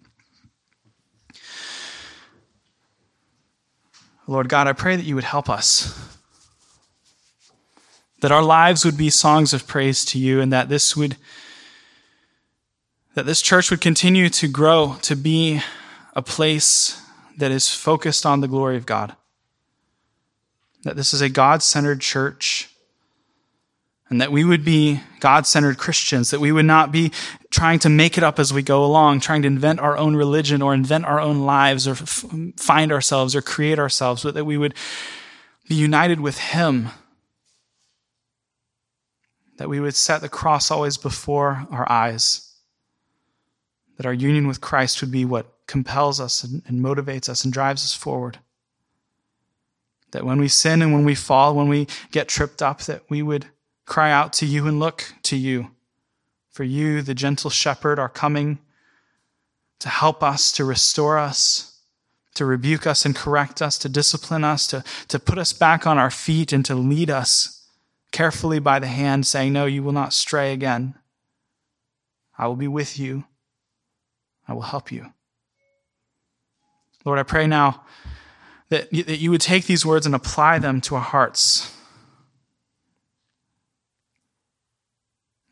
Lord 4.30 4.47
God, 4.47 4.67
I 4.67 4.73
pray 4.73 4.95
that 4.95 5.05
you 5.05 5.15
would 5.15 5.23
help 5.23 5.49
us. 5.49 6.07
That 8.21 8.32
our 8.32 8.43
lives 8.43 8.86
would 8.86 8.95
be 8.95 9.09
songs 9.09 9.55
of 9.55 9.65
praise 9.65 10.05
to 10.05 10.19
you 10.19 10.39
and 10.39 10.53
that 10.53 10.69
this 10.69 10.95
would 10.95 11.17
that 13.15 13.25
this 13.25 13.41
church 13.41 13.71
would 13.71 13.82
continue 13.82 14.30
to 14.30 14.47
grow 14.47 14.97
to 15.01 15.15
be 15.15 15.61
a 16.15 16.21
place 16.21 17.01
that 17.38 17.49
is 17.49 17.73
focused 17.73 18.23
on 18.23 18.41
the 18.41 18.47
glory 18.47 18.77
of 18.77 18.86
God. 18.86 19.15
That 20.84 20.95
this 20.95 21.11
is 21.11 21.21
a 21.21 21.27
God-centered 21.27 21.99
church 21.99 22.69
and 24.10 24.20
that 24.20 24.32
we 24.32 24.43
would 24.43 24.66
be 24.66 25.01
God 25.20 25.45
centered 25.45 25.78
Christians, 25.78 26.32
that 26.32 26.39
we 26.39 26.51
would 26.51 26.66
not 26.66 26.91
be 26.91 27.12
trying 27.51 27.80
to 27.80 27.89
make 27.89 28.18
it 28.18 28.24
up 28.24 28.39
as 28.39 28.51
we 28.51 28.64
go 28.64 28.84
along, 28.84 29.20
trying 29.20 29.43
to 29.43 29.47
invent 29.47 29.80
our 29.80 29.97
own 29.97 30.16
religion 30.16 30.62
or 30.62 30.74
invent 30.74 31.05
our 31.05 31.20
own 31.20 31.45
lives 31.45 31.88
or 31.88 31.91
f- 31.91 32.26
find 32.57 32.91
ourselves 32.91 33.36
or 33.36 33.41
create 33.41 33.78
ourselves, 33.78 34.24
but 34.24 34.34
that 34.34 34.45
we 34.45 34.57
would 34.57 34.74
be 35.68 35.76
united 35.76 36.20
with 36.20 36.39
Him. 36.39 36.89
That 39.57 39.70
we 39.70 39.80
would 39.80 39.95
set 39.95 40.22
the 40.22 40.30
cross 40.30 40.72
always 40.72 40.97
before 40.97 41.68
our 41.70 41.89
eyes. 41.91 42.55
That 43.97 44.05
our 44.05 44.14
union 44.14 44.47
with 44.47 44.62
Christ 44.62 45.01
would 45.01 45.12
be 45.12 45.26
what 45.26 45.53
compels 45.68 46.20
us 46.20 46.43
and, 46.43 46.64
and 46.66 46.84
motivates 46.84 47.30
us 47.30 47.43
and 47.43 47.53
drives 47.53 47.84
us 47.84 47.93
forward. 47.93 48.39
That 50.12 50.26
when 50.26 50.39
we 50.39 50.47
sin 50.47 50.82
and 50.82 50.93
when 50.93 51.05
we 51.05 51.14
fall, 51.14 51.53
when 51.53 51.68
we 51.68 51.88
get 52.12 52.28
tripped 52.28 52.64
up, 52.64 52.82
that 52.84 53.03
we 53.10 53.22
would 53.22 53.45
cry 53.90 54.12
out 54.12 54.32
to 54.34 54.46
you 54.46 54.68
and 54.68 54.80
look 54.80 55.14
to 55.24 55.36
you. 55.36 55.72
For 56.50 56.64
you, 56.64 57.02
the 57.02 57.14
gentle 57.14 57.50
shepherd, 57.50 58.00
are 58.00 58.10
coming 58.10 58.60
to 59.80 59.90
help 59.90 60.24
us, 60.24 60.52
to 60.54 60.64
restore 60.64 61.18
us, 61.18 61.80
to 62.36 62.46
rebuke 62.46 62.86
us 62.86 63.06
and 63.06 63.16
correct 63.16 63.62
us, 63.62 63.78
to 63.80 63.90
discipline 63.90 64.44
us, 64.44 64.68
to, 64.68 64.84
to 65.08 65.20
put 65.20 65.38
us 65.38 65.54
back 65.54 65.88
on 65.88 65.98
our 65.98 66.12
feet, 66.12 66.54
and 66.54 66.64
to 66.66 66.76
lead 66.76 67.10
us 67.10 67.68
carefully 68.12 68.60
by 68.60 68.80
the 68.80 68.88
hand, 68.88 69.26
saying, 69.26 69.54
No, 69.54 69.66
you 69.66 69.84
will 69.84 69.92
not 69.92 70.14
stray 70.14 70.54
again. 70.54 70.96
I 72.38 72.48
will 72.48 72.56
be 72.56 72.68
with 72.68 73.00
you. 73.00 73.26
I 74.48 74.54
will 74.54 74.62
help 74.62 74.92
you. 74.92 75.14
Lord, 77.06 77.20
I 77.20 77.24
pray 77.24 77.48
now 77.48 77.84
that, 78.70 78.90
that 78.92 79.20
you 79.20 79.32
would 79.32 79.42
take 79.42 79.66
these 79.66 79.86
words 79.86 80.06
and 80.06 80.16
apply 80.16 80.60
them 80.60 80.82
to 80.82 80.96
our 80.96 81.02
hearts. 81.02 81.74